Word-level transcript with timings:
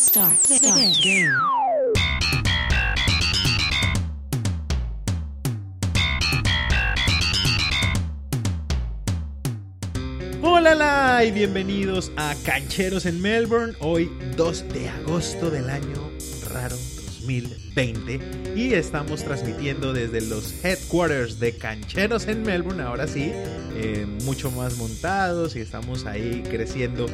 Start. 0.00 0.38
Start. 0.46 0.96
Game. 1.04 1.30
Hola 10.42 11.22
y 11.22 11.30
bienvenidos 11.32 12.10
a 12.16 12.34
Cancheros 12.46 13.04
en 13.04 13.20
Melbourne. 13.20 13.74
Hoy 13.80 14.10
2 14.38 14.72
de 14.72 14.88
agosto 14.88 15.50
del 15.50 15.68
año 15.68 16.10
raro 16.50 16.76
2020 17.20 18.20
y 18.56 18.72
estamos 18.72 19.22
transmitiendo 19.22 19.92
desde 19.92 20.22
los 20.22 20.64
headquarters 20.64 21.38
de 21.38 21.56
Cancheros 21.56 22.26
en 22.26 22.42
Melbourne. 22.42 22.82
Ahora 22.82 23.06
sí, 23.06 23.32
eh, 23.34 24.06
mucho 24.24 24.50
más 24.50 24.78
montados 24.78 25.56
y 25.56 25.60
estamos 25.60 26.06
ahí 26.06 26.42
creciendo 26.48 27.06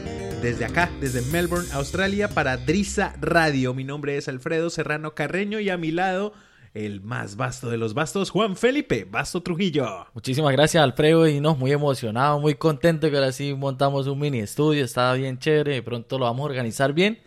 desde 0.42 0.64
acá, 0.64 0.90
desde 1.00 1.22
Melbourne, 1.32 1.68
Australia, 1.72 2.28
para 2.28 2.56
Drisa 2.56 3.14
Radio. 3.20 3.74
Mi 3.74 3.84
nombre 3.84 4.16
es 4.16 4.28
Alfredo 4.28 4.70
Serrano 4.70 5.14
Carreño 5.14 5.60
y 5.60 5.70
a 5.70 5.76
mi 5.76 5.90
lado 5.90 6.32
el 6.74 7.00
más 7.00 7.36
vasto 7.36 7.70
de 7.70 7.78
los 7.78 7.94
bastos, 7.94 8.30
Juan 8.30 8.54
Felipe 8.54 9.06
Basto 9.10 9.42
Trujillo. 9.42 10.06
Muchísimas 10.12 10.52
gracias, 10.52 10.82
Alfredo, 10.82 11.26
y 11.26 11.40
nos 11.40 11.56
muy 11.56 11.72
emocionado, 11.72 12.38
muy 12.38 12.54
contento 12.54 13.10
que 13.10 13.16
ahora 13.16 13.32
sí 13.32 13.54
montamos 13.54 14.06
un 14.06 14.18
mini 14.18 14.40
estudio, 14.40 14.84
está 14.84 15.12
bien 15.14 15.38
chévere, 15.38 15.74
de 15.74 15.82
pronto 15.82 16.18
lo 16.18 16.26
vamos 16.26 16.42
a 16.42 16.50
organizar 16.50 16.92
bien 16.92 17.18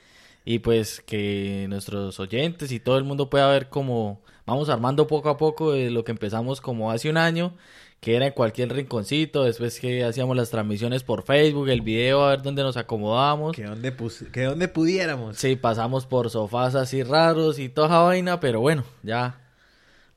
y 0.45 0.59
pues 0.59 1.01
que 1.01 1.65
nuestros 1.69 2.19
oyentes 2.19 2.71
y 2.71 2.79
todo 2.79 2.97
el 2.97 3.03
mundo 3.03 3.29
pueda 3.29 3.49
ver 3.49 3.69
cómo 3.69 4.21
vamos 4.45 4.69
armando 4.69 5.07
poco 5.07 5.29
a 5.29 5.37
poco 5.37 5.75
lo 5.75 6.03
que 6.03 6.11
empezamos 6.11 6.61
como 6.61 6.91
hace 6.91 7.09
un 7.09 7.17
año, 7.17 7.55
que 7.99 8.15
era 8.15 8.27
en 8.27 8.33
cualquier 8.33 8.71
rinconcito, 8.73 9.43
después 9.43 9.79
que 9.79 10.03
hacíamos 10.03 10.37
las 10.37 10.49
transmisiones 10.49 11.03
por 11.03 11.23
Facebook, 11.23 11.67
el 11.69 11.81
video, 11.81 12.23
a 12.23 12.29
ver 12.29 12.41
dónde 12.41 12.63
nos 12.63 12.77
acomodamos. 12.77 13.55
Que 13.55 13.63
donde, 13.63 13.93
que 14.31 14.43
donde 14.43 14.67
pudiéramos. 14.69 15.37
Sí, 15.37 15.55
pasamos 15.57 16.05
por 16.05 16.29
sofás 16.29 16.75
así 16.75 17.03
raros 17.03 17.59
y 17.59 17.67
toda 17.67 17.87
esa 17.87 17.99
vaina, 17.99 18.39
pero 18.39 18.61
bueno, 18.61 18.85
ya 19.03 19.41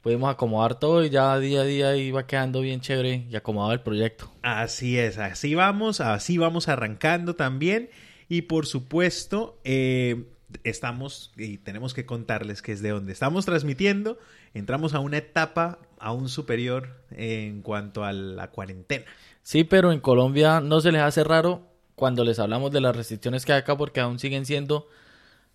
pudimos 0.01 0.31
acomodar 0.31 0.79
todo 0.79 1.05
y 1.05 1.11
ya 1.11 1.39
día 1.39 1.63
a 1.63 1.65
día 1.65 1.97
iba 1.97 2.27
quedando 2.27 2.61
bien 2.61 2.81
chévere 2.81 3.27
y 3.29 3.35
acomodado 3.35 3.73
el 3.73 3.81
proyecto. 3.81 4.31
Así 4.43 4.99
es, 4.99 5.19
así 5.19 5.55
vamos, 5.55 6.01
así 6.01 6.39
vamos 6.39 6.69
arrancando 6.69 7.35
también. 7.35 7.91
Y 8.29 8.43
por 8.43 8.67
supuesto, 8.67 9.59
eh, 9.65 10.25
estamos 10.65 11.33
y 11.37 11.59
tenemos 11.59 11.95
que 11.95 12.07
contarles 12.07 12.63
que 12.63 12.73
es 12.73 12.83
de 12.83 12.91
donde 12.91 13.13
estamos 13.13 13.45
transmitiendo. 13.45 14.19
Entramos 14.55 14.95
a 14.95 15.01
una 15.01 15.19
etapa 15.19 15.79
aún 16.03 16.29
superior 16.29 16.91
en 17.11 17.63
cuanto 17.63 18.05
a 18.05 18.13
la 18.13 18.51
cuarentena. 18.51 19.05
Sí, 19.43 19.65
pero 19.65 19.93
en 19.93 20.01
Colombia 20.01 20.61
no 20.61 20.81
se 20.81 20.93
les 20.93 21.03
hace 21.03 21.25
raro 21.25 21.63
cuando 21.95 22.25
les 22.25 22.39
hablamos 22.39 22.73
de 22.73 22.81
las 22.81 22.95
restricciones 22.95 23.47
que 23.47 23.53
hay 23.53 23.61
acá 23.61 23.77
porque 23.77 24.01
aún 24.01 24.19
siguen 24.19 24.45
siendo, 24.45 24.89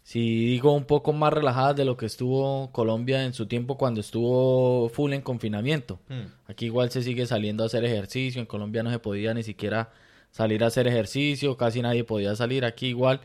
si 0.03 0.45
digo, 0.45 0.73
un 0.73 0.85
poco 0.85 1.13
más 1.13 1.33
relajadas 1.33 1.75
de 1.75 1.85
lo 1.85 1.97
que 1.97 2.05
estuvo 2.05 2.71
Colombia 2.71 3.25
en 3.25 3.33
su 3.33 3.47
tiempo 3.47 3.77
cuando 3.77 3.99
estuvo 3.99 4.89
full 4.89 5.13
en 5.13 5.21
confinamiento. 5.21 5.99
Hmm. 6.07 6.31
Aquí 6.47 6.65
igual 6.65 6.89
se 6.91 7.03
sigue 7.03 7.25
saliendo 7.25 7.63
a 7.63 7.67
hacer 7.67 7.83
ejercicio, 7.83 8.39
en 8.39 8.47
Colombia 8.47 8.83
no 8.83 8.91
se 8.91 8.99
podía 8.99 9.33
ni 9.33 9.43
siquiera 9.43 9.91
salir 10.31 10.63
a 10.63 10.67
hacer 10.67 10.87
ejercicio, 10.87 11.57
casi 11.57 11.81
nadie 11.81 12.03
podía 12.03 12.35
salir. 12.35 12.63
Aquí 12.63 12.87
igual 12.87 13.21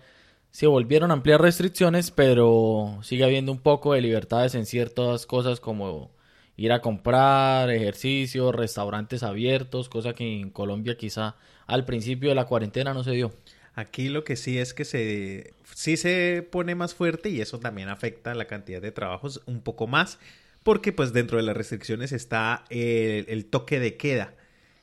se 0.50 0.66
volvieron 0.66 1.10
a 1.10 1.14
ampliar 1.14 1.40
restricciones, 1.40 2.10
pero 2.10 2.98
sigue 3.02 3.24
habiendo 3.24 3.52
un 3.52 3.58
poco 3.58 3.92
de 3.94 4.00
libertades 4.00 4.54
en 4.54 4.66
ciertas 4.66 5.26
cosas 5.26 5.60
como 5.60 6.10
ir 6.56 6.72
a 6.72 6.80
comprar, 6.80 7.70
ejercicio, 7.70 8.52
restaurantes 8.52 9.22
abiertos, 9.22 9.88
cosa 9.88 10.14
que 10.14 10.40
en 10.40 10.50
Colombia 10.50 10.96
quizá 10.96 11.36
al 11.66 11.84
principio 11.84 12.28
de 12.28 12.34
la 12.34 12.46
cuarentena 12.46 12.94
no 12.94 13.04
se 13.04 13.12
dio. 13.12 13.32
Aquí 13.74 14.08
lo 14.08 14.24
que 14.24 14.36
sí 14.36 14.58
es 14.58 14.74
que 14.74 14.84
se 14.84 15.54
sí 15.74 15.96
se 15.96 16.46
pone 16.50 16.74
más 16.74 16.94
fuerte 16.94 17.30
y 17.30 17.40
eso 17.40 17.58
también 17.58 17.88
afecta 17.88 18.34
la 18.34 18.46
cantidad 18.46 18.82
de 18.82 18.92
trabajos 18.92 19.40
un 19.46 19.62
poco 19.62 19.86
más 19.86 20.18
porque 20.62 20.92
pues 20.92 21.12
dentro 21.12 21.38
de 21.38 21.42
las 21.44 21.56
restricciones 21.56 22.12
está 22.12 22.64
el 22.70 23.46
toque 23.46 23.80
de 23.80 23.96
queda 23.96 24.34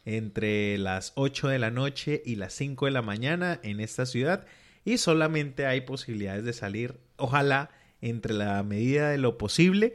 entre 0.05 0.77
las 0.77 1.13
8 1.15 1.49
de 1.49 1.59
la 1.59 1.71
noche 1.71 2.21
y 2.25 2.35
las 2.35 2.53
5 2.53 2.85
de 2.85 2.91
la 2.91 3.01
mañana 3.01 3.59
en 3.63 3.79
esta 3.79 4.05
ciudad 4.05 4.45
y 4.85 4.97
solamente 4.97 5.65
hay 5.65 5.81
posibilidades 5.81 6.43
de 6.43 6.53
salir, 6.53 6.95
ojalá, 7.17 7.69
entre 8.01 8.33
la 8.33 8.63
medida 8.63 9.09
de 9.09 9.17
lo 9.17 9.37
posible, 9.37 9.93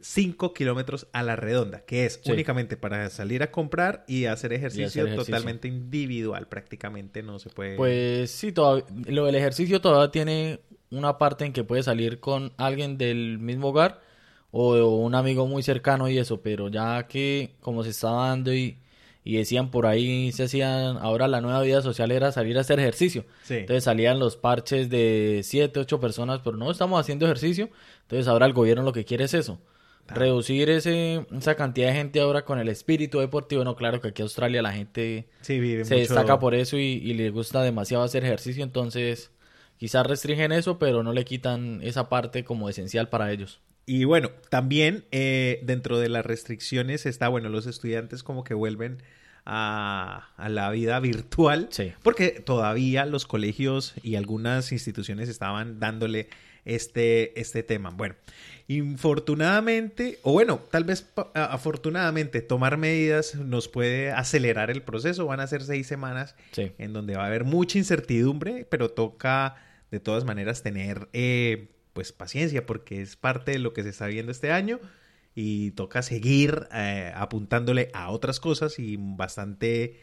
5 0.00 0.52
kilómetros 0.52 1.06
a 1.12 1.22
la 1.22 1.36
redonda, 1.36 1.80
que 1.80 2.04
es 2.04 2.20
únicamente 2.26 2.76
para 2.76 3.08
salir 3.10 3.42
a 3.42 3.50
comprar 3.50 4.04
y 4.06 4.26
hacer 4.26 4.52
ejercicio, 4.52 5.14
totalmente 5.14 5.68
individual, 5.68 6.48
prácticamente 6.48 7.22
no 7.22 7.38
se 7.38 7.50
puede. 7.50 7.76
Pues 7.76 8.30
sí, 8.30 8.52
todavía, 8.52 8.84
lo 9.06 9.26
del 9.26 9.34
ejercicio 9.34 9.80
todavía 9.80 10.10
tiene 10.10 10.60
una 10.90 11.16
parte 11.18 11.44
en 11.44 11.52
que 11.52 11.64
puede 11.64 11.82
salir 11.82 12.20
con 12.20 12.52
alguien 12.56 12.98
del 12.98 13.38
mismo 13.38 13.68
hogar 13.68 14.00
o 14.50 14.96
un 14.96 15.14
amigo 15.14 15.46
muy 15.46 15.62
cercano 15.62 16.08
y 16.08 16.18
eso, 16.18 16.42
pero 16.42 16.68
ya 16.68 17.06
que 17.06 17.54
como 17.60 17.82
se 17.82 17.90
está 17.90 18.10
dando 18.10 18.52
y 18.52 18.78
y 19.24 19.38
decían 19.38 19.70
por 19.70 19.86
ahí, 19.86 20.30
se 20.32 20.44
hacían, 20.44 20.98
ahora 20.98 21.26
la 21.28 21.40
nueva 21.40 21.62
vida 21.62 21.80
social 21.80 22.10
era 22.10 22.30
salir 22.30 22.58
a 22.58 22.60
hacer 22.60 22.78
ejercicio. 22.78 23.24
Entonces 23.48 23.84
salían 23.84 24.18
los 24.18 24.36
parches 24.36 24.90
de 24.90 25.40
7, 25.42 25.80
8 25.80 25.98
personas, 25.98 26.40
pero 26.44 26.58
no 26.58 26.70
estamos 26.70 27.00
haciendo 27.00 27.24
ejercicio. 27.24 27.70
Entonces 28.02 28.28
ahora 28.28 28.44
el 28.44 28.52
gobierno 28.52 28.82
lo 28.82 28.92
que 28.92 29.06
quiere 29.06 29.24
es 29.24 29.32
eso. 29.32 29.58
Reducir 30.08 30.68
ese, 30.70 31.26
esa 31.36 31.54
cantidad 31.54 31.88
de 31.88 31.94
gente 31.94 32.20
ahora 32.20 32.44
con 32.44 32.58
el 32.58 32.68
espíritu 32.68 33.20
deportivo. 33.20 33.64
No, 33.64 33.74
claro 33.74 34.00
que 34.00 34.08
aquí 34.08 34.22
en 34.22 34.24
Australia 34.24 34.62
la 34.62 34.72
gente 34.72 35.28
se 35.40 35.54
destaca 35.94 36.38
por 36.38 36.54
eso 36.54 36.76
y, 36.76 37.00
y 37.02 37.14
le 37.14 37.30
gusta 37.30 37.62
demasiado 37.62 38.04
hacer 38.04 38.24
ejercicio. 38.24 38.62
Entonces 38.62 39.30
quizás 39.78 40.06
restringen 40.06 40.52
eso, 40.52 40.78
pero 40.78 41.02
no 41.02 41.12
le 41.12 41.24
quitan 41.24 41.80
esa 41.82 42.08
parte 42.08 42.44
como 42.44 42.68
esencial 42.68 43.08
para 43.08 43.32
ellos. 43.32 43.60
Y 43.86 44.04
bueno, 44.04 44.30
también 44.48 45.04
eh, 45.10 45.60
dentro 45.64 45.98
de 45.98 46.08
las 46.08 46.24
restricciones 46.24 47.04
está, 47.06 47.28
bueno, 47.28 47.48
los 47.48 47.66
estudiantes 47.66 48.22
como 48.22 48.44
que 48.44 48.54
vuelven 48.54 49.02
a, 49.44 50.30
la 50.48 50.70
vida 50.70 50.98
virtual, 51.00 51.68
sí. 51.70 51.92
porque 52.02 52.30
todavía 52.30 53.04
los 53.04 53.26
colegios 53.26 53.92
y 54.02 54.14
algunas 54.14 54.72
instituciones 54.72 55.28
estaban 55.28 55.80
dándole 55.80 56.28
este, 56.64 57.38
este 57.38 57.62
tema. 57.62 57.90
Bueno, 57.90 58.14
infortunadamente, 58.66 60.18
o 60.22 60.32
bueno, 60.32 60.60
tal 60.70 60.84
vez 60.84 61.06
afortunadamente, 61.34 62.40
tomar 62.40 62.78
medidas 62.78 63.34
nos 63.34 63.68
puede 63.68 64.10
acelerar 64.10 64.70
el 64.70 64.82
proceso. 64.82 65.26
Van 65.26 65.40
a 65.40 65.46
ser 65.46 65.62
seis 65.62 65.86
semanas 65.86 66.34
en 66.56 66.92
donde 66.92 67.16
va 67.16 67.24
a 67.24 67.26
haber 67.26 67.44
mucha 67.44 67.78
incertidumbre, 67.78 68.66
pero 68.70 68.90
toca 68.90 69.56
de 69.90 70.00
todas 70.00 70.24
maneras 70.24 70.62
tener 70.62 71.08
eh, 71.12 71.68
pues 71.92 72.12
paciencia 72.12 72.66
porque 72.66 73.02
es 73.02 73.16
parte 73.16 73.52
de 73.52 73.58
lo 73.58 73.72
que 73.72 73.82
se 73.82 73.90
está 73.90 74.06
viendo 74.06 74.32
este 74.32 74.50
año 74.50 74.80
y 75.34 75.72
toca 75.72 76.02
seguir 76.02 76.66
eh, 76.72 77.12
apuntándole 77.14 77.90
a 77.92 78.10
otras 78.10 78.40
cosas 78.40 78.78
y 78.78 78.96
bastante 78.98 80.00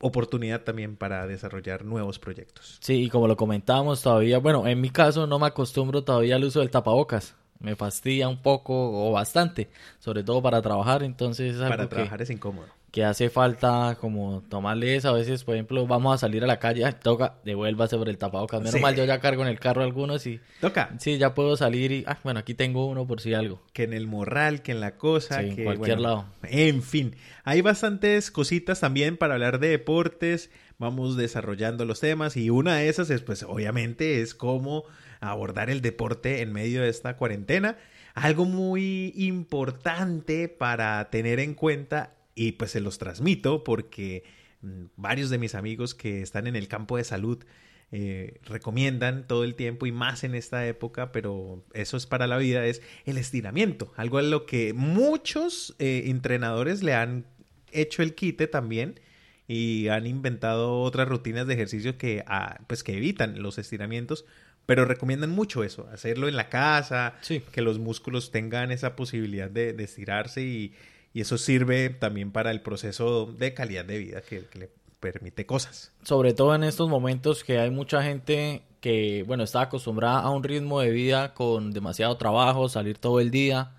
oportunidad 0.00 0.62
también 0.62 0.96
para 0.96 1.26
desarrollar 1.26 1.84
nuevos 1.84 2.18
proyectos. 2.18 2.78
Sí, 2.80 3.04
y 3.04 3.08
como 3.08 3.28
lo 3.28 3.36
comentábamos 3.36 4.02
todavía, 4.02 4.38
bueno, 4.38 4.66
en 4.66 4.80
mi 4.80 4.90
caso 4.90 5.26
no 5.26 5.38
me 5.38 5.46
acostumbro 5.46 6.02
todavía 6.02 6.36
al 6.36 6.44
uso 6.44 6.60
del 6.60 6.70
tapabocas. 6.70 7.34
Me 7.60 7.76
fastidia 7.76 8.28
un 8.28 8.42
poco 8.42 8.74
o 8.74 9.12
bastante, 9.12 9.68
sobre 9.98 10.24
todo 10.24 10.42
para 10.42 10.60
trabajar, 10.62 11.02
entonces 11.02 11.56
para 11.56 11.88
trabajar 11.88 12.22
es 12.22 12.30
incómodo 12.30 12.66
que 12.90 13.04
hace 13.04 13.30
falta 13.30 13.96
como 14.00 14.42
tomarle 14.48 14.96
eso. 14.96 15.10
A 15.10 15.12
veces, 15.12 15.44
por 15.44 15.54
ejemplo, 15.54 15.86
vamos 15.86 16.14
a 16.14 16.18
salir 16.18 16.42
a 16.42 16.46
la 16.46 16.58
calle, 16.58 16.90
toca, 16.92 17.36
devuélvase 17.44 17.96
sobre 17.96 18.10
el 18.10 18.18
tapabocas. 18.18 18.62
Menos 18.62 18.80
mal, 18.80 18.96
yo 18.96 19.04
ya 19.04 19.20
cargo 19.20 19.42
en 19.42 19.48
el 19.48 19.60
carro 19.60 19.82
algunos 19.82 20.26
y... 20.26 20.40
Toca. 20.60 20.90
Sí, 20.98 21.18
ya 21.18 21.34
puedo 21.34 21.56
salir 21.56 21.92
y, 21.92 22.04
ah, 22.06 22.18
bueno, 22.24 22.40
aquí 22.40 22.54
tengo 22.54 22.86
uno 22.86 23.06
por 23.06 23.20
si 23.20 23.34
algo. 23.34 23.62
Que 23.72 23.84
en 23.84 23.92
el 23.92 24.06
morral, 24.06 24.62
que 24.62 24.72
en 24.72 24.80
la 24.80 24.96
cosa, 24.96 25.40
que... 25.40 25.48
en 25.50 25.64
cualquier 25.64 26.00
lado. 26.00 26.26
En 26.42 26.82
fin, 26.82 27.14
hay 27.44 27.60
bastantes 27.60 28.30
cositas 28.30 28.80
también 28.80 29.16
para 29.16 29.34
hablar 29.34 29.60
de 29.60 29.68
deportes. 29.68 30.50
Vamos 30.78 31.16
desarrollando 31.16 31.84
los 31.84 32.00
temas 32.00 32.36
y 32.36 32.50
una 32.50 32.76
de 32.76 32.88
esas 32.88 33.10
es, 33.10 33.20
pues, 33.20 33.42
obviamente, 33.42 34.22
es 34.22 34.34
cómo 34.34 34.84
abordar 35.20 35.70
el 35.70 35.80
deporte 35.80 36.42
en 36.42 36.52
medio 36.52 36.82
de 36.82 36.88
esta 36.88 37.16
cuarentena. 37.16 37.76
Algo 38.14 38.44
muy 38.44 39.12
importante 39.16 40.48
para 40.48 41.10
tener 41.10 41.40
en 41.40 41.54
cuenta 41.54 42.16
y 42.34 42.52
pues 42.52 42.72
se 42.72 42.80
los 42.80 42.98
transmito 42.98 43.64
porque 43.64 44.24
mm, 44.62 44.84
varios 44.96 45.30
de 45.30 45.38
mis 45.38 45.54
amigos 45.54 45.94
que 45.94 46.22
están 46.22 46.46
en 46.46 46.56
el 46.56 46.68
campo 46.68 46.96
de 46.96 47.04
salud 47.04 47.44
eh, 47.92 48.40
recomiendan 48.44 49.26
todo 49.26 49.42
el 49.42 49.56
tiempo 49.56 49.84
y 49.84 49.90
más 49.92 50.22
en 50.22 50.36
esta 50.36 50.64
época, 50.66 51.10
pero 51.10 51.64
eso 51.74 51.96
es 51.96 52.06
para 52.06 52.28
la 52.28 52.38
vida, 52.38 52.64
es 52.64 52.82
el 53.04 53.18
estiramiento, 53.18 53.92
algo 53.96 54.18
a 54.18 54.22
lo 54.22 54.46
que 54.46 54.72
muchos 54.74 55.74
eh, 55.80 56.04
entrenadores 56.06 56.84
le 56.84 56.94
han 56.94 57.26
hecho 57.72 58.04
el 58.04 58.14
quite 58.14 58.46
también 58.46 59.00
y 59.48 59.88
han 59.88 60.06
inventado 60.06 60.80
otras 60.82 61.08
rutinas 61.08 61.48
de 61.48 61.54
ejercicio 61.54 61.98
que, 61.98 62.22
ah, 62.28 62.60
pues 62.68 62.84
que 62.84 62.96
evitan 62.96 63.42
los 63.42 63.58
estiramientos, 63.58 64.24
pero 64.70 64.84
recomiendan 64.84 65.30
mucho 65.30 65.64
eso, 65.64 65.88
hacerlo 65.92 66.28
en 66.28 66.36
la 66.36 66.48
casa, 66.48 67.14
que 67.50 67.60
los 67.60 67.80
músculos 67.80 68.30
tengan 68.30 68.70
esa 68.70 68.94
posibilidad 68.94 69.50
de 69.50 69.74
estirarse 69.82 70.42
y, 70.42 70.74
y 71.12 71.20
eso 71.20 71.38
sirve 71.38 71.90
también 71.90 72.30
para 72.30 72.50
el 72.50 72.60
proceso 72.60 73.26
de 73.26 73.52
calidad 73.52 73.84
de 73.84 73.98
vida 73.98 74.20
que, 74.20 74.44
le 74.54 74.70
permite 75.00 75.46
cosas. 75.46 75.92
Sobre 76.02 76.34
todo 76.34 76.54
en 76.54 76.62
estos 76.62 76.88
momentos 76.88 77.42
que 77.42 77.58
hay 77.58 77.70
mucha 77.70 78.02
gente 78.02 78.62
que, 78.82 79.24
bueno, 79.26 79.44
está 79.44 79.62
acostumbrada 79.62 80.20
a 80.20 80.30
un 80.30 80.44
ritmo 80.44 80.80
de 80.80 80.90
vida 80.90 81.32
con 81.32 81.72
demasiado 81.72 82.16
trabajo, 82.18 82.68
salir 82.68 82.98
todo 82.98 83.18
el 83.18 83.30
día. 83.30 83.72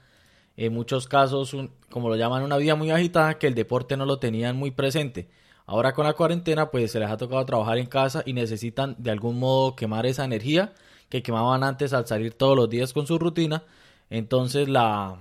En 0.57 0.73
muchos 0.73 1.07
casos, 1.07 1.55
como 1.91 2.09
lo 2.09 2.15
llaman, 2.15 2.41
una 2.41 2.57
vida 2.57 2.75
muy 2.75 2.89
agitada, 2.89 3.37
que 3.37 3.45
el 3.45 3.53
deporte 3.53 3.95
no 3.97 4.05
lo 4.05 4.17
tenían 4.17 4.57
muy 4.57 4.71
presente. 4.71 5.29
Ahora 5.71 5.93
con 5.93 6.05
la 6.05 6.11
cuarentena, 6.11 6.69
pues 6.69 6.91
se 6.91 6.99
les 6.99 7.09
ha 7.09 7.15
tocado 7.15 7.45
trabajar 7.45 7.77
en 7.77 7.85
casa 7.85 8.23
y 8.25 8.33
necesitan 8.33 8.93
de 8.97 9.09
algún 9.09 9.39
modo 9.39 9.73
quemar 9.73 10.05
esa 10.05 10.25
energía 10.25 10.73
que 11.07 11.23
quemaban 11.23 11.63
antes 11.63 11.93
al 11.93 12.05
salir 12.05 12.33
todos 12.33 12.57
los 12.57 12.69
días 12.69 12.91
con 12.91 13.07
su 13.07 13.17
rutina. 13.17 13.63
Entonces 14.09 14.67
la, 14.67 15.19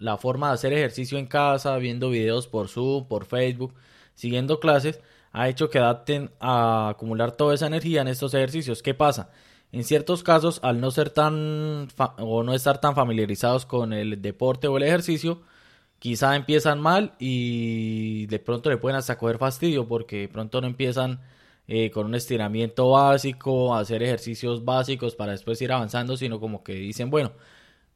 la 0.00 0.16
forma 0.16 0.48
de 0.48 0.54
hacer 0.54 0.72
ejercicio 0.72 1.16
en 1.16 1.26
casa, 1.26 1.76
viendo 1.76 2.10
videos 2.10 2.48
por 2.48 2.66
Zoom, 2.66 3.06
por 3.06 3.24
Facebook, 3.26 3.72
siguiendo 4.16 4.58
clases, 4.58 4.98
ha 5.30 5.48
hecho 5.48 5.70
que 5.70 5.78
adapten 5.78 6.32
a 6.40 6.88
acumular 6.88 7.30
toda 7.30 7.54
esa 7.54 7.68
energía 7.68 8.00
en 8.00 8.08
estos 8.08 8.34
ejercicios. 8.34 8.82
¿Qué 8.82 8.94
pasa? 8.94 9.30
En 9.70 9.84
ciertos 9.84 10.24
casos, 10.24 10.58
al 10.64 10.80
no 10.80 10.90
ser 10.90 11.10
tan 11.10 11.86
o 12.18 12.42
no 12.42 12.52
estar 12.52 12.80
tan 12.80 12.96
familiarizados 12.96 13.64
con 13.64 13.92
el 13.92 14.20
deporte 14.20 14.66
o 14.66 14.76
el 14.76 14.82
ejercicio, 14.82 15.40
quizá 15.98 16.36
empiezan 16.36 16.80
mal 16.80 17.14
y 17.18 18.26
de 18.26 18.38
pronto 18.38 18.70
le 18.70 18.76
pueden 18.78 18.96
hasta 18.96 19.18
coger 19.18 19.38
fastidio 19.38 19.88
porque 19.88 20.20
de 20.22 20.28
pronto 20.28 20.60
no 20.60 20.66
empiezan 20.66 21.20
eh, 21.66 21.90
con 21.90 22.06
un 22.06 22.14
estiramiento 22.14 22.90
básico, 22.90 23.74
hacer 23.74 24.02
ejercicios 24.02 24.64
básicos 24.64 25.14
para 25.16 25.32
después 25.32 25.60
ir 25.62 25.72
avanzando, 25.72 26.16
sino 26.16 26.40
como 26.40 26.62
que 26.64 26.74
dicen, 26.74 27.10
bueno, 27.10 27.32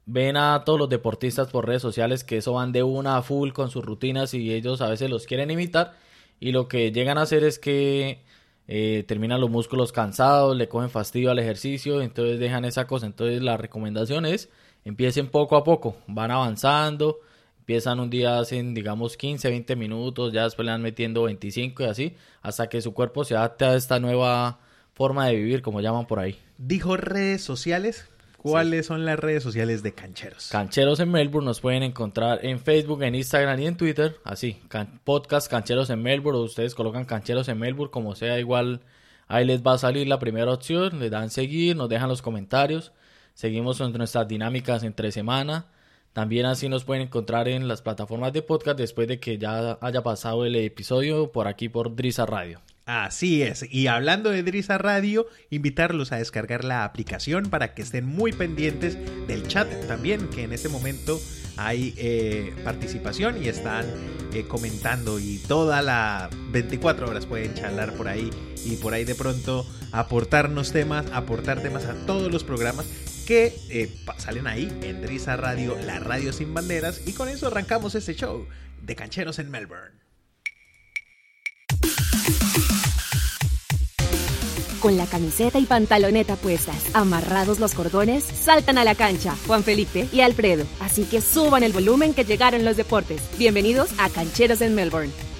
ven 0.06 0.36
a 0.36 0.64
todos 0.64 0.78
los 0.78 0.88
deportistas 0.88 1.48
por 1.48 1.66
redes 1.66 1.82
sociales 1.82 2.24
que 2.24 2.38
eso 2.38 2.54
van 2.54 2.72
de 2.72 2.82
una 2.82 3.16
a 3.18 3.22
full 3.22 3.52
con 3.52 3.70
sus 3.70 3.84
rutinas 3.84 4.34
y 4.34 4.52
ellos 4.52 4.80
a 4.80 4.88
veces 4.88 5.10
los 5.10 5.26
quieren 5.26 5.50
imitar 5.50 5.94
y 6.40 6.52
lo 6.52 6.68
que 6.68 6.92
llegan 6.92 7.18
a 7.18 7.22
hacer 7.22 7.44
es 7.44 7.58
que 7.58 8.22
eh, 8.68 9.04
terminan 9.06 9.40
los 9.40 9.50
músculos 9.50 9.92
cansados, 9.92 10.56
le 10.56 10.68
cogen 10.68 10.90
fastidio 10.90 11.30
al 11.30 11.38
ejercicio, 11.38 12.02
entonces 12.02 12.40
dejan 12.40 12.64
esa 12.64 12.86
cosa. 12.86 13.06
Entonces 13.06 13.42
la 13.42 13.56
recomendación 13.56 14.26
es 14.26 14.50
empiecen 14.84 15.28
poco 15.28 15.56
a 15.56 15.64
poco, 15.64 15.96
van 16.08 16.30
avanzando, 16.30 17.20
empiezan 17.62 18.00
un 18.00 18.10
día 18.10 18.40
hacen 18.40 18.74
digamos 18.74 19.16
15, 19.16 19.48
20 19.48 19.76
minutos, 19.76 20.32
ya 20.32 20.42
después 20.42 20.66
le 20.66 20.72
van 20.72 20.82
metiendo 20.82 21.22
25 21.22 21.84
y 21.84 21.86
así, 21.86 22.16
hasta 22.40 22.68
que 22.68 22.82
su 22.82 22.92
cuerpo 22.92 23.24
se 23.24 23.36
adapte 23.36 23.64
a 23.64 23.76
esta 23.76 24.00
nueva 24.00 24.58
forma 24.94 25.28
de 25.28 25.36
vivir, 25.36 25.62
como 25.62 25.80
llaman 25.80 26.06
por 26.06 26.18
ahí. 26.18 26.36
Dijo 26.58 26.96
redes 26.96 27.42
sociales, 27.42 28.08
¿Cuáles 28.36 28.86
son 28.86 29.04
las 29.04 29.20
redes 29.20 29.44
sociales 29.44 29.84
de 29.84 29.94
Cancheros? 29.94 30.48
Cancheros 30.50 30.98
en 30.98 31.12
Melbourne 31.12 31.46
nos 31.46 31.60
pueden 31.60 31.84
encontrar 31.84 32.44
en 32.44 32.58
Facebook, 32.58 33.04
en 33.04 33.14
Instagram 33.14 33.60
y 33.60 33.66
en 33.66 33.76
Twitter. 33.76 34.16
Así, 34.24 34.60
podcast 35.04 35.48
Cancheros 35.48 35.90
en 35.90 36.02
Melbourne. 36.02 36.40
O 36.40 36.42
ustedes 36.42 36.74
colocan 36.74 37.04
Cancheros 37.04 37.46
en 37.46 37.60
Melbourne, 37.60 37.92
como 37.92 38.16
sea, 38.16 38.40
igual 38.40 38.80
ahí 39.28 39.44
les 39.44 39.62
va 39.62 39.74
a 39.74 39.78
salir 39.78 40.08
la 40.08 40.18
primera 40.18 40.52
opción. 40.52 40.98
Le 40.98 41.08
dan 41.08 41.30
seguir, 41.30 41.76
nos 41.76 41.88
dejan 41.88 42.08
los 42.08 42.20
comentarios. 42.20 42.90
Seguimos 43.34 43.78
nuestras 43.78 44.26
dinámicas 44.26 44.82
entre 44.82 45.12
semana. 45.12 45.66
También 46.12 46.44
así 46.46 46.68
nos 46.68 46.84
pueden 46.84 47.04
encontrar 47.04 47.48
en 47.48 47.68
las 47.68 47.80
plataformas 47.80 48.32
de 48.32 48.42
podcast 48.42 48.78
después 48.78 49.08
de 49.08 49.18
que 49.18 49.38
ya 49.38 49.78
haya 49.80 50.02
pasado 50.02 50.44
el 50.44 50.56
episodio 50.56 51.32
por 51.32 51.48
aquí 51.48 51.68
por 51.68 51.96
Drisa 51.96 52.26
Radio. 52.26 52.60
Así 52.84 53.42
es, 53.42 53.64
y 53.70 53.86
hablando 53.86 54.30
de 54.30 54.42
Drisa 54.42 54.76
Radio, 54.76 55.26
invitarlos 55.50 56.10
a 56.10 56.16
descargar 56.16 56.64
la 56.64 56.84
aplicación 56.84 57.48
para 57.48 57.74
que 57.74 57.82
estén 57.82 58.04
muy 58.04 58.32
pendientes 58.32 58.98
del 59.28 59.46
chat 59.46 59.68
también, 59.86 60.28
que 60.28 60.42
en 60.42 60.52
este 60.52 60.68
momento 60.68 61.20
hay 61.56 61.94
eh, 61.96 62.54
participación 62.64 63.42
y 63.42 63.48
están 63.48 63.86
eh, 64.34 64.44
comentando 64.48 65.20
y 65.20 65.38
toda 65.46 65.80
la 65.80 66.28
24 66.50 67.08
horas 67.08 67.24
pueden 67.24 67.54
charlar 67.54 67.94
por 67.94 68.08
ahí 68.08 68.30
y 68.64 68.76
por 68.76 68.94
ahí 68.94 69.04
de 69.04 69.14
pronto 69.14 69.64
aportarnos 69.92 70.72
temas, 70.72 71.06
aportar 71.12 71.62
temas 71.62 71.84
a 71.84 71.94
todos 72.04 72.32
los 72.32 72.42
programas 72.42 72.86
que 73.32 73.58
eh, 73.70 73.90
salen 74.18 74.46
ahí 74.46 74.70
en 74.82 75.00
Drisa 75.00 75.38
Radio, 75.38 75.74
la 75.86 75.98
radio 75.98 76.34
sin 76.34 76.52
banderas, 76.52 77.00
y 77.06 77.14
con 77.14 77.30
eso 77.30 77.46
arrancamos 77.46 77.94
este 77.94 78.14
show 78.14 78.46
de 78.82 78.94
cancheros 78.94 79.38
en 79.38 79.50
Melbourne. 79.50 79.94
Con 84.80 84.98
la 84.98 85.06
camiseta 85.06 85.58
y 85.58 85.64
pantaloneta 85.64 86.36
puestas, 86.36 86.76
amarrados 86.92 87.58
los 87.58 87.72
cordones, 87.72 88.22
saltan 88.22 88.76
a 88.76 88.84
la 88.84 88.94
cancha 88.94 89.34
Juan 89.46 89.64
Felipe 89.64 90.10
y 90.12 90.20
Alfredo. 90.20 90.66
Así 90.80 91.04
que 91.04 91.22
suban 91.22 91.62
el 91.62 91.72
volumen 91.72 92.12
que 92.12 92.26
llegaron 92.26 92.66
los 92.66 92.76
deportes. 92.76 93.22
Bienvenidos 93.38 93.94
a 93.96 94.10
Cancheros 94.10 94.60
en 94.60 94.74
Melbourne. 94.74 95.31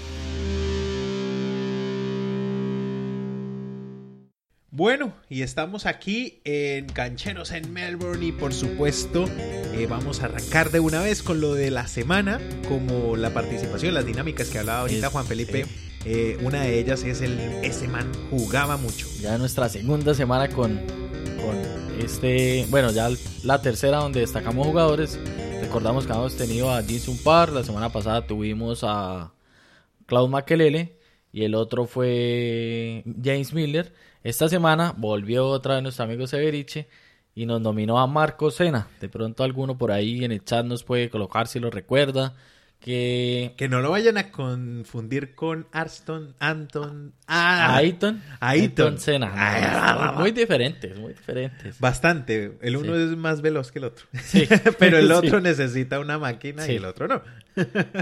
Bueno, 4.75 5.13
y 5.29 5.43
estamos 5.43 5.85
aquí 5.85 6.41
en 6.45 6.87
Cancheros 6.87 7.51
en 7.53 7.75
Melbourne 7.75 8.25
y 8.25 8.33
por 8.33 8.55
supuesto 8.55 9.27
eh, 9.29 9.87
vamos 9.87 10.23
a 10.23 10.25
arrancar 10.25 10.71
de 10.71 10.81
una 10.81 11.03
vez 11.03 11.23
con 11.23 11.43
lo 11.43 11.53
de 11.53 11.71
la 11.71 11.87
semana, 11.87 12.41
como 12.71 13.15
la 13.17 13.35
participación, 13.35 13.93
las 13.93 14.07
dinámicas 14.07 14.49
que 14.49 14.59
hablaba 14.59 14.81
ahorita 14.81 15.11
Juan 15.11 15.27
Felipe. 15.27 15.67
Eh, 16.07 16.39
una 16.41 16.63
de 16.63 16.79
ellas 16.79 17.05
es 17.05 17.21
el 17.21 17.39
ese 17.63 17.87
man 17.87 18.11
jugaba 18.31 18.79
mucho. 18.79 19.07
Ya 19.21 19.37
nuestra 19.37 19.69
segunda 19.69 20.15
semana 20.15 20.49
con, 20.49 20.81
con 21.37 22.01
este, 22.03 22.67
bueno, 22.71 22.93
ya 22.93 23.11
la 23.45 23.61
tercera 23.61 23.99
donde 23.99 24.21
destacamos 24.21 24.67
jugadores. 24.67 25.21
Recordamos 25.61 26.07
que 26.07 26.15
hemos 26.15 26.35
tenido 26.39 26.73
a 26.73 26.83
Jinsun 26.83 27.19
Par, 27.19 27.53
la 27.53 27.63
semana 27.63 27.91
pasada 27.91 28.27
tuvimos 28.27 28.85
a 28.85 29.35
Claude 30.07 30.31
Makelele 30.31 30.97
y 31.31 31.45
el 31.45 31.55
otro 31.55 31.87
fue 31.87 33.05
James 33.23 33.53
Miller. 33.53 33.93
Esta 34.25 34.49
semana 34.49 34.95
volvió 34.97 35.49
otra 35.49 35.75
vez 35.75 35.83
nuestro 35.83 36.05
amigo 36.05 36.27
Severiche 36.27 36.89
y 37.35 37.47
nos 37.47 37.61
nominó 37.61 37.99
a 37.99 38.07
Marco 38.07 38.51
Sena. 38.51 38.87
De 39.01 39.09
pronto 39.09 39.43
alguno 39.43 39.77
por 39.77 39.91
ahí 39.91 40.25
en 40.25 40.33
el 40.33 40.45
chat 40.45 40.65
nos 40.65 40.85
puede 40.85 41.11
colocar 41.11 41.49
si 41.49 41.59
lo 41.59 41.71
recuerda. 41.71 42.35
Que... 42.79 43.55
que 43.57 43.69
no 43.69 43.81
lo 43.81 43.93
vayan 43.93 44.19
a 44.19 44.33
confundir 44.33 45.37
con 45.37 45.69
Arston, 45.71 46.35
Anton, 46.41 47.15
ah, 47.29 47.77
Aiton, 47.77 48.21
Aiton, 48.41 48.99
Senna. 48.99 49.33
Ah, 49.33 50.17
muy 50.19 50.33
diferentes, 50.33 50.99
muy 50.99 51.13
diferentes. 51.13 51.79
Bastante. 51.79 52.59
El 52.61 52.77
uno 52.77 52.97
es 52.97 53.17
más 53.17 53.41
veloz 53.41 53.71
que 53.71 53.79
el 53.79 53.85
otro. 53.85 54.07
Sí. 54.25 54.49
pero 54.81 54.99
el 54.99 55.13
otro 55.13 55.41
necesita 55.41 56.01
una 56.01 56.19
máquina 56.19 56.67
y 56.67 56.75
el 56.75 56.85
otro 56.85 57.07
no. 57.07 57.23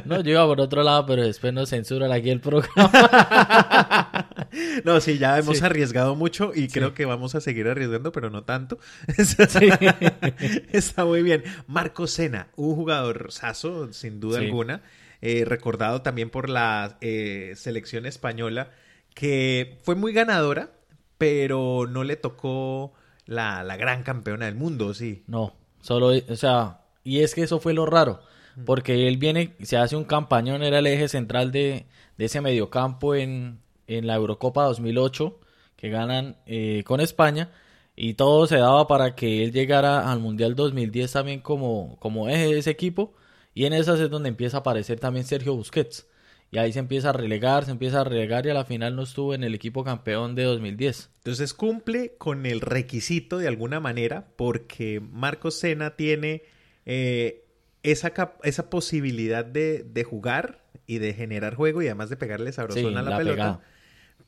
no, 0.07 0.23
yo 0.23 0.31
iba 0.31 0.47
por 0.47 0.63
otro 0.63 0.83
lado, 0.83 1.05
pero 1.05 1.25
después 1.25 1.53
nos 1.53 1.69
censuran 1.69 2.11
aquí 2.11 2.31
el 2.31 2.41
programa. 2.41 4.30
no, 4.85 5.01
sí, 5.01 5.19
ya 5.19 5.39
hemos 5.39 5.63
arriesgado 5.63 6.15
mucho 6.15 6.53
y 6.55 6.69
creo 6.69 6.95
que 6.95 7.05
vamos 7.05 7.35
a 7.35 7.41
seguir 7.41 7.69
arriesgando, 7.69 8.13
pero 8.13 8.31
no 8.31 8.45
tanto. 8.45 8.79
Está 10.73 11.05
muy 11.05 11.23
bien. 11.23 11.43
Marco 11.67 12.07
Sena, 12.07 12.49
un 12.57 12.75
jugador 12.75 13.33
saso, 13.33 13.93
sin 13.93 14.21
duda 14.21 14.39
alguna. 14.39 14.83
Eh, 15.23 15.45
recordado 15.45 16.03
también 16.03 16.31
por 16.31 16.49
la 16.49 16.97
eh, 17.01 17.53
selección 17.57 18.07
española, 18.07 18.71
que 19.15 19.79
fue 19.83 19.95
muy 19.95 20.13
ganadora, 20.13 20.71
pero 21.19 21.87
no 21.87 22.05
le 22.05 22.17
tocó 22.17 22.95
la, 23.27 23.63
la 23.63 23.77
gran 23.77 24.03
campeona 24.03 24.47
del 24.47 24.55
mundo, 24.55 24.95
sí. 24.95 25.25
No, 25.27 25.55
solo, 25.83 26.09
o 26.09 26.37
sea, 26.37 26.81
y 27.05 27.21
es 27.21 27.35
que 27.35 27.43
eso 27.43 27.61
fue 27.61 27.75
lo 27.75 27.85
raro 27.85 28.23
porque 28.65 29.09
él 29.09 29.17
viene, 29.17 29.55
se 29.63 29.77
hace 29.77 29.97
un 29.97 30.05
campañón, 30.05 30.63
era 30.63 30.79
el 30.79 30.87
eje 30.87 31.09
central 31.09 31.53
de, 31.53 31.87
de 32.19 32.25
ese 32.25 32.41
mediocampo 32.41 33.15
en, 33.15 33.59
en 33.91 34.07
la 34.07 34.15
Eurocopa 34.15 34.65
2008 34.65 35.39
que 35.77 35.89
ganan 35.89 36.37
eh, 36.47 36.83
con 36.85 37.01
España 37.01 37.51
y 37.97 38.15
todo 38.15 38.47
se 38.47 38.57
daba 38.57 38.87
para 38.87 39.15
que 39.15 39.45
él 39.45 39.53
llegara 39.53 40.11
al 40.11 40.21
Mundial 40.21 40.55
2010 40.55 41.13
también 41.13 41.41
como, 41.41 41.97
como 41.99 42.29
eje 42.29 42.47
de 42.47 42.59
ese 42.59 42.71
equipo 42.71 43.15
y 43.55 43.65
en 43.65 43.73
esas 43.73 43.99
es 44.01 44.11
donde 44.11 44.29
empieza 44.29 44.59
a 44.59 44.61
aparecer 44.61 45.01
también 45.01 45.25
Sergio 45.27 45.55
Busquets 45.55 46.07
y 46.53 46.59
ahí 46.59 46.73
se 46.73 46.81
empieza 46.81 47.11
a 47.11 47.13
relegar, 47.13 47.65
se 47.65 47.71
empieza 47.71 48.01
a 48.01 48.05
relegar 48.05 48.45
y 48.47 48.51
a 48.51 48.55
la 48.55 48.65
final 48.65 48.97
no 48.97 49.03
estuvo 49.03 49.35
en 49.35 49.45
el 49.45 49.55
equipo 49.55 49.85
campeón 49.85 50.35
de 50.35 50.43
2010. 50.45 51.11
Entonces 51.19 51.55
cumple 51.55 52.17
con 52.19 52.45
el 52.45 52.61
requisito 52.61 53.39
de 53.39 53.47
alguna 53.47 53.79
manera 53.79 54.27
porque 54.37 55.01
Marcos 55.01 55.55
Sena 55.55 55.95
tiene 55.95 56.43
eh, 56.87 57.45
esa, 57.85 58.13
esa 58.43 58.69
posibilidad 58.69 59.45
de, 59.45 59.85
de, 59.85 60.03
jugar 60.03 60.65
y 60.87 60.99
de 60.99 61.15
generar 61.15 61.55
juego 61.55 61.83
y 61.83 61.87
además 61.87 62.11
de 62.11 62.17
pegarle 62.17 62.53
sabrosón 62.53 62.97
a 62.97 63.03
la, 63.03 63.17
pelota. 63.17 63.61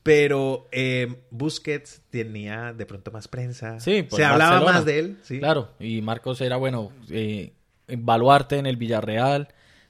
Pero 0.03 0.67
eh, 0.71 1.15
Busquets 1.31 2.01
tenía 2.09 2.73
de 2.73 2.85
pronto 2.85 3.11
más 3.11 3.27
prensa. 3.27 3.79
Sí, 3.79 4.05
se 4.11 4.25
hablaba 4.25 4.61
más 4.61 4.85
de 4.85 4.99
él. 4.99 5.17
Sí. 5.23 5.39
Claro, 5.39 5.69
y 5.79 6.01
Marcos 6.01 6.41
era, 6.41 6.57
bueno, 6.57 6.91
eh, 7.09 7.53
baluarte 7.87 8.57
en 8.57 8.65
el 8.65 8.77
Villarreal. 8.77 9.47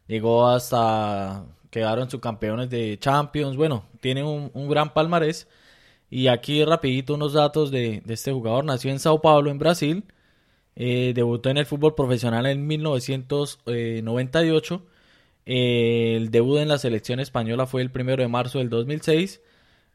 Llegó 0.08 0.48
hasta. 0.48 1.46
Quedaron 1.72 2.10
subcampeones 2.10 2.70
de 2.70 3.00
Champions. 3.00 3.58
Bueno, 3.58 3.86
tiene 4.00 4.24
un, 4.24 4.52
un 4.54 4.70
gran 4.70 4.94
palmarés. 4.94 5.48
Y 6.12 6.28
aquí, 6.28 6.64
rapidito, 6.64 7.16
unos 7.16 7.34
datos 7.34 7.72
de, 7.72 8.04
de 8.06 8.14
este 8.14 8.32
jugador. 8.32 8.64
Nació 8.64 8.92
en 8.92 9.00
Sao 9.00 9.20
Paulo, 9.20 9.50
en 9.50 9.58
Brasil. 9.58 10.04
Eh, 10.76 11.14
debutó 11.16 11.50
en 11.50 11.58
el 11.58 11.66
fútbol 11.66 11.96
profesional 11.96 12.46
en 12.46 12.68
1998. 12.68 14.86
Eh, 15.46 16.16
el 16.18 16.32
debut 16.32 16.60
en 16.60 16.70
la 16.70 16.78
selección 16.78 17.20
española 17.20 17.68
fue 17.68 17.82
el 17.82 17.92
primero 17.92 18.22
de 18.22 18.30
marzo 18.30 18.60
del 18.60 18.70
2006. 18.70 19.42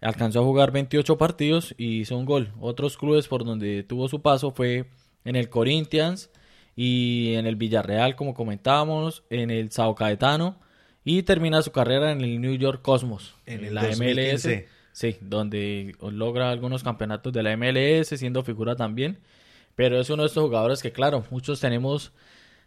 Alcanzó 0.00 0.40
a 0.40 0.44
jugar 0.44 0.70
28 0.70 1.18
partidos 1.18 1.74
y 1.76 2.00
hizo 2.00 2.16
un 2.16 2.24
gol. 2.24 2.52
Otros 2.60 2.96
clubes 2.96 3.26
por 3.28 3.44
donde 3.44 3.82
tuvo 3.82 4.08
su 4.08 4.22
paso 4.22 4.52
fue 4.52 4.86
en 5.24 5.36
el 5.36 5.48
Corinthians 5.48 6.30
y 6.76 7.34
en 7.34 7.46
el 7.46 7.56
Villarreal, 7.56 8.14
como 8.14 8.34
comentábamos, 8.34 9.24
en 9.30 9.50
el 9.50 9.72
Sao 9.72 9.94
Caetano 9.94 10.60
y 11.04 11.22
termina 11.22 11.62
su 11.62 11.72
carrera 11.72 12.12
en 12.12 12.20
el 12.20 12.40
New 12.40 12.54
York 12.54 12.82
Cosmos, 12.82 13.34
En 13.46 13.74
la 13.74 13.86
2015. 13.86 14.56
MLS. 14.56 14.78
Sí, 14.92 15.16
donde 15.20 15.94
logra 16.00 16.50
algunos 16.50 16.82
campeonatos 16.82 17.32
de 17.32 17.42
la 17.42 17.56
MLS, 17.56 18.08
siendo 18.08 18.42
figura 18.42 18.76
también. 18.76 19.18
Pero 19.74 20.00
es 20.00 20.10
uno 20.10 20.24
de 20.24 20.26
estos 20.26 20.42
jugadores 20.44 20.82
que, 20.82 20.92
claro, 20.92 21.24
muchos 21.30 21.60
tenemos 21.60 22.12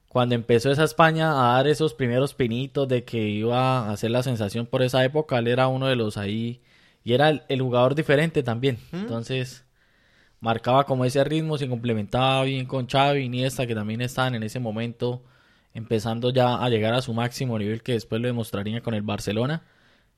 cuando 0.08 0.36
empezó 0.36 0.72
esa 0.72 0.86
España 0.86 1.32
a 1.32 1.56
dar 1.56 1.68
esos 1.68 1.94
primeros 1.94 2.34
pinitos 2.34 2.88
de 2.88 3.04
que 3.04 3.20
iba 3.30 3.80
a 3.80 3.92
hacer 3.92 4.12
la 4.12 4.24
sensación 4.24 4.66
por 4.66 4.82
esa 4.82 5.04
época, 5.06 5.40
él 5.40 5.48
era 5.48 5.68
uno 5.68 5.88
de 5.88 5.96
los 5.96 6.18
ahí 6.18 6.62
y 7.04 7.14
era 7.14 7.30
el, 7.30 7.44
el 7.50 7.62
jugador 7.62 7.96
diferente 7.96 8.44
también. 8.44 8.78
Entonces 8.92 9.66
marcaba 10.40 10.86
como 10.86 11.06
ese 11.06 11.24
ritmo, 11.24 11.58
se 11.58 11.70
complementaba 11.70 12.44
bien 12.44 12.66
con 12.66 12.88
Xavi, 12.88 13.24
Iniesta, 13.24 13.68
que 13.68 13.76
también 13.76 14.02
estaban 14.02 14.36
en 14.36 14.44
ese 14.44 14.60
momento 14.60 15.24
empezando 15.74 16.32
ya 16.32 16.62
a 16.62 16.70
llegar 16.70 16.94
a 16.94 17.02
su 17.02 17.14
máximo 17.14 17.58
nivel 17.58 17.82
que 17.82 17.94
después 17.94 18.22
lo 18.22 18.28
demostraría 18.28 18.82
con 18.82 18.94
el 18.94 19.04
Barcelona. 19.04 19.64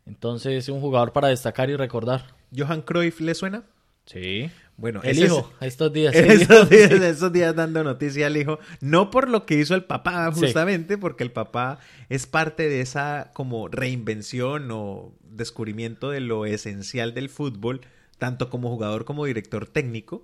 Entonces, 0.06 0.68
un 0.70 0.82
jugador 0.82 1.14
para 1.14 1.30
destacar 1.30 1.70
y 1.70 1.76
recordar. 1.76 2.24
¿Johan 2.56 2.82
Cruyff 2.82 3.22
le 3.22 3.36
suena? 3.36 3.64
Sí. 4.06 4.50
Bueno, 4.76 5.02
El 5.04 5.12
ese 5.12 5.26
es- 5.26 5.32
hijo, 5.32 5.52
estos 5.62 5.94
días. 5.94 6.16
esos, 6.16 6.70
días, 6.70 6.92
esos 6.92 7.32
días 7.32 7.56
dando 7.56 7.84
noticia 7.84 8.28
al 8.28 8.38
hijo, 8.38 8.60
no 8.82 9.12
por 9.12 9.30
lo 9.30 9.46
que 9.46 9.56
hizo 9.60 9.76
el 9.76 9.84
papá, 9.84 10.32
Sí. 10.34 10.42
justamente, 10.42 10.98
porque 10.98 11.24
el 11.24 11.32
papá 11.32 11.80
es 12.10 12.26
parte 12.28 12.68
de 12.70 12.82
esa 12.82 13.32
como 13.34 13.68
reinvención 13.68 14.70
o 14.72 15.14
descubrimiento 15.22 16.10
de 16.10 16.22
lo 16.22 16.46
esencial 16.46 17.14
del 17.14 17.30
fútbol, 17.30 17.82
tanto 18.18 18.50
como 18.50 18.70
jugador 18.70 19.06
como 19.06 19.26
director 19.26 19.68
técnico, 19.68 20.24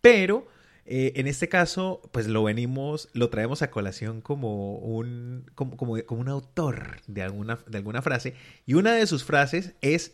pero 0.00 0.46
eh, 0.88 1.12
en 1.16 1.26
este 1.26 1.48
caso, 1.48 2.00
pues 2.12 2.28
lo 2.28 2.44
venimos, 2.44 3.08
lo 3.12 3.28
traemos 3.28 3.60
a 3.62 3.70
colación 3.70 4.20
como 4.20 4.76
un, 4.76 5.50
como, 5.56 5.76
como, 5.76 5.96
como 6.04 6.20
un 6.20 6.28
autor 6.28 6.98
de 7.08 7.22
alguna, 7.22 7.58
de 7.66 7.78
alguna 7.78 8.02
frase, 8.02 8.34
y 8.66 8.74
una 8.74 8.94
de 8.94 9.06
sus 9.06 9.24
frases 9.24 9.74
es 9.80 10.12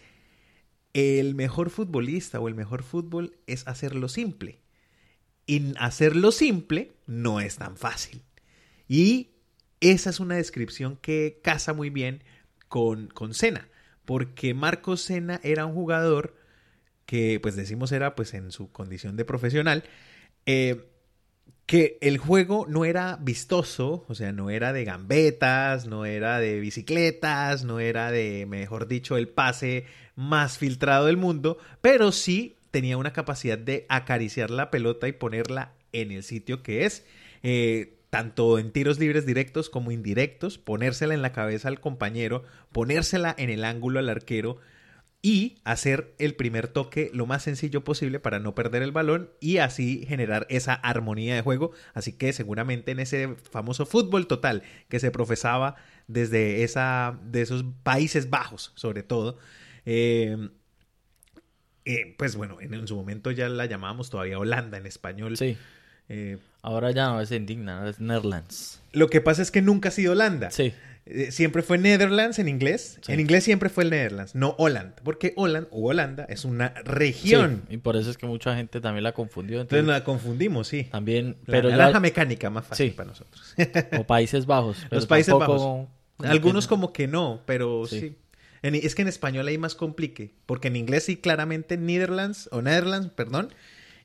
el 0.94 1.34
mejor 1.34 1.70
futbolista 1.70 2.40
o 2.40 2.48
el 2.48 2.54
mejor 2.54 2.82
fútbol 2.82 3.36
es 3.46 3.66
hacerlo 3.66 4.08
simple. 4.08 4.60
Y 5.46 5.74
hacerlo 5.78 6.32
simple 6.32 6.92
no 7.06 7.40
es 7.40 7.56
tan 7.56 7.76
fácil. 7.76 8.22
Y 8.88 9.30
esa 9.80 10.10
es 10.10 10.20
una 10.20 10.36
descripción 10.36 10.96
que 10.96 11.40
casa 11.42 11.72
muy 11.72 11.90
bien 11.90 12.22
con, 12.68 13.08
con. 13.08 13.32
Porque 14.04 14.54
Marcos 14.54 15.02
Senna 15.02 15.40
era 15.42 15.66
un 15.66 15.74
jugador 15.74 16.36
que, 17.06 17.40
pues 17.40 17.56
decimos, 17.56 17.92
era 17.92 18.14
pues 18.14 18.34
en 18.34 18.52
su 18.52 18.70
condición 18.70 19.16
de 19.16 19.24
profesional. 19.24 19.84
eh, 20.46 20.91
que 21.66 21.98
el 22.00 22.18
juego 22.18 22.66
no 22.68 22.84
era 22.84 23.18
vistoso, 23.20 24.04
o 24.08 24.14
sea, 24.14 24.32
no 24.32 24.50
era 24.50 24.72
de 24.72 24.84
gambetas, 24.84 25.86
no 25.86 26.04
era 26.04 26.38
de 26.38 26.60
bicicletas, 26.60 27.64
no 27.64 27.80
era 27.80 28.10
de, 28.10 28.46
mejor 28.46 28.88
dicho, 28.88 29.16
el 29.16 29.28
pase 29.28 29.86
más 30.16 30.58
filtrado 30.58 31.06
del 31.06 31.16
mundo, 31.16 31.58
pero 31.80 32.12
sí 32.12 32.56
tenía 32.70 32.96
una 32.96 33.12
capacidad 33.12 33.58
de 33.58 33.86
acariciar 33.88 34.50
la 34.50 34.70
pelota 34.70 35.08
y 35.08 35.12
ponerla 35.12 35.72
en 35.92 36.10
el 36.10 36.22
sitio 36.22 36.62
que 36.62 36.84
es, 36.84 37.04
eh, 37.42 37.94
tanto 38.10 38.58
en 38.58 38.72
tiros 38.72 38.98
libres 38.98 39.24
directos 39.24 39.70
como 39.70 39.90
indirectos, 39.90 40.58
ponérsela 40.58 41.14
en 41.14 41.22
la 41.22 41.32
cabeza 41.32 41.68
al 41.68 41.80
compañero, 41.80 42.44
ponérsela 42.72 43.34
en 43.38 43.50
el 43.50 43.64
ángulo 43.64 44.00
al 44.00 44.08
arquero 44.08 44.58
y 45.24 45.60
hacer 45.62 46.14
el 46.18 46.34
primer 46.34 46.66
toque 46.66 47.10
lo 47.14 47.26
más 47.26 47.44
sencillo 47.44 47.84
posible 47.84 48.18
para 48.18 48.40
no 48.40 48.56
perder 48.56 48.82
el 48.82 48.90
balón 48.90 49.30
y 49.40 49.58
así 49.58 50.04
generar 50.08 50.46
esa 50.50 50.74
armonía 50.74 51.36
de 51.36 51.42
juego. 51.42 51.70
Así 51.94 52.12
que 52.12 52.32
seguramente 52.32 52.90
en 52.90 52.98
ese 52.98 53.36
famoso 53.50 53.86
fútbol 53.86 54.26
total 54.26 54.64
que 54.88 54.98
se 54.98 55.12
profesaba 55.12 55.76
desde 56.08 56.64
esa, 56.64 57.20
de 57.24 57.42
esos 57.42 57.64
Países 57.84 58.30
Bajos, 58.30 58.72
sobre 58.74 59.04
todo, 59.04 59.38
eh, 59.86 60.36
eh, 61.84 62.14
pues 62.18 62.36
bueno, 62.36 62.60
en, 62.60 62.74
en 62.74 62.86
su 62.88 62.96
momento 62.96 63.30
ya 63.30 63.48
la 63.48 63.66
llamábamos 63.66 64.10
todavía 64.10 64.38
Holanda 64.38 64.78
en 64.78 64.86
español. 64.86 65.36
Sí. 65.36 65.56
Eh, 66.08 66.38
Ahora 66.62 66.90
ya 66.92 67.06
no 67.08 67.20
es 67.20 67.30
indigna, 67.32 67.88
es 67.88 67.98
Netherlands. 68.00 68.80
lo 68.92 69.08
que 69.08 69.20
pasa 69.20 69.42
es 69.42 69.50
que 69.50 69.62
nunca 69.62 69.88
ha 69.88 69.92
sido 69.92 70.12
Holanda. 70.12 70.50
Sí. 70.50 70.72
Eh, 71.04 71.32
siempre 71.32 71.62
fue 71.62 71.78
Netherlands 71.78 72.38
en 72.38 72.46
inglés. 72.48 72.98
Sí. 73.04 73.12
En 73.12 73.18
inglés 73.20 73.42
siempre 73.44 73.68
fue 73.68 73.84
el 73.84 73.90
Netherlands, 73.90 74.34
no 74.36 74.54
Holland. 74.58 74.94
Porque 75.02 75.32
Holland 75.36 75.66
o 75.72 75.88
Holanda 75.90 76.26
es 76.28 76.44
una 76.44 76.68
región. 76.84 77.64
Sí, 77.68 77.74
Y 77.74 77.78
por 77.78 77.96
eso 77.96 78.08
es 78.10 78.16
que 78.16 78.26
mucha 78.26 78.54
gente 78.54 78.80
también 78.80 79.02
la 79.02 79.12
confundió. 79.12 79.60
Entonces 79.60 79.80
Entonces, 79.80 80.00
la 80.00 80.04
confundimos, 80.04 80.68
sí. 80.68 80.84
también, 80.84 81.36
La 81.46 81.52
pero 81.52 81.70
naranja 81.70 81.94
ya, 81.94 82.00
mecánica 82.00 82.50
más 82.50 82.66
fácil 82.66 82.90
Sí. 82.90 82.94
para 82.96 83.08
nosotros. 83.08 83.54
o 83.98 84.04
Países 84.06 84.46
Bajos. 84.46 84.76
pero 84.88 84.96
Los 85.00 85.06
Países 85.06 85.32
tampoco 85.36 85.88
Bajos. 86.18 86.30
Algunos 86.30 86.68
como 86.68 86.92
que 86.92 87.08
no, 87.08 87.42
pero 87.46 87.84
sí. 87.86 88.00
Sí. 88.00 88.16
En- 88.62 88.76
es 88.76 88.94
que 88.94 89.02
en 89.02 89.08
español 89.08 89.48
hay 89.48 89.58
más 89.58 89.74
complique. 89.74 90.34
Porque 90.46 90.68
en 90.68 90.76
inglés 90.76 91.04
sí 91.06 91.16
claramente 91.16 91.76
Netherlands, 91.76 92.48
o 92.52 92.62
Netherlands, 92.62 93.10
perdón. 93.12 93.52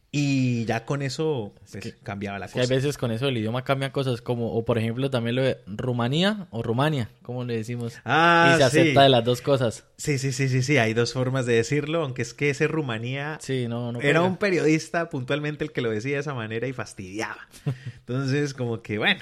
Y 0.10 0.64
ya 0.66 0.86
con 0.86 1.02
eso 1.02 1.54
pues, 1.70 1.84
que- 1.84 1.94
cambiaba 2.02 2.40
la 2.40 2.46
Es 2.46 2.54
que 2.54 2.60
hay 2.62 2.66
cosa. 2.66 2.76
veces 2.76 2.98
con 2.98 3.12
eso 3.12 3.26
del 3.26 3.38
idioma 3.38 3.66
cambian 3.66 3.92
cosas 3.92 4.22
como, 4.22 4.54
o 4.54 4.64
por 4.64 4.78
ejemplo 4.78 5.10
también 5.10 5.36
lo 5.36 5.44
de 5.44 5.58
Rumanía 5.68 6.48
o 6.50 6.64
Rumania, 6.64 7.10
como 7.24 7.44
le 7.44 7.58
decimos. 7.58 7.96
Ah, 8.06 8.48
y 8.50 8.54
se 8.54 8.58
sí. 8.70 8.80
acepta 8.80 9.04
de 9.04 9.10
las 9.10 9.26
dos 9.26 9.42
cosas. 9.42 9.84
Sí, 9.98 10.18
sí, 10.18 10.32
sí, 10.32 10.48
sí, 10.48 10.64
sí. 10.64 10.78
Hay 10.78 10.94
dos 10.94 11.12
formas 11.12 11.46
de 11.46 11.54
decirlo. 11.56 12.04
Aunque 12.04 12.22
es 12.22 12.34
que 12.34 12.50
ese 12.50 12.68
Rumanía 12.68 13.38
Sí, 13.42 13.68
no, 13.68 13.92
no. 13.92 14.00
Era 14.00 14.20
pega. 14.20 14.24
un 14.24 14.38
periodista 14.38 15.10
puntualmente 15.10 15.66
el 15.66 15.74
que 15.74 15.82
lo 15.82 15.90
decía 15.92 16.14
de 16.14 16.22
esa 16.22 16.34
manera 16.34 16.68
y 16.68 16.74
fastidiaba. 16.74 17.46
Entonces, 18.00 18.54
como 18.54 18.82
que 18.82 18.98
bueno, 18.98 19.20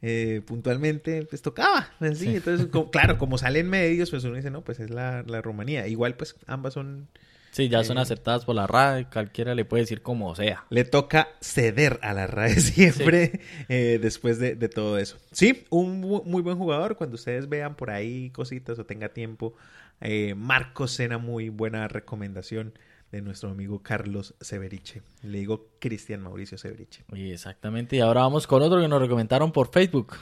eh, 0.00 0.40
puntualmente 0.46 1.26
pues 1.26 1.42
tocaba. 1.42 1.90
así. 2.00 2.14
Sí. 2.16 2.36
Entonces, 2.36 2.66
como- 2.68 2.90
claro, 2.90 3.18
como 3.18 3.36
salen 3.36 3.68
medios, 3.68 4.08
pues 4.10 4.24
uno 4.24 4.36
dice, 4.36 4.50
no, 4.50 4.62
pues 4.62 4.80
es 4.80 4.88
la, 4.88 5.22
la 5.26 5.42
Rumanía. 5.42 5.86
Igual, 5.86 6.14
pues 6.16 6.34
ambas 6.46 6.72
son. 6.72 7.08
Sí, 7.54 7.68
ya 7.68 7.84
son 7.84 7.98
eh, 7.98 8.00
aceptadas 8.00 8.44
por 8.44 8.56
la 8.56 8.66
RAE, 8.66 9.06
cualquiera 9.06 9.54
le 9.54 9.64
puede 9.64 9.84
decir 9.84 10.02
como 10.02 10.34
sea. 10.34 10.64
Le 10.70 10.84
toca 10.84 11.28
ceder 11.40 12.00
a 12.02 12.12
la 12.12 12.26
RAE 12.26 12.50
siempre 12.60 13.40
eh, 13.68 14.00
después 14.02 14.40
de, 14.40 14.56
de 14.56 14.68
todo 14.68 14.98
eso. 14.98 15.18
Sí, 15.30 15.64
un 15.70 16.00
muy 16.00 16.42
buen 16.42 16.58
jugador. 16.58 16.96
Cuando 16.96 17.14
ustedes 17.14 17.48
vean 17.48 17.76
por 17.76 17.90
ahí 17.90 18.30
cositas 18.30 18.76
o 18.80 18.86
tenga 18.86 19.10
tiempo, 19.10 19.54
eh, 20.00 20.34
Marcos 20.34 20.90
Sena, 20.90 21.18
muy 21.18 21.48
buena 21.48 21.86
recomendación 21.86 22.74
de 23.12 23.22
nuestro 23.22 23.50
amigo 23.50 23.84
Carlos 23.84 24.34
Severiche. 24.40 25.02
Le 25.22 25.38
digo 25.38 25.68
Cristian 25.78 26.22
Mauricio 26.22 26.58
Severiche. 26.58 27.04
Exactamente, 27.14 27.94
y 27.94 28.00
ahora 28.00 28.22
vamos 28.22 28.48
con 28.48 28.62
otro 28.62 28.80
que 28.80 28.88
nos 28.88 29.00
recomendaron 29.00 29.52
por 29.52 29.70
Facebook. 29.70 30.16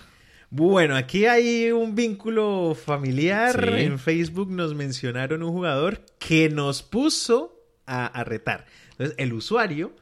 Bueno, 0.54 0.96
aquí 0.96 1.24
hay 1.24 1.72
un 1.72 1.94
vínculo 1.94 2.74
familiar. 2.74 3.74
Sí. 3.74 3.84
En 3.84 3.98
Facebook 3.98 4.50
nos 4.50 4.74
mencionaron 4.74 5.42
un 5.42 5.50
jugador 5.50 6.04
que 6.18 6.50
nos 6.50 6.82
puso 6.82 7.58
a, 7.86 8.04
a 8.04 8.22
retar. 8.22 8.66
Entonces, 8.90 9.14
el 9.16 9.32
usuario, 9.32 9.94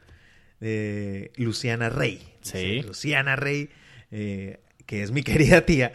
eh, 0.60 1.30
Luciana 1.36 1.88
Rey. 1.88 2.20
Sí. 2.40 2.82
Luciana 2.82 3.36
Rey, 3.36 3.70
eh, 4.10 4.58
que 4.86 5.04
es 5.04 5.12
mi 5.12 5.22
querida 5.22 5.64
tía, 5.66 5.92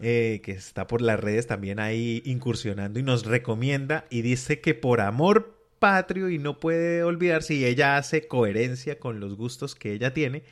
eh, 0.00 0.42
que 0.44 0.52
está 0.52 0.86
por 0.86 1.00
las 1.00 1.18
redes 1.18 1.46
también 1.46 1.80
ahí 1.80 2.20
incursionando 2.26 3.00
y 3.00 3.02
nos 3.02 3.24
recomienda 3.24 4.04
y 4.10 4.20
dice 4.20 4.60
que 4.60 4.74
por 4.74 5.00
amor 5.00 5.56
patrio 5.78 6.28
y 6.28 6.38
no 6.38 6.60
puede 6.60 7.04
olvidar 7.04 7.42
si 7.42 7.64
ella 7.64 7.96
hace 7.96 8.28
coherencia 8.28 8.98
con 8.98 9.18
los 9.18 9.34
gustos 9.34 9.74
que 9.74 9.94
ella 9.94 10.12
tiene, 10.12 10.42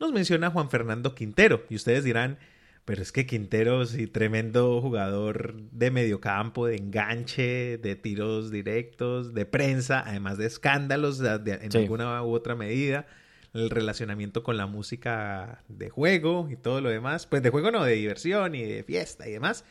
nos 0.00 0.10
menciona 0.10 0.46
a 0.46 0.50
Juan 0.50 0.70
Fernando 0.70 1.14
Quintero. 1.14 1.66
Y 1.68 1.74
ustedes 1.74 2.02
dirán, 2.02 2.38
pero 2.84 3.00
es 3.02 3.12
que 3.12 3.26
Quintero, 3.26 3.86
sí, 3.86 4.06
tremendo 4.06 4.80
jugador 4.80 5.54
de 5.70 5.90
mediocampo, 5.90 6.66
de 6.66 6.76
enganche, 6.76 7.78
de 7.78 7.96
tiros 7.96 8.50
directos, 8.50 9.32
de 9.34 9.46
prensa, 9.46 10.02
además 10.06 10.36
de 10.38 10.46
escándalos 10.46 11.18
de- 11.18 11.38
de- 11.38 11.52
en 11.64 11.72
Sí. 11.72 11.78
alguna 11.78 12.22
u 12.22 12.32
otra 12.32 12.54
medida. 12.54 13.06
El 13.54 13.70
relacionamiento 13.70 14.42
con 14.42 14.56
la 14.56 14.66
música 14.66 15.62
de 15.68 15.88
juego 15.88 16.48
y 16.50 16.56
todo 16.56 16.80
lo 16.80 16.88
demás. 16.90 17.26
Pues 17.26 17.40
de 17.42 17.50
juego 17.50 17.70
no, 17.70 17.84
de 17.84 17.92
diversión 17.94 18.54
y 18.56 18.62
de 18.64 18.82
fiesta 18.82 19.28
y 19.28 19.32
demás. 19.32 19.64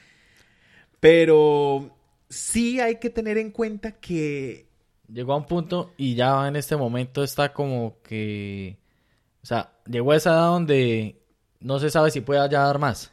Pero 0.99 1.95
sí 2.29 2.79
hay 2.79 2.95
que 2.99 3.09
tener 3.09 3.37
en 3.37 3.51
cuenta 3.51 3.91
que 3.93 4.71
Llegó 5.11 5.33
a 5.33 5.37
un 5.37 5.45
punto 5.45 5.93
y 5.97 6.15
ya 6.15 6.47
en 6.47 6.55
este 6.55 6.75
momento 6.77 7.23
está 7.23 7.51
como 7.53 7.97
que... 8.01 8.77
O 9.43 9.45
sea, 9.45 9.73
llegó 9.85 10.13
a 10.13 10.15
esa 10.15 10.31
edad 10.31 10.47
donde 10.47 11.21
no 11.63 11.79
se 11.79 11.89
sabe 11.89 12.11
si 12.11 12.21
puede 12.21 12.39
ya 12.49 12.61
dar 12.61 12.79
más. 12.79 13.11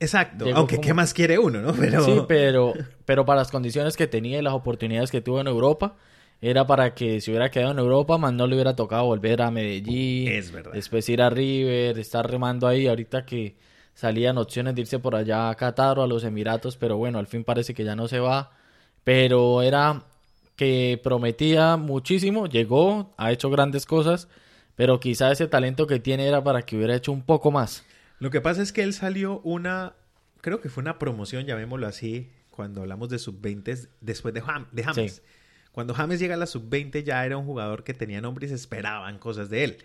Exacto, 0.00 0.44
Llegó 0.46 0.58
aunque 0.58 0.76
como- 0.76 0.86
qué 0.86 0.94
más 0.94 1.14
quiere 1.14 1.38
uno, 1.38 1.60
¿no? 1.60 1.72
Pero 1.72 2.04
Sí, 2.04 2.20
pero, 2.28 2.74
pero 3.04 3.24
para 3.24 3.40
las 3.40 3.50
condiciones 3.50 3.96
que 3.96 4.06
tenía 4.06 4.38
y 4.38 4.42
las 4.42 4.54
oportunidades 4.54 5.10
que 5.10 5.20
tuvo 5.20 5.40
en 5.40 5.46
Europa, 5.46 5.96
era 6.40 6.66
para 6.66 6.94
que 6.94 7.20
si 7.20 7.30
hubiera 7.30 7.50
quedado 7.50 7.72
en 7.72 7.78
Europa, 7.78 8.18
más 8.18 8.32
no 8.32 8.46
le 8.46 8.54
hubiera 8.56 8.74
tocado 8.74 9.04
volver 9.04 9.42
a 9.42 9.50
Medellín. 9.50 10.28
Es 10.28 10.50
verdad. 10.50 10.72
Después 10.72 11.08
ir 11.08 11.22
a 11.22 11.30
River, 11.30 11.98
estar 11.98 12.28
remando 12.28 12.66
ahí. 12.66 12.88
Ahorita 12.88 13.24
que 13.24 13.54
salían 13.94 14.38
opciones 14.38 14.74
de 14.74 14.80
irse 14.80 14.98
por 14.98 15.14
allá 15.14 15.50
a 15.50 15.54
Qatar 15.54 15.98
o 15.98 16.02
a 16.02 16.06
los 16.08 16.24
Emiratos, 16.24 16.76
pero 16.76 16.96
bueno, 16.96 17.18
al 17.20 17.26
fin 17.28 17.44
parece 17.44 17.74
que 17.74 17.84
ya 17.84 17.94
no 17.94 18.08
se 18.08 18.18
va. 18.18 18.50
Pero 19.04 19.62
era 19.62 20.02
que 20.56 21.00
prometía 21.02 21.76
muchísimo, 21.76 22.46
llegó, 22.46 23.14
ha 23.16 23.30
hecho 23.32 23.48
grandes 23.50 23.86
cosas, 23.86 24.28
pero 24.74 25.00
quizá 25.00 25.30
ese 25.30 25.46
talento 25.48 25.86
que 25.86 25.98
tiene 26.00 26.26
era 26.26 26.42
para 26.42 26.62
que 26.62 26.76
hubiera 26.76 26.94
hecho 26.96 27.12
un 27.12 27.22
poco 27.22 27.50
más. 27.50 27.84
Lo 28.22 28.30
que 28.30 28.40
pasa 28.40 28.62
es 28.62 28.72
que 28.72 28.84
él 28.84 28.92
salió 28.92 29.40
una, 29.40 29.96
creo 30.42 30.60
que 30.60 30.68
fue 30.68 30.80
una 30.80 30.96
promoción, 30.96 31.44
llamémoslo 31.44 31.88
así, 31.88 32.30
cuando 32.50 32.82
hablamos 32.82 33.08
de 33.08 33.18
sub-20 33.18 33.88
después 34.00 34.32
de, 34.32 34.44
de 34.70 34.84
James. 34.84 35.14
Sí. 35.14 35.22
Cuando 35.72 35.92
James 35.92 36.20
llega 36.20 36.36
a 36.36 36.38
la 36.38 36.46
sub-20 36.46 37.02
ya 37.02 37.26
era 37.26 37.36
un 37.36 37.44
jugador 37.44 37.82
que 37.82 37.94
tenía 37.94 38.20
nombre 38.20 38.46
y 38.46 38.48
se 38.48 38.54
esperaban 38.54 39.18
cosas 39.18 39.50
de 39.50 39.64
él. 39.64 39.78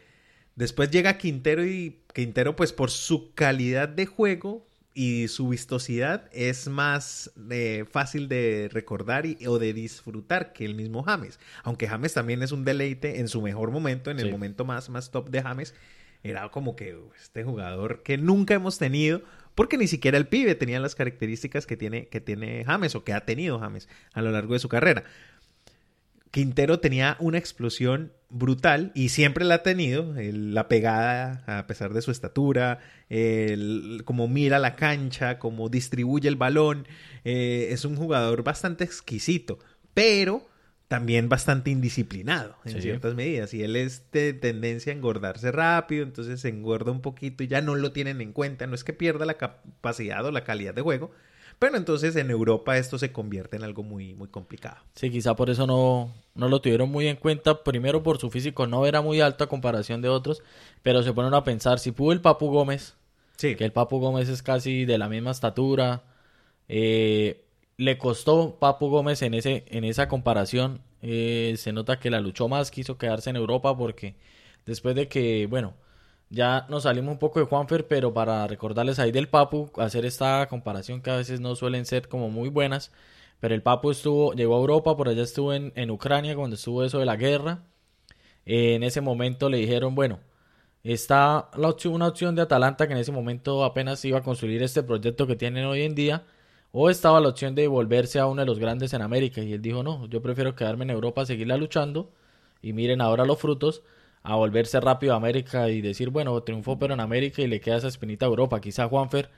Después 0.55 0.91
llega 0.91 1.17
Quintero 1.17 1.65
y 1.65 2.03
Quintero 2.13 2.55
pues 2.55 2.73
por 2.73 2.91
su 2.91 3.33
calidad 3.33 3.89
de 3.89 4.05
juego 4.05 4.67
y 4.93 5.29
su 5.29 5.49
vistosidad 5.49 6.29
es 6.31 6.67
más 6.67 7.31
eh, 7.49 7.85
fácil 7.89 8.27
de 8.27 8.69
recordar 8.71 9.25
o 9.47 9.57
de 9.57 9.73
disfrutar 9.73 10.53
que 10.53 10.63
el 10.63 10.75
mismo 10.75 11.01
James. 11.01 11.39
Aunque 11.63 11.87
James 11.87 12.13
también 12.13 12.43
es 12.43 12.51
un 12.51 12.65
deleite 12.65 13.19
en 13.19 13.29
su 13.29 13.41
mejor 13.41 13.71
momento, 13.71 14.11
en 14.11 14.19
el 14.19 14.31
momento 14.31 14.63
más, 14.63 14.89
más 14.89 15.09
top 15.09 15.31
de 15.31 15.41
James, 15.41 15.73
era 16.23 16.49
como 16.49 16.75
que 16.75 16.97
este 17.21 17.43
jugador 17.43 18.03
que 18.03 18.17
nunca 18.17 18.53
hemos 18.53 18.77
tenido, 18.77 19.21
porque 19.55 19.77
ni 19.77 19.87
siquiera 19.87 20.17
el 20.17 20.27
pibe 20.27 20.55
tenía 20.55 20.79
las 20.79 20.95
características 20.95 21.65
que 21.65 21.77
tiene, 21.77 22.07
que 22.07 22.21
tiene 22.21 22.63
James 22.65 22.95
o 22.95 23.03
que 23.03 23.13
ha 23.13 23.25
tenido 23.25 23.59
James 23.59 23.87
a 24.13 24.21
lo 24.21 24.31
largo 24.31 24.53
de 24.53 24.59
su 24.59 24.69
carrera. 24.69 25.03
Quintero 26.31 26.79
tenía 26.79 27.17
una 27.19 27.37
explosión 27.37 28.11
brutal 28.29 28.91
y 28.93 29.09
siempre 29.09 29.45
la 29.45 29.55
ha 29.55 29.63
tenido, 29.63 30.13
la 30.15 30.67
pegada 30.67 31.43
a 31.47 31.65
pesar 31.67 31.93
de 31.93 32.01
su 32.01 32.11
estatura, 32.11 32.79
el, 33.09 34.01
como 34.05 34.27
mira 34.27 34.59
la 34.59 34.75
cancha, 34.75 35.39
como 35.39 35.69
distribuye 35.69 36.27
el 36.27 36.35
balón, 36.35 36.87
eh, 37.23 37.69
es 37.71 37.85
un 37.85 37.95
jugador 37.95 38.43
bastante 38.43 38.83
exquisito, 38.83 39.59
pero 39.93 40.47
también 40.87 41.27
bastante 41.27 41.69
indisciplinado 41.69 42.55
en 42.63 42.81
ciertas 42.81 43.13
medidas 43.13 43.53
y 43.53 43.63
él 43.63 43.75
es 43.75 44.09
de 44.11 44.33
tendencia 44.33 44.93
a 44.93 44.95
engordarse 44.95 45.51
rápido, 45.51 46.03
entonces 46.03 46.39
se 46.39 46.49
engorda 46.49 46.91
un 46.91 47.01
poquito 47.01 47.43
y 47.43 47.47
ya 47.47 47.61
no 47.61 47.75
lo 47.75 47.91
tienen 47.91 48.21
en 48.21 48.31
cuenta, 48.31 48.67
no 48.67 48.75
es 48.75 48.83
que 48.83 48.93
pierda 48.93 49.25
la 49.25 49.35
capacidad 49.35 50.25
o 50.25 50.31
la 50.31 50.45
calidad 50.45 50.73
de 50.73 50.81
juego, 50.81 51.11
pero 51.59 51.75
entonces 51.75 52.15
en 52.15 52.29
Europa 52.29 52.77
esto 52.77 52.97
se 52.97 53.11
convierte 53.11 53.57
en 53.57 53.63
algo 53.63 53.83
muy, 53.83 54.13
muy 54.13 54.29
complicado. 54.29 54.77
Sí, 54.93 55.09
quizá 55.09 55.35
por 55.35 55.49
eso 55.49 55.67
no, 55.67 56.13
no 56.35 56.47
lo 56.47 56.61
tuvieron 56.61 56.89
muy 56.89 57.07
en 57.07 57.15
cuenta. 57.17 57.63
Primero 57.63 58.03
por 58.03 58.19
su 58.19 58.29
físico 58.29 58.67
no 58.67 58.85
era 58.85 59.01
muy 59.01 59.21
alto 59.21 59.43
a 59.43 59.49
comparación 59.49 60.01
de 60.01 60.09
otros, 60.09 60.43
pero 60.83 61.03
se 61.03 61.11
ponen 61.13 61.33
a 61.33 61.43
pensar, 61.43 61.79
si 61.79 61.91
pudo 61.91 62.13
el 62.13 62.21
Papu 62.21 62.49
Gómez, 62.49 62.95
que 63.37 63.57
el 63.59 63.71
Papu 63.71 63.99
Gómez 63.99 64.29
es 64.29 64.41
casi 64.41 64.85
de 64.85 64.97
la 64.97 65.09
misma 65.09 65.31
estatura, 65.31 66.03
eh, 66.69 67.46
le 67.77 67.97
costó 67.97 68.57
Papu 68.59 68.89
Gómez 68.89 69.21
en, 69.21 69.33
ese, 69.33 69.65
en 69.67 69.83
esa 69.83 70.07
comparación. 70.07 70.81
Eh, 71.01 71.55
se 71.57 71.73
nota 71.73 71.99
que 71.99 72.09
la 72.09 72.19
luchó 72.19 72.47
más, 72.47 72.71
quiso 72.71 72.97
quedarse 72.97 73.29
en 73.29 73.35
Europa 73.35 73.77
porque 73.77 74.15
después 74.65 74.95
de 74.95 75.07
que, 75.07 75.47
bueno, 75.47 75.75
ya 76.29 76.65
nos 76.69 76.83
salimos 76.83 77.13
un 77.13 77.19
poco 77.19 77.39
de 77.39 77.45
Juanfer, 77.45 77.87
pero 77.87 78.13
para 78.13 78.47
recordarles 78.47 78.99
ahí 78.99 79.11
del 79.11 79.29
Papu, 79.29 79.71
hacer 79.77 80.05
esta 80.05 80.47
comparación 80.49 81.01
que 81.01 81.11
a 81.11 81.17
veces 81.17 81.39
no 81.39 81.55
suelen 81.55 81.85
ser 81.85 82.07
como 82.09 82.29
muy 82.29 82.49
buenas. 82.49 82.91
Pero 83.39 83.55
el 83.55 83.61
Papu 83.63 83.91
estuvo, 83.91 84.33
llegó 84.33 84.55
a 84.55 84.59
Europa, 84.59 84.97
por 84.97 85.09
allá 85.09 85.23
estuvo 85.23 85.53
en, 85.53 85.71
en 85.75 85.91
Ucrania 85.91 86.35
cuando 86.35 86.55
estuvo 86.55 86.83
eso 86.83 86.99
de 86.99 87.05
la 87.05 87.15
guerra. 87.17 87.63
en 88.45 88.83
ese 88.83 89.01
momento 89.01 89.49
le 89.49 89.57
dijeron, 89.57 89.95
bueno, 89.95 90.19
está 90.83 91.49
la 91.57 91.69
opción, 91.69 91.93
una 91.95 92.07
opción 92.07 92.35
de 92.35 92.41
Atalanta 92.43 92.87
que 92.87 92.93
en 92.93 92.99
ese 92.99 93.11
momento 93.11 93.63
apenas 93.63 94.03
iba 94.05 94.19
a 94.19 94.23
construir 94.23 94.63
este 94.63 94.83
proyecto 94.83 95.27
que 95.27 95.35
tienen 95.35 95.65
hoy 95.65 95.83
en 95.83 95.95
día. 95.95 96.25
O 96.79 96.91
estaba 96.91 97.19
la 97.19 97.29
opción 97.29 97.55
de 97.55 97.67
volverse 97.67 98.19
a 98.19 98.27
uno 98.27 98.43
de 98.43 98.45
los 98.45 98.59
grandes 98.59 98.93
en 98.93 99.01
América. 99.01 99.41
Y 99.41 99.51
él 99.51 99.63
dijo, 99.63 99.81
no, 99.81 100.05
yo 100.09 100.21
prefiero 100.21 100.53
quedarme 100.53 100.83
en 100.83 100.91
Europa, 100.91 101.25
seguirla 101.25 101.57
luchando. 101.57 102.11
Y 102.61 102.73
miren 102.73 103.01
ahora 103.01 103.25
los 103.25 103.39
frutos 103.39 103.81
a 104.21 104.35
volverse 104.35 104.79
rápido 104.79 105.13
a 105.13 105.15
América 105.15 105.69
y 105.69 105.81
decir, 105.81 106.11
bueno, 106.11 106.39
triunfó 106.43 106.77
pero 106.77 106.93
en 106.93 106.99
América 106.99 107.41
y 107.41 107.47
le 107.47 107.59
queda 107.61 107.77
esa 107.77 107.87
espinita 107.87 108.27
a 108.27 108.29
Europa. 108.29 108.61
Quizá 108.61 108.87
Juanfer 108.87 109.31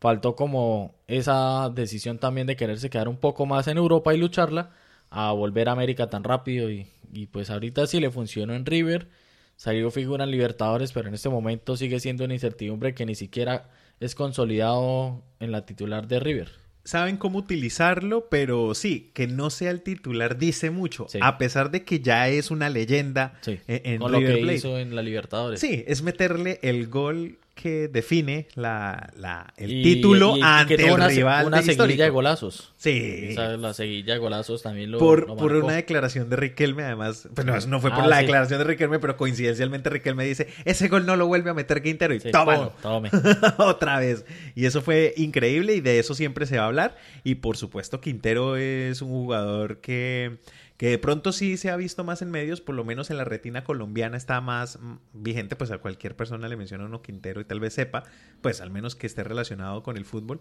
faltó 0.00 0.34
como 0.36 0.94
esa 1.06 1.68
decisión 1.68 2.16
también 2.16 2.46
de 2.46 2.56
quererse 2.56 2.88
quedar 2.88 3.08
un 3.08 3.18
poco 3.18 3.44
más 3.44 3.68
en 3.68 3.76
Europa 3.76 4.14
y 4.14 4.16
lucharla 4.16 4.70
a 5.10 5.32
volver 5.32 5.68
a 5.68 5.72
América 5.72 6.08
tan 6.08 6.24
rápido 6.24 6.70
y, 6.70 6.86
y 7.12 7.26
pues 7.26 7.50
ahorita 7.50 7.86
sí 7.86 8.00
le 8.00 8.10
funcionó 8.10 8.54
en 8.54 8.64
River, 8.64 9.08
salió 9.56 9.90
figura 9.90 10.24
en 10.24 10.30
Libertadores, 10.30 10.92
pero 10.92 11.08
en 11.08 11.14
este 11.14 11.28
momento 11.28 11.76
sigue 11.76 12.00
siendo 12.00 12.24
una 12.24 12.32
incertidumbre 12.32 12.94
que 12.94 13.04
ni 13.04 13.14
siquiera 13.14 13.68
es 14.00 14.14
consolidado 14.14 15.22
en 15.40 15.52
la 15.52 15.66
titular 15.66 16.08
de 16.08 16.20
River 16.20 16.65
saben 16.86 17.16
cómo 17.16 17.38
utilizarlo, 17.38 18.28
pero 18.30 18.74
sí, 18.74 19.10
que 19.12 19.26
no 19.26 19.50
sea 19.50 19.70
el 19.70 19.82
titular 19.82 20.38
dice 20.38 20.70
mucho, 20.70 21.06
a 21.20 21.36
pesar 21.36 21.70
de 21.70 21.84
que 21.84 22.00
ya 22.00 22.28
es 22.28 22.50
una 22.50 22.70
leyenda 22.70 23.34
en, 23.66 23.98
Con 23.98 24.12
lo 24.12 24.20
que 24.20 24.54
hizo 24.54 24.78
en 24.78 24.94
la 24.94 25.02
Libertadores. 25.02 25.60
Sí, 25.60 25.84
es 25.86 26.02
meterle 26.02 26.60
el 26.62 26.86
gol 26.86 27.38
que 27.56 27.88
define 27.88 28.48
la, 28.54 29.10
la 29.16 29.54
el 29.56 29.82
título 29.82 30.34
ante 30.42 30.74
el 30.74 30.92
una, 30.92 31.08
rival 31.08 31.46
una 31.46 31.62
seguilla 31.62 32.04
de 32.04 32.10
golazos. 32.10 32.74
Sí. 32.76 33.34
la 33.34 33.72
seguilla 33.72 34.12
de 34.12 34.18
golazos 34.18 34.62
también 34.62 34.90
lo 34.90 34.98
Por, 34.98 35.34
por 35.36 35.54
una 35.54 35.72
declaración 35.72 36.28
de 36.28 36.36
Riquelme, 36.36 36.84
además, 36.84 37.28
pues 37.34 37.46
no, 37.46 37.58
no 37.58 37.80
fue 37.80 37.90
por 37.90 38.04
ah, 38.04 38.08
la 38.08 38.18
declaración 38.18 38.58
de 38.58 38.64
Riquelme, 38.64 38.98
pero 38.98 39.16
coincidencialmente 39.16 39.88
Riquelme 39.88 40.26
dice, 40.26 40.48
ese 40.66 40.88
gol 40.88 41.06
no 41.06 41.16
lo 41.16 41.26
vuelve 41.26 41.48
a 41.48 41.54
meter 41.54 41.82
Quintero 41.82 42.14
y 42.14 42.20
tómalo. 42.20 42.74
Tome. 42.82 43.10
Otra 43.58 44.00
vez. 44.00 44.26
Y 44.54 44.66
eso 44.66 44.82
fue 44.82 45.14
increíble 45.16 45.74
y 45.74 45.80
de 45.80 45.98
eso 45.98 46.14
siempre 46.14 46.44
se 46.44 46.58
va 46.58 46.64
a 46.64 46.66
hablar. 46.66 46.96
Y 47.24 47.36
por 47.36 47.56
supuesto 47.56 48.02
Quintero 48.02 48.56
es 48.56 49.00
un 49.00 49.08
jugador 49.08 49.80
que 49.80 50.40
que 50.76 50.88
de 50.88 50.98
pronto 50.98 51.32
sí 51.32 51.56
se 51.56 51.70
ha 51.70 51.76
visto 51.76 52.04
más 52.04 52.22
en 52.22 52.30
medios, 52.30 52.60
por 52.60 52.74
lo 52.74 52.84
menos 52.84 53.10
en 53.10 53.16
la 53.16 53.24
retina 53.24 53.64
colombiana 53.64 54.16
está 54.16 54.40
más 54.40 54.78
mm, 54.80 54.96
vigente, 55.12 55.56
pues 55.56 55.70
a 55.70 55.78
cualquier 55.78 56.16
persona 56.16 56.48
le 56.48 56.56
menciona 56.56 56.84
uno 56.84 57.02
Quintero 57.02 57.40
y 57.40 57.44
tal 57.44 57.60
vez 57.60 57.74
sepa, 57.74 58.04
pues 58.42 58.60
al 58.60 58.70
menos 58.70 58.94
que 58.94 59.06
esté 59.06 59.24
relacionado 59.24 59.82
con 59.82 59.96
el 59.96 60.04
fútbol. 60.04 60.40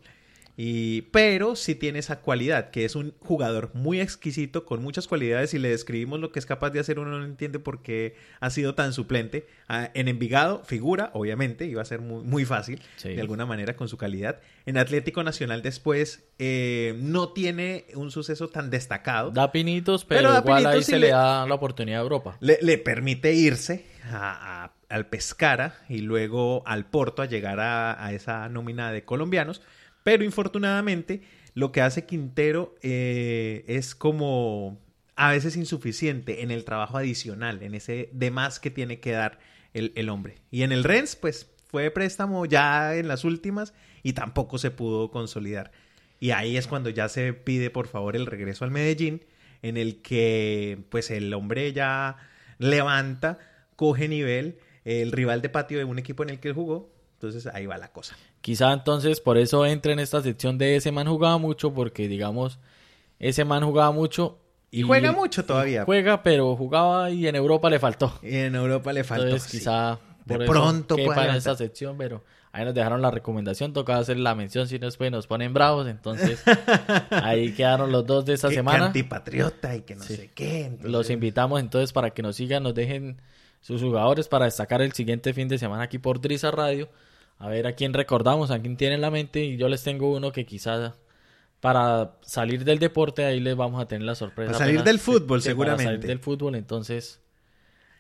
Y, 0.58 1.02
pero 1.12 1.56
sí 1.56 1.76
tiene 1.76 2.00
esa 2.00 2.22
cualidad, 2.22 2.70
que 2.70 2.86
es 2.86 2.96
un 2.96 3.14
jugador 3.20 3.72
muy 3.74 4.00
exquisito, 4.00 4.66
con 4.66 4.82
muchas 4.82 5.08
cualidades. 5.08 5.54
y 5.54 5.60
le 5.60 5.70
describimos 5.70 6.20
lo 6.20 6.32
que 6.32 6.40
es 6.40 6.46
capaz 6.46 6.70
de 6.70 6.80
hacer, 6.80 6.98
uno 7.00 7.20
no 7.20 7.26
entiende 7.26 7.60
por 7.60 7.82
qué 7.82 8.16
ha 8.40 8.50
sido 8.50 8.74
tan 8.74 8.94
suplente. 8.94 9.48
Ah, 9.68 9.92
en 9.94 10.08
Envigado, 10.08 10.64
figura, 10.64 11.10
obviamente, 11.14 11.66
iba 11.66 11.82
a 11.82 11.86
ser 11.86 12.00
muy, 12.00 12.24
muy 12.24 12.46
fácil, 12.46 12.82
de 13.04 13.20
alguna 13.20 13.46
manera, 13.46 13.76
con 13.76 13.90
su 13.90 13.98
calidad. 13.98 14.40
En 14.66 14.78
Atlético 14.78 15.24
Nacional 15.24 15.62
después 15.62 16.26
eh, 16.40 16.96
no 17.00 17.30
tiene 17.30 17.86
un 17.96 18.12
suceso 18.12 18.48
tan 18.48 18.70
destacado. 18.70 19.32
Da 19.32 19.52
pinitos, 19.52 20.06
pero, 20.06 20.38
igual 20.38 20.66
ahí 20.68 20.84
se 20.84 21.00
le, 21.00 21.10
da 21.10 21.46
la 21.46 21.56
oportunidad 21.56 22.00
a 22.00 22.04
Europa. 22.04 22.38
Le, 22.40 22.78
permite 22.78 23.34
irse 23.34 23.86
al 24.90 25.08
Pescara 25.08 25.76
y 25.90 26.00
luego 26.00 26.64
al 26.66 26.86
Porto 26.86 27.22
a 27.22 27.26
llegar 27.26 27.60
a 27.60 28.14
esa 28.14 28.48
nómina 28.48 28.92
de 28.92 29.04
colombianos 29.04 29.62
pero 30.06 30.24
infortunadamente, 30.24 31.24
lo 31.56 31.72
que 31.72 31.82
hace 31.82 32.06
Quintero 32.06 32.76
eh, 32.84 33.66
es 33.68 33.96
como 33.96 34.78
a 35.16 35.32
veces 35.32 35.56
insuficiente 35.58 36.44
en 36.44 36.52
el 36.52 36.64
trabajo 36.64 37.00
adicional, 37.00 37.64
en 37.64 37.74
ese 37.74 38.10
demás 38.14 38.60
que 38.60 38.70
tiene 38.70 39.00
que 39.00 39.14
dar 39.14 39.40
el, 39.74 40.10
hombre. 40.10 40.36
Y 40.52 40.62
en 40.62 40.72
el 40.72 40.84
Rennes, 40.84 41.16
pues 41.16 41.50
fue 41.72 41.90
préstamo 41.90 42.46
ya 42.46 42.96
en 42.96 43.08
las 43.08 43.24
últimas 43.24 43.74
y 44.04 44.14
tampoco 44.14 44.60
se 44.60 44.70
pudo 44.70 45.10
consolidar. 45.10 45.72
Y 46.20 46.30
ahí 46.30 46.56
es 46.56 46.68
cuando 46.68 46.92
ya 46.92 47.10
se 47.10 47.34
pide 47.34 47.72
por 47.72 47.88
favor 47.88 48.16
el 48.16 48.28
regreso 48.28 48.64
al 48.64 48.70
Medellín, 48.70 49.26
en 49.64 49.76
el 49.76 50.04
que 50.04 50.86
pues 50.90 51.10
el 51.10 51.34
hombre 51.34 51.74
ya 51.74 52.18
levanta, 52.60 53.40
coge 53.76 54.08
nivel, 54.08 54.60
el 54.84 55.12
rival 55.12 55.42
de 55.42 55.50
patio 55.50 55.80
de 55.80 55.84
un 55.84 55.98
equipo 55.98 56.22
en 56.22 56.30
el 56.30 56.40
que 56.40 56.50
él 56.50 56.54
jugó, 56.54 56.95
entonces 57.16 57.48
ahí 57.48 57.66
va 57.66 57.78
la 57.78 57.92
cosa. 57.92 58.16
Quizá 58.42 58.74
entonces 58.74 59.22
por 59.22 59.38
eso 59.38 59.66
entra 59.66 59.94
en 59.94 60.00
esta 60.00 60.22
sección 60.22 60.58
de 60.58 60.76
ese 60.76 60.92
man 60.92 61.08
jugaba 61.08 61.38
mucho, 61.38 61.74
porque 61.74 62.08
digamos, 62.08 62.60
ese 63.20 63.46
man 63.46 63.64
jugaba 63.64 63.92
mucho. 63.92 64.38
Y, 64.70 64.82
juega 64.84 65.14
mucho 65.14 65.46
todavía. 65.46 65.86
Juega, 65.86 66.22
pero 66.22 66.56
jugaba 66.56 67.10
y 67.10 67.28
en 67.28 67.36
Europa 67.36 67.70
le 67.70 67.80
faltó. 67.80 68.20
Y 68.22 68.36
en 68.36 68.56
Europa 68.56 68.92
le 68.92 69.04
faltó. 69.04 69.26
Entonces 69.26 69.50
quizá 69.50 70.00
por 70.28 70.40
de 70.40 70.46
pronto 70.46 70.96
quepa 70.98 71.26
en 71.30 71.36
esta 71.36 71.56
sección, 71.56 71.98
pero 71.98 72.24
ahí 72.52 72.66
nos 72.66 72.74
dejaron 72.74 73.02
la 73.02 73.12
recomendación, 73.12 73.72
tocaba 73.72 74.00
hacer 74.00 74.18
la 74.18 74.36
mención, 74.36 74.68
si 74.68 74.78
no 74.78 74.88
después 74.88 75.12
nos 75.12 75.28
ponen 75.28 75.54
bravos, 75.54 75.88
entonces 75.88 76.44
ahí 77.10 77.54
quedaron 77.54 77.92
los 77.92 78.06
dos 78.06 78.26
de 78.26 78.34
esta 78.34 78.50
semana. 78.50 78.80
Que 78.80 78.86
antipatriota 78.86 79.76
y 79.76 79.82
que 79.82 79.96
no 79.96 80.04
sé 80.04 80.32
qué. 80.36 80.78
Los 80.82 81.10
invitamos 81.10 81.62
entonces 81.62 81.94
para 81.94 82.10
que 82.10 82.22
nos 82.22 82.36
sigan, 82.36 82.64
nos 82.64 82.76
dejen 82.76 83.22
sus 83.66 83.82
jugadores 83.82 84.28
para 84.28 84.46
destacar 84.46 84.84
el 84.84 84.92
siguiente 84.92 85.34
fin 85.34 85.48
de 85.48 85.58
semana 85.58 85.84
aquí 85.84 85.98
por 85.98 86.22
Drisa 86.22 86.52
Radio 86.52 86.88
a 87.40 87.50
ver 87.50 87.66
a 87.66 87.74
quién 87.74 87.94
recordamos, 87.94 88.52
a 88.52 88.60
quién 88.60 88.78
tiene 88.78 88.94
en 88.94 89.02
la 89.02 89.10
mente. 89.10 89.44
Y 89.44 89.58
yo 89.58 89.68
les 89.70 89.82
tengo 89.82 90.14
uno 90.14 90.32
que 90.32 90.46
quizás 90.46 90.94
para 91.62 92.18
salir 92.22 92.64
del 92.64 92.78
deporte 92.78 93.26
ahí 93.26 93.40
les 93.40 93.56
vamos 93.56 93.82
a 93.82 93.88
tener 93.88 94.06
la 94.06 94.14
sorpresa. 94.14 94.52
Para 94.52 94.66
salir 94.66 94.84
del 94.84 95.00
fútbol, 95.00 95.42
seguramente. 95.42 95.84
Para 95.84 95.96
salir 95.96 96.08
del 96.08 96.20
fútbol, 96.20 96.54
entonces 96.54 97.22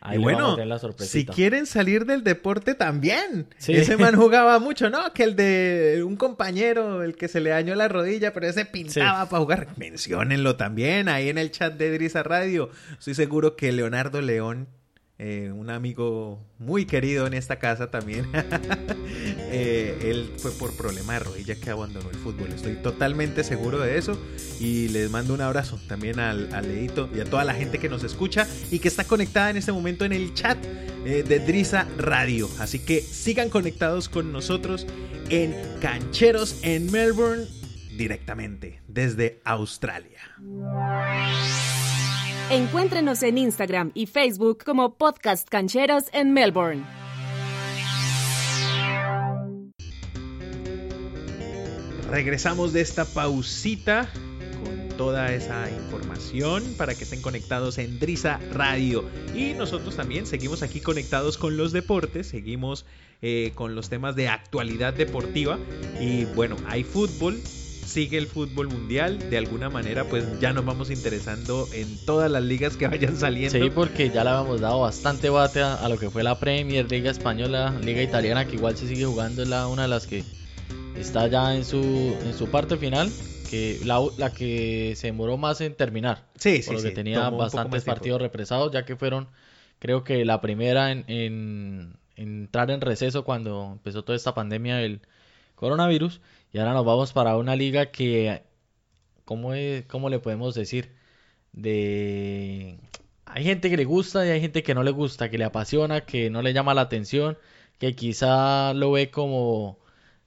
Ahí 0.01 0.19
y 0.19 0.21
bueno, 0.21 0.53
tener 0.53 0.67
la 0.67 0.79
si 0.99 1.25
quieren 1.25 1.65
salir 1.65 2.05
del 2.05 2.23
deporte 2.23 2.75
también. 2.75 3.47
Sí. 3.57 3.73
Ese 3.73 3.97
man 3.97 4.15
jugaba 4.17 4.59
mucho, 4.59 4.91
¿no? 4.91 5.11
Que 5.13 5.23
el 5.23 5.35
de 5.35 6.03
un 6.05 6.15
compañero, 6.15 7.01
el 7.01 7.15
que 7.15 7.27
se 7.27 7.39
le 7.39 7.49
dañó 7.49 7.73
la 7.73 7.87
rodilla, 7.87 8.31
pero 8.31 8.45
ese 8.45 8.65
pintaba 8.65 9.27
para 9.27 9.41
jugar. 9.41 9.67
Menciónenlo 9.77 10.57
también 10.57 11.09
ahí 11.09 11.29
en 11.29 11.39
el 11.39 11.49
chat 11.49 11.73
de 11.73 11.91
Drisa 11.91 12.21
Radio. 12.21 12.69
Estoy 12.99 13.15
seguro 13.15 13.55
que 13.55 13.71
Leonardo 13.71 14.21
León, 14.21 14.67
eh, 15.17 15.49
un 15.55 15.69
amigo 15.69 16.45
muy 16.59 16.85
querido 16.85 17.25
en 17.25 17.33
esta 17.33 17.57
casa 17.57 17.89
también, 17.89 18.27
eh, 19.49 19.97
él 20.01 20.33
fue 20.37 20.51
por 20.51 20.75
problema 20.75 21.13
de 21.13 21.19
rodilla 21.19 21.55
que 21.55 21.69
abandonó 21.69 22.09
el 22.09 22.17
fútbol. 22.17 22.49
Estoy 22.51 22.75
totalmente 22.75 23.45
seguro 23.45 23.79
de 23.79 23.97
eso. 23.97 24.19
Y 24.59 24.89
les 24.89 25.09
mando 25.09 25.33
un 25.33 25.41
abrazo 25.41 25.79
también 25.87 26.19
al, 26.19 26.53
al 26.53 26.67
Leito 26.67 27.09
y 27.15 27.21
a 27.21 27.25
toda 27.25 27.45
la 27.45 27.53
gente 27.53 27.77
que 27.77 27.87
nos 27.87 28.03
escucha 28.03 28.45
y 28.71 28.79
que 28.79 28.89
está 28.89 29.05
conectada 29.05 29.49
en 29.49 29.57
este 29.57 29.71
momento 29.71 30.03
en 30.03 30.11
el 30.11 30.33
chat 30.33 30.57
eh, 31.05 31.23
de 31.23 31.39
Drisa 31.39 31.87
Radio. 31.97 32.49
Así 32.59 32.79
que 32.79 32.99
sigan 32.99 33.49
conectados 33.49 34.09
con 34.09 34.33
nosotros 34.33 34.85
en 35.29 35.55
Cancheros 35.79 36.59
en 36.63 36.91
Melbourne 36.91 37.45
directamente 37.95 38.81
desde 38.87 39.39
Australia. 39.45 40.19
Encuéntrenos 42.51 43.23
en 43.23 43.39
Instagram 43.39 43.89
y 43.95 44.05
Facebook 44.05 44.63
como 44.63 44.99
Podcast 44.99 45.49
Cancheros 45.49 46.03
en 46.13 46.31
Melbourne. 46.31 46.83
Regresamos 52.11 52.71
de 52.71 52.81
esta 52.81 53.03
pausita 53.05 54.07
con 54.63 54.89
toda 54.95 55.33
esa 55.33 55.71
información 55.71 56.63
para 56.77 56.93
que 56.93 57.05
estén 57.05 57.23
conectados 57.23 57.79
en 57.79 57.97
Drisa 57.97 58.39
Radio. 58.53 59.03
Y 59.33 59.53
nosotros 59.55 59.95
también 59.95 60.27
seguimos 60.27 60.61
aquí 60.61 60.81
conectados 60.81 61.39
con 61.39 61.57
los 61.57 61.71
deportes, 61.71 62.27
seguimos 62.27 62.85
eh, 63.23 63.53
con 63.55 63.73
los 63.73 63.89
temas 63.89 64.15
de 64.15 64.27
actualidad 64.27 64.93
deportiva. 64.93 65.57
Y 65.99 66.25
bueno, 66.25 66.57
hay 66.67 66.83
fútbol, 66.83 67.41
sigue 67.85 68.17
el 68.17 68.27
fútbol 68.27 68.67
mundial. 68.67 69.29
De 69.29 69.37
alguna 69.37 69.69
manera, 69.69 70.03
pues 70.05 70.25
ya 70.39 70.51
nos 70.53 70.65
vamos 70.65 70.89
interesando 70.91 71.67
en 71.73 71.97
todas 72.05 72.29
las 72.31 72.43
ligas 72.43 72.75
que 72.77 72.87
vayan 72.87 73.15
saliendo. 73.15 73.57
Sí, 73.57 73.69
porque 73.73 74.09
ya 74.09 74.23
le 74.23 74.31
habíamos 74.31 74.59
dado 74.61 74.81
bastante 74.81 75.29
bate 75.29 75.61
a, 75.61 75.75
a 75.75 75.87
lo 75.89 75.97
que 75.97 76.09
fue 76.09 76.23
la 76.23 76.39
Premier, 76.39 76.89
Liga 76.89 77.11
Española, 77.11 77.73
Liga 77.83 78.01
Italiana, 78.01 78.45
que 78.45 78.55
igual 78.55 78.75
se 78.75 78.87
sigue 78.87 79.05
jugando, 79.05 79.43
es 79.43 79.47
la, 79.49 79.67
una 79.67 79.83
de 79.83 79.87
las 79.87 80.07
que 80.07 80.23
está 80.97 81.27
ya 81.27 81.55
en 81.55 81.63
su, 81.65 81.77
en 82.25 82.33
su 82.33 82.47
parte 82.49 82.77
final, 82.77 83.11
que 83.49 83.79
la, 83.83 83.99
la 84.17 84.31
que 84.33 84.93
se 84.95 85.07
demoró 85.07 85.37
más 85.37 85.61
en 85.61 85.75
terminar. 85.75 86.23
Sí, 86.37 86.61
sí, 86.61 86.67
por 86.67 86.75
lo 86.75 86.81
que 86.81 86.89
sí, 86.89 86.95
tenía 86.95 87.19
un 87.19 87.25
poco 87.31 87.37
bastantes 87.43 87.83
partidos 87.83 88.21
represados, 88.21 88.71
ya 88.71 88.85
que 88.85 88.95
fueron, 88.95 89.27
creo 89.79 90.03
que 90.03 90.25
la 90.25 90.41
primera 90.41 90.91
en, 90.91 91.03
en- 91.07 91.93
en 92.17 92.43
entrar 92.43 92.71
en 92.71 92.79
receso 92.79 93.25
cuando 93.25 93.71
empezó 93.73 94.03
toda 94.05 94.15
esta 94.15 94.33
pandemia 94.33 94.77
del 94.77 95.01
coronavirus. 95.55 96.21
Y 96.55 96.59
ahora 96.59 96.71
nos 96.73 96.85
vamos 96.85 97.11
para 97.11 97.35
una 97.35 97.53
liga 97.57 97.87
que, 97.91 98.41
¿cómo, 99.25 99.53
es- 99.53 99.85
cómo 99.87 100.09
le 100.09 100.19
podemos 100.19 100.55
decir? 100.55 100.91
De... 101.53 102.79
Hay 103.25 103.43
gente 103.45 103.69
que 103.69 103.77
le 103.77 103.85
gusta 103.85 104.25
y 104.25 104.29
hay 104.31 104.41
gente 104.41 104.63
que 104.63 104.75
no 104.75 104.83
le 104.83 104.91
gusta, 104.91 105.29
que 105.29 105.37
le 105.37 105.45
apasiona, 105.45 106.01
que 106.05 106.29
no 106.29 106.41
le 106.41 106.53
llama 106.53 106.73
la 106.73 106.81
atención, 106.81 107.37
que 107.79 107.95
quizá 107.95 108.73
lo 108.73 108.91
ve 108.93 109.11
como 109.11 109.79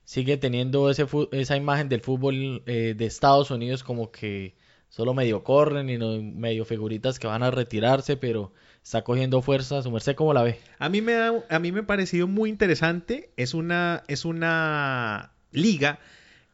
sigue 0.05 0.37
teniendo 0.38 0.91
ese 0.91 1.07
esa 1.33 1.57
imagen 1.57 1.88
del 1.88 2.01
fútbol 2.03 2.62
eh, 2.67 2.95
de 2.97 3.07
Estados 3.07 3.51
Unidos 3.51 3.85
como 3.85 4.11
que 4.12 4.57
solo 4.91 5.14
medio 5.14 5.45
corren 5.45 5.91
y 5.91 5.99
no, 5.99 6.21
medio 6.23 6.64
figuritas 6.67 7.19
que 7.19 7.27
van 7.29 7.43
a 7.43 7.51
retirarse, 7.51 8.17
pero 8.19 8.53
está 8.83 9.03
cogiendo 9.05 9.43
fuerza. 9.43 9.83
¿Su 9.83 9.91
merced 9.91 10.14
cómo 10.17 10.35
la 10.35 10.43
ve? 10.43 10.61
A 10.79 10.88
mí 10.91 11.01
me 11.03 11.14
ha, 11.14 11.33
a 11.49 11.59
mí 11.59 11.73
me 11.73 11.81
ha 11.81 11.87
parecido 11.87 12.27
muy 12.29 12.51
interesante. 12.51 13.33
Es 13.37 13.55
una, 13.55 14.05
es 14.09 14.25
una 14.27 15.33
liga 15.53 16.01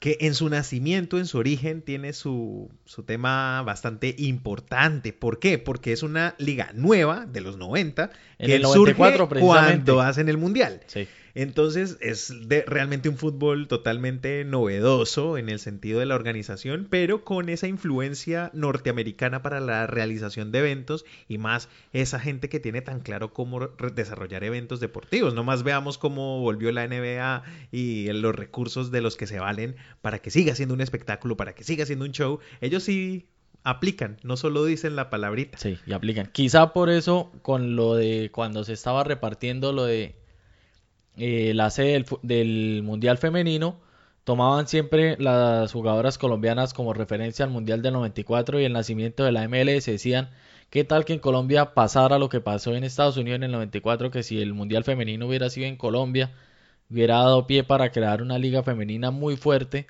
que 0.04 0.18
en 0.20 0.34
su 0.34 0.50
nacimiento, 0.50 1.18
en 1.18 1.24
su 1.24 1.38
origen, 1.38 1.80
tiene 1.80 2.12
su, 2.12 2.70
su 2.84 3.04
tema 3.04 3.62
bastante 3.62 4.14
importante. 4.18 5.14
¿Por 5.14 5.38
qué? 5.38 5.56
Porque 5.56 5.94
es 5.94 6.02
una 6.02 6.34
liga 6.36 6.72
nueva 6.74 7.24
de 7.24 7.40
los 7.40 7.56
90 7.56 8.10
En 8.38 8.46
que 8.46 8.56
el 8.56 8.60
94 8.60 9.28
surge 9.30 9.40
cuando 9.40 10.02
hacen 10.02 10.28
el 10.28 10.36
mundial. 10.36 10.82
Sí. 10.88 11.08
Entonces 11.34 11.98
es 12.00 12.48
de, 12.48 12.64
realmente 12.66 13.08
un 13.08 13.16
fútbol 13.16 13.66
totalmente 13.66 14.44
novedoso 14.44 15.36
en 15.36 15.48
el 15.48 15.58
sentido 15.58 16.00
de 16.00 16.06
la 16.06 16.14
organización, 16.14 16.86
pero 16.88 17.24
con 17.24 17.48
esa 17.48 17.66
influencia 17.66 18.50
norteamericana 18.54 19.42
para 19.42 19.60
la 19.60 19.86
realización 19.86 20.52
de 20.52 20.60
eventos 20.60 21.04
y 21.28 21.38
más 21.38 21.68
esa 21.92 22.20
gente 22.20 22.48
que 22.48 22.60
tiene 22.60 22.82
tan 22.82 23.00
claro 23.00 23.32
cómo 23.32 23.68
desarrollar 23.94 24.44
eventos 24.44 24.80
deportivos. 24.80 25.34
No 25.34 25.44
más 25.44 25.62
veamos 25.64 25.98
cómo 25.98 26.40
volvió 26.40 26.70
la 26.72 26.86
NBA 26.86 27.42
y 27.72 28.12
los 28.12 28.34
recursos 28.34 28.90
de 28.90 29.00
los 29.00 29.16
que 29.16 29.26
se 29.26 29.40
valen 29.40 29.76
para 30.02 30.20
que 30.20 30.30
siga 30.30 30.54
siendo 30.54 30.74
un 30.74 30.80
espectáculo, 30.80 31.36
para 31.36 31.54
que 31.54 31.64
siga 31.64 31.84
siendo 31.86 32.04
un 32.04 32.12
show. 32.12 32.38
Ellos 32.60 32.84
sí 32.84 33.26
aplican, 33.64 34.18
no 34.22 34.36
solo 34.36 34.64
dicen 34.64 34.94
la 34.94 35.10
palabrita. 35.10 35.58
Sí, 35.58 35.78
y 35.86 35.92
aplican. 35.92 36.28
Quizá 36.32 36.72
por 36.72 36.90
eso, 36.90 37.32
con 37.42 37.74
lo 37.74 37.94
de 37.94 38.30
cuando 38.30 38.62
se 38.62 38.74
estaba 38.74 39.02
repartiendo 39.02 39.72
lo 39.72 39.84
de 39.84 40.14
eh, 41.16 41.52
la 41.54 41.70
sede 41.70 41.92
del, 41.92 42.06
del 42.22 42.82
Mundial 42.82 43.18
Femenino, 43.18 43.80
tomaban 44.24 44.66
siempre 44.68 45.16
las 45.18 45.72
jugadoras 45.72 46.18
colombianas 46.18 46.74
como 46.74 46.94
referencia 46.94 47.44
al 47.44 47.50
Mundial 47.50 47.82
del 47.82 47.92
94 47.94 48.60
y 48.60 48.64
el 48.64 48.72
nacimiento 48.72 49.24
de 49.24 49.32
la 49.32 49.46
MLS. 49.48 49.86
Decían, 49.86 50.30
¿qué 50.70 50.84
tal 50.84 51.04
que 51.04 51.12
en 51.14 51.18
Colombia 51.20 51.74
pasara 51.74 52.18
lo 52.18 52.28
que 52.28 52.40
pasó 52.40 52.74
en 52.74 52.84
Estados 52.84 53.16
Unidos 53.16 53.36
en 53.36 53.44
el 53.44 53.52
94? 53.52 54.10
Que 54.10 54.22
si 54.22 54.40
el 54.40 54.54
Mundial 54.54 54.84
Femenino 54.84 55.26
hubiera 55.26 55.50
sido 55.50 55.66
en 55.66 55.76
Colombia, 55.76 56.32
hubiera 56.90 57.16
dado 57.18 57.46
pie 57.46 57.64
para 57.64 57.90
crear 57.92 58.22
una 58.22 58.38
liga 58.38 58.62
femenina 58.62 59.10
muy 59.10 59.36
fuerte 59.36 59.86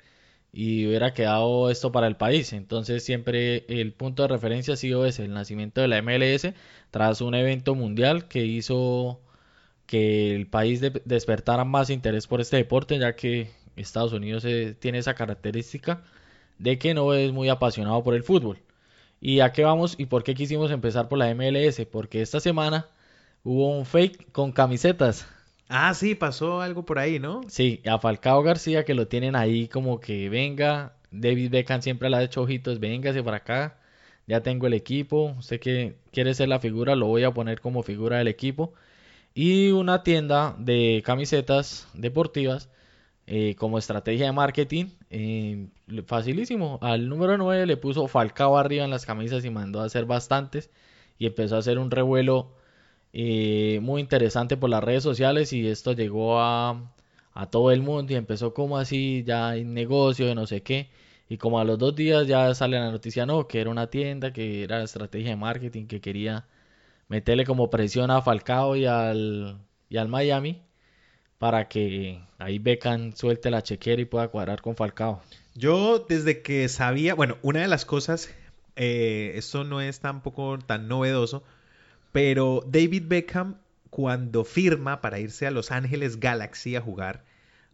y 0.51 0.87
hubiera 0.87 1.13
quedado 1.13 1.69
esto 1.69 1.91
para 1.91 2.07
el 2.07 2.17
país. 2.17 2.53
Entonces 2.53 3.03
siempre 3.03 3.65
el 3.67 3.93
punto 3.93 4.23
de 4.23 4.29
referencia 4.29 4.73
ha 4.75 4.77
sido 4.77 5.05
ese, 5.05 5.25
el 5.25 5.33
nacimiento 5.33 5.81
de 5.81 5.87
la 5.89 6.01
MLS 6.01 6.53
tras 6.91 7.21
un 7.21 7.35
evento 7.35 7.75
mundial 7.75 8.27
que 8.27 8.45
hizo 8.45 9.21
que 9.87 10.35
el 10.35 10.47
país 10.47 10.81
de- 10.81 11.01
despertara 11.05 11.65
más 11.65 11.89
interés 11.89 12.27
por 12.27 12.41
este 12.41 12.57
deporte, 12.57 12.97
ya 12.99 13.15
que 13.15 13.51
Estados 13.75 14.13
Unidos 14.13 14.45
eh, 14.45 14.75
tiene 14.79 14.99
esa 14.99 15.15
característica 15.15 16.03
de 16.59 16.79
que 16.79 16.93
no 16.93 17.13
es 17.13 17.31
muy 17.33 17.49
apasionado 17.49 18.03
por 18.03 18.15
el 18.15 18.23
fútbol. 18.23 18.59
¿Y 19.21 19.41
a 19.41 19.51
qué 19.53 19.63
vamos 19.63 19.95
y 19.99 20.07
por 20.07 20.23
qué 20.23 20.35
quisimos 20.35 20.71
empezar 20.71 21.09
por 21.09 21.19
la 21.19 21.29
MLS? 21.31 21.85
Porque 21.85 22.21
esta 22.21 22.39
semana 22.39 22.87
hubo 23.43 23.77
un 23.77 23.85
fake 23.85 24.31
con 24.31 24.51
camisetas. 24.51 25.27
Ah, 25.69 25.93
sí, 25.93 26.15
pasó 26.15 26.61
algo 26.61 26.85
por 26.85 26.97
ahí, 26.99 27.19
¿no? 27.19 27.41
Sí, 27.47 27.81
a 27.85 27.99
Falcao 27.99 28.41
García 28.43 28.85
que 28.85 28.93
lo 28.95 29.07
tienen 29.07 29.35
ahí 29.35 29.67
como 29.67 29.99
que 29.99 30.29
venga, 30.29 30.95
David 31.11 31.51
Beckham 31.51 31.81
siempre 31.81 32.09
le 32.09 32.17
ha 32.17 32.23
hecho 32.23 32.41
ojitos, 32.41 32.79
véngase 32.79 33.23
para 33.23 33.37
acá, 33.37 33.77
ya 34.27 34.41
tengo 34.41 34.67
el 34.67 34.73
equipo, 34.73 35.35
usted 35.37 35.59
que 35.59 35.95
quiere 36.11 36.33
ser 36.33 36.49
la 36.49 36.59
figura, 36.59 36.95
lo 36.95 37.07
voy 37.07 37.23
a 37.23 37.33
poner 37.33 37.61
como 37.61 37.83
figura 37.83 38.17
del 38.17 38.27
equipo. 38.27 38.73
Y 39.35 39.69
una 39.71 40.01
tienda 40.03 40.55
de 40.57 41.03
camisetas 41.05 41.87
deportivas 41.93 42.69
eh, 43.27 43.55
como 43.57 43.77
estrategia 43.79 44.27
de 44.27 44.31
marketing, 44.33 44.87
eh, 45.09 45.69
facilísimo, 46.07 46.79
al 46.81 47.09
número 47.09 47.37
9 47.37 47.65
le 47.67 47.77
puso 47.77 48.07
Falcao 48.07 48.57
arriba 48.57 48.85
en 48.85 48.91
las 48.91 49.05
camisas 49.05 49.45
y 49.45 49.49
mandó 49.51 49.81
a 49.81 49.85
hacer 49.85 50.05
bastantes 50.05 50.71
y 51.19 51.27
empezó 51.27 51.55
a 51.57 51.59
hacer 51.59 51.79
un 51.79 51.91
revuelo 51.91 52.53
eh, 53.13 53.79
muy 53.83 54.01
interesante 54.01 54.57
por 54.57 54.69
las 54.69 54.83
redes 54.83 55.03
sociales 55.03 55.53
y 55.53 55.67
esto 55.67 55.93
llegó 55.93 56.39
a, 56.41 56.93
a 57.33 57.49
todo 57.51 57.71
el 57.71 57.81
mundo 57.83 58.13
y 58.13 58.17
empezó 58.17 58.53
como 58.53 58.77
así 58.77 59.23
ya 59.25 59.55
en 59.57 59.73
negocio 59.73 60.27
de 60.27 60.35
no 60.35 60.47
sé 60.47 60.63
qué. 60.63 60.89
Y 61.29 61.37
como 61.37 61.59
a 61.59 61.65
los 61.65 61.79
dos 61.79 61.95
días 61.95 62.27
ya 62.27 62.53
sale 62.55 62.79
la 62.79 62.91
noticia 62.91 63.25
no 63.25 63.47
que 63.47 63.61
era 63.61 63.69
una 63.71 63.89
tienda 63.89 64.33
que 64.33 64.63
era 64.63 64.83
estrategia 64.83 65.31
de 65.31 65.35
marketing 65.37 65.87
que 65.87 66.01
quería 66.01 66.45
meterle 67.07 67.45
como 67.45 67.69
presión 67.69 68.11
a 68.11 68.21
Falcao 68.21 68.75
y 68.75 68.85
al 68.85 69.59
y 69.89 69.97
al 69.97 70.07
Miami 70.07 70.61
para 71.37 71.67
que 71.67 72.21
ahí 72.37 72.59
Beckham 72.59 73.13
suelte 73.13 73.51
la 73.51 73.61
chequera 73.61 74.01
y 74.01 74.05
pueda 74.05 74.27
cuadrar 74.29 74.61
con 74.61 74.75
Falcao. 74.75 75.21
Yo 75.53 75.99
desde 75.99 76.41
que 76.41 76.67
sabía, 76.69 77.13
bueno, 77.13 77.37
una 77.41 77.61
de 77.61 77.67
las 77.67 77.85
cosas, 77.85 78.29
eh, 78.75 79.33
esto 79.35 79.63
no 79.63 79.81
es 79.81 79.99
tampoco 79.99 80.57
tan 80.59 80.87
novedoso, 80.87 81.43
pero 82.11 82.63
David 82.67 83.03
Beckham 83.07 83.57
cuando 83.89 84.43
firma 84.43 85.01
para 85.01 85.19
irse 85.19 85.47
a 85.47 85.51
Los 85.51 85.71
Ángeles 85.71 86.19
Galaxy 86.19 86.75
a 86.75 86.81
jugar, 86.81 87.23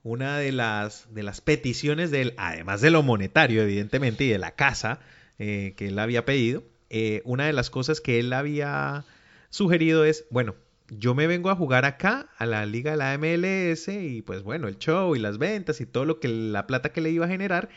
una 0.04 0.38
de 0.38 0.52
las, 0.52 1.14
de 1.14 1.24
las 1.24 1.42
peticiones 1.42 2.12
de 2.12 2.22
él, 2.22 2.34
además 2.38 2.82
de 2.82 2.92
lo 2.92 3.04
monetario 3.04 3.62
evidentemente 3.62 4.24
y 4.26 4.30
de 4.30 4.40
la 4.40 4.52
casa 4.52 5.00
eh, 5.40 5.74
que 5.78 5.88
él 5.88 6.00
había 6.00 6.26
pedido, 6.26 6.64
eh, 6.90 7.22
una 7.24 7.46
de 7.46 7.54
las 7.54 7.70
cosas 7.70 8.02
que 8.02 8.20
él 8.20 8.34
había 8.34 9.06
sugerido 9.52 10.04
es, 10.04 10.26
bueno, 10.32 10.56
yo 10.90 11.14
me 11.14 11.28
vengo 11.28 11.50
a 11.52 11.56
jugar 11.56 11.86
acá 11.86 12.30
a 12.38 12.46
la 12.46 12.66
liga 12.66 12.92
de 12.92 12.98
la 12.98 13.18
MLS 13.18 13.88
y 13.88 14.24
pues 14.24 14.42
bueno, 14.42 14.68
el 14.68 14.78
show 14.78 15.16
y 15.16 15.20
las 15.20 15.38
ventas 15.38 15.80
y 15.80 15.86
todo 15.86 16.06
lo 16.06 16.20
que 16.20 16.28
la 16.28 16.66
plata 16.66 16.92
que 16.92 17.02
le 17.02 17.12
iba 17.12 17.26
a 17.26 17.30
generar, 17.30 17.70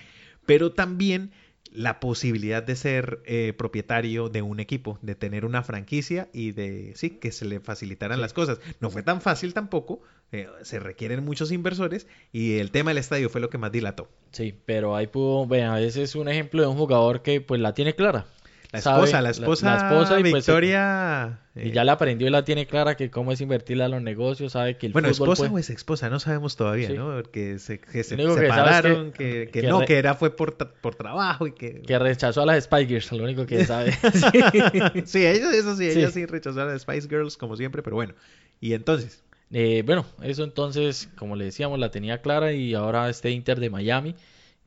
pero 0.46 0.72
también 0.72 1.32
la 1.70 1.98
posibilidad 1.98 2.62
de 2.62 2.76
ser 2.76 3.20
eh, 3.24 3.52
propietario 3.56 4.28
de 4.28 4.42
un 4.42 4.60
equipo, 4.60 4.98
de 5.02 5.14
tener 5.16 5.44
una 5.44 5.62
franquicia 5.62 6.28
y 6.32 6.52
de, 6.52 6.92
sí, 6.94 7.10
que 7.10 7.32
se 7.32 7.44
le 7.44 7.58
facilitaran 7.60 8.20
las 8.20 8.32
cosas. 8.32 8.60
No 8.80 8.90
fue 8.90 9.02
tan 9.02 9.20
fácil 9.20 9.54
tampoco, 9.54 10.00
eh, 10.30 10.48
se 10.62 10.78
requieren 10.78 11.24
muchos 11.24 11.50
inversores 11.50 12.06
y 12.32 12.58
el 12.58 12.70
tema 12.70 12.90
del 12.90 12.98
estadio 12.98 13.28
fue 13.28 13.40
lo 13.40 13.50
que 13.50 13.58
más 13.58 13.72
dilató. 13.72 14.08
Sí, 14.30 14.54
pero 14.66 14.94
ahí 14.94 15.08
pudo, 15.08 15.46
vean, 15.46 15.76
ese 15.78 16.02
es 16.02 16.14
un 16.14 16.28
ejemplo 16.28 16.62
de 16.62 16.68
un 16.68 16.76
jugador 16.76 17.22
que 17.22 17.40
pues 17.40 17.60
la 17.60 17.74
tiene 17.74 17.94
clara. 17.94 18.26
La 18.74 18.80
Sabe- 18.80 19.04
esposa, 19.04 19.22
la 19.22 19.30
esposa, 19.30 19.66
la 19.74 19.76
esposa 19.88 20.18
y, 20.18 20.22
pues, 20.22 20.34
Victoria... 20.34 21.40
Y 21.56 21.68
eh, 21.68 21.70
ya 21.72 21.84
la 21.84 21.92
aprendió 21.92 22.26
y 22.26 22.30
la 22.30 22.44
tiene 22.44 22.66
clara 22.66 22.96
que 22.96 23.10
cómo 23.10 23.30
es 23.30 23.40
invertirla 23.40 23.84
a 23.84 23.88
los 23.88 24.02
negocios, 24.02 24.52
sabe 24.52 24.76
que 24.76 24.86
el 24.86 24.92
bueno, 24.92 25.08
fútbol 25.10 25.28
esposa 25.28 25.42
puede- 25.50 25.54
o 25.54 25.58
ex 25.58 25.70
esposa, 25.70 26.10
no 26.10 26.18
sabemos 26.18 26.56
todavía, 26.56 26.88
Sí. 26.88 26.94
¿no? 26.94 27.12
Porque 27.14 27.60
se, 27.60 27.78
que 27.78 28.02
se 28.02 28.16
separaron, 28.16 29.12
que- 29.12 29.24
que, 29.44 29.50
que 29.52 29.60
que 29.60 29.68
no, 29.68 29.80
re- 29.80 29.86
que 29.86 29.96
era 29.98 30.14
fue 30.14 30.34
por, 30.34 30.56
por 30.56 30.96
trabajo 30.96 31.46
y 31.46 31.52
que... 31.52 31.82
que 31.82 31.98
rechazó 31.98 32.42
a 32.42 32.46
las 32.46 32.64
Spice 32.64 32.86
Girls, 32.86 33.12
lo 33.12 33.22
único 33.24 33.46
que 33.46 33.64
sabe. 33.64 33.92
sí, 35.04 35.24
ella, 35.24 35.50
eso 35.52 35.76
sí, 35.76 35.90
Sí. 35.92 35.98
ella 36.00 36.10
sí 36.10 36.26
rechazó 36.26 36.60
a 36.62 36.64
las 36.66 36.82
Spice 36.82 37.08
Girls 37.08 37.36
como 37.36 37.56
siempre, 37.56 37.82
pero 37.82 37.96
bueno. 37.96 38.14
Y 38.60 38.72
entonces, 38.74 39.22
Eh, 39.52 39.82
bueno, 39.86 40.04
eso 40.22 40.42
entonces, 40.42 41.08
como 41.16 41.36
le 41.36 41.44
decíamos, 41.44 41.78
la 41.78 41.90
tenía 41.92 42.20
clara 42.20 42.52
y 42.52 42.74
ahora 42.74 43.08
este 43.08 43.30
Inter 43.30 43.60
de 43.60 43.70
Miami, 43.70 44.16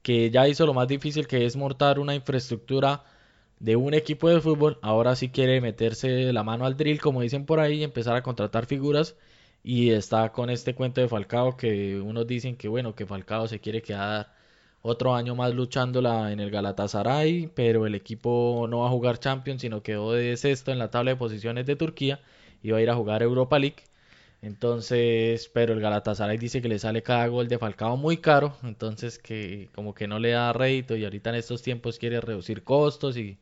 que 0.01 0.29
ya 0.31 0.47
hizo 0.47 0.65
lo 0.65 0.73
más 0.73 0.87
difícil 0.87 1.27
que 1.27 1.45
es 1.45 1.57
montar 1.57 1.99
una 1.99 2.15
infraestructura 2.15 3.03
de 3.59 3.75
un 3.75 3.93
equipo 3.93 4.29
de 4.29 4.41
fútbol, 4.41 4.77
ahora 4.81 5.15
sí 5.15 5.29
quiere 5.29 5.61
meterse 5.61 6.31
la 6.33 6.43
mano 6.43 6.65
al 6.65 6.77
drill, 6.77 7.01
como 7.01 7.21
dicen 7.21 7.45
por 7.45 7.59
ahí, 7.59 7.79
y 7.79 7.83
empezar 7.83 8.15
a 8.15 8.23
contratar 8.23 8.65
figuras. 8.65 9.15
Y 9.63 9.91
está 9.91 10.31
con 10.31 10.49
este 10.49 10.75
cuento 10.75 11.01
de 11.01 11.07
Falcao, 11.09 11.57
que 11.57 11.99
unos 11.99 12.27
dicen 12.27 12.55
que 12.55 12.67
bueno, 12.67 12.95
que 12.95 13.05
Falcao 13.05 13.47
se 13.47 13.59
quiere 13.59 13.81
quedar 13.81 14.33
otro 14.81 15.15
año 15.15 15.35
más 15.35 15.53
luchándola 15.53 16.31
en 16.31 16.39
el 16.39 16.51
Galatasaray, 16.51 17.51
pero 17.55 17.85
el 17.85 17.95
equipo 17.95 18.67
no 18.69 18.79
va 18.79 18.87
a 18.87 18.91
jugar 18.91 19.19
Champions, 19.19 19.61
sino 19.61 19.83
quedó 19.83 20.13
de 20.13 20.37
sexto 20.37 20.71
en 20.71 20.79
la 20.79 20.89
tabla 20.91 21.11
de 21.11 21.17
posiciones 21.17 21.65
de 21.65 21.75
Turquía 21.75 22.21
y 22.63 22.71
va 22.71 22.77
a 22.77 22.81
ir 22.81 22.89
a 22.89 22.95
jugar 22.95 23.23
Europa 23.23 23.59
League. 23.59 23.83
Entonces, 24.41 25.49
pero 25.53 25.73
el 25.73 25.81
Galatasaray 25.81 26.37
dice 26.37 26.61
que 26.61 26.69
le 26.69 26.79
sale 26.79 27.01
cada 27.03 27.27
gol 27.27 27.47
de 27.47 27.57
Falcao 27.57 27.97
muy 27.97 28.17
caro, 28.17 28.55
entonces 28.63 29.17
que 29.19 29.69
como 29.73 29.93
que 29.93 30.07
no 30.07 30.19
le 30.19 30.31
da 30.31 30.53
rédito 30.53 30.95
y 30.95 31.03
ahorita 31.03 31.31
en 31.31 31.37
estos 31.37 31.61
tiempos 31.63 31.97
quiere 31.99 32.21
reducir 32.21 32.63
costos 32.63 33.17
y 33.17 33.37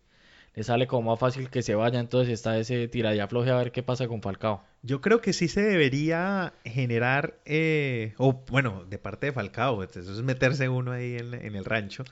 le 0.56 0.63
sale 0.63 0.88
como 0.88 1.12
más 1.12 1.20
fácil 1.20 1.50
que 1.50 1.62
se 1.62 1.76
vaya, 1.76 2.00
entonces 2.00 2.34
está 2.34 2.58
ese 2.58 2.88
tira 2.88 3.13
y 3.13 3.20
afloje 3.20 3.52
a 3.52 3.58
ver 3.58 3.72
qué 3.72 3.84
pasa 3.84 4.08
con 4.08 4.22
Falcao. 4.22 4.63
yo 4.82 5.02
creo 5.02 5.22
que 5.22 5.34
sí 5.34 5.48
se 5.48 5.62
debería 5.62 6.54
generar, 6.63 7.38
eh, 7.46 8.13
o 8.18 8.44
bueno, 8.50 8.86
de 8.89 8.98
parte 8.98 9.28
de 9.28 9.34
Falcao, 9.34 9.84
eso 9.84 10.00
es 10.00 10.22
meterse 10.24 10.70
uno 10.70 10.94
ahí 10.94 11.18
en, 11.18 11.34
en 11.34 11.56
el 11.56 11.65
rancho, 11.65 12.06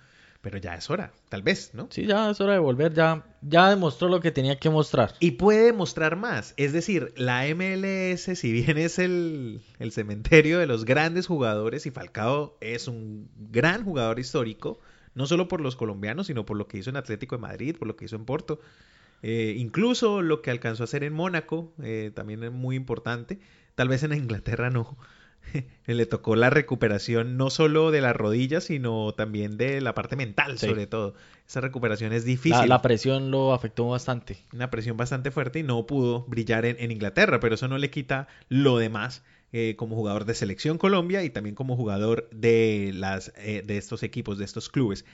pero 0.44 0.58
ya 0.58 0.76
es 0.76 0.90
hora, 0.90 1.14
tal 1.30 1.42
vez, 1.42 1.72
¿no? 1.74 1.88
Sí, 1.90 2.06
ya 2.06 2.30
es 2.30 2.42
hora 2.42 2.52
de 2.52 2.60
volver, 2.60 2.94
ya, 2.94 3.24
ya 3.42 3.70
demostró 3.70 4.10
lo 4.10 4.20
que 4.20 4.30
tenía 4.30 4.60
que 4.60 4.70
mostrar. 4.70 5.14
Y 5.22 5.32
puede 5.32 5.72
mostrar 5.72 6.18
más. 6.18 6.54
Es 6.58 6.74
decir, 6.74 7.14
la 7.16 7.46
MLS, 7.56 8.38
si 8.38 8.52
bien 8.52 8.78
es 8.78 9.00
el, 9.00 9.62
el 9.80 9.94
cementerio 9.94 10.60
de 10.60 10.68
los 10.68 10.84
grandes 10.84 11.28
jugadores, 11.28 11.86
y 11.86 11.92
Falcao 11.92 12.58
es 12.60 12.90
un 12.90 13.30
gran 13.38 13.86
jugador 13.86 14.20
histórico, 14.20 14.82
no 15.16 15.26
solo 15.28 15.48
por 15.48 15.62
los 15.62 15.76
colombianos, 15.76 16.28
sino 16.28 16.46
por 16.46 16.58
lo 16.58 16.68
que 16.68 16.78
hizo 16.78 16.90
en 16.90 16.98
Atlético 16.98 17.36
de 17.36 17.42
Madrid, 17.42 17.76
por 17.78 17.88
lo 17.88 17.96
que 17.96 18.06
hizo 18.06 18.16
en 18.16 18.26
Porto, 18.26 18.60
eh, 19.22 19.56
incluso 19.58 20.22
lo 20.22 20.42
que 20.42 20.52
alcanzó 20.52 20.84
a 20.84 20.86
hacer 20.86 21.04
en 21.04 21.14
Mónaco, 21.14 21.72
eh, 21.82 22.12
también 22.14 22.44
es 22.44 22.52
muy 22.52 22.76
importante. 22.76 23.40
Tal 23.76 23.88
vez 23.88 24.04
en 24.04 24.14
Inglaterra 24.14 24.70
no. 24.70 24.98
Le 25.88 26.06
tocó 26.06 26.36
la 26.38 26.50
recuperación 26.50 27.36
no 27.38 27.50
solo 27.50 27.92
de 27.92 28.00
las 28.02 28.16
rodillas, 28.16 28.64
sino 28.66 29.14
también 29.14 29.58
de 29.58 29.82
la 29.82 29.94
parte 29.94 30.16
mental, 30.16 30.58
Sí. 30.58 30.68
sobre 30.68 30.88
todo. 30.88 31.16
Esa 31.48 31.60
recuperación 31.62 32.14
es 32.14 32.24
difícil 32.26 32.60
La, 32.60 32.66
la 32.66 32.82
presión 32.82 33.30
lo 33.32 33.54
afectó 33.54 33.88
bastante. 33.88 34.38
una 34.54 34.70
presión 34.70 34.96
bastante 34.98 35.32
fuerte 35.32 35.60
y 35.60 35.64
no 35.64 35.86
pudo 35.86 36.22
brillar 36.28 36.66
en, 36.66 36.78
en 36.80 36.92
Inglaterra, 36.92 37.40
pero 37.40 37.56
eso 37.56 37.68
no 37.68 37.78
le 37.78 37.90
quita 37.90 38.28
lo 38.50 38.78
demás 38.78 39.24
eh, 39.54 39.76
como 39.78 39.96
jugador 39.96 40.26
de 40.26 40.34
selección 40.34 40.80
Colombia 40.80 41.24
y 41.24 41.30
también 41.30 41.54
como 41.54 41.76
jugador 41.76 42.28
de, 42.32 42.92
las, 42.94 43.32
eh, 43.38 43.62
de 43.64 43.78
estos 43.78 44.02
equipos, 44.02 44.40
de 44.40 44.46
estos 44.46 44.68
clubes. 44.68 45.06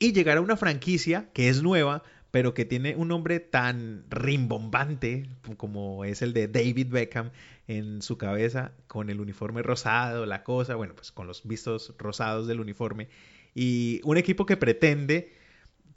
Y 0.00 0.12
llegar 0.12 0.36
a 0.36 0.40
una 0.40 0.56
franquicia 0.56 1.30
que 1.32 1.48
es 1.48 1.62
nueva, 1.62 2.02
pero 2.32 2.54
que 2.54 2.64
tiene 2.64 2.96
un 2.96 3.06
nombre 3.06 3.38
tan 3.38 4.04
rimbombante 4.10 5.30
como 5.56 6.04
es 6.04 6.22
el 6.22 6.32
de 6.32 6.48
David 6.48 6.88
Beckham 6.90 7.30
en 7.68 8.02
su 8.02 8.18
cabeza, 8.18 8.72
con 8.88 9.10
el 9.10 9.20
uniforme 9.20 9.62
rosado, 9.62 10.26
la 10.26 10.42
cosa, 10.42 10.74
bueno, 10.74 10.96
pues 10.96 11.12
con 11.12 11.28
los 11.28 11.46
vistos 11.46 11.94
rosados 11.96 12.48
del 12.48 12.58
uniforme. 12.58 13.08
Y 13.54 14.00
un 14.02 14.16
equipo 14.16 14.44
que 14.44 14.56
pretende 14.56 15.32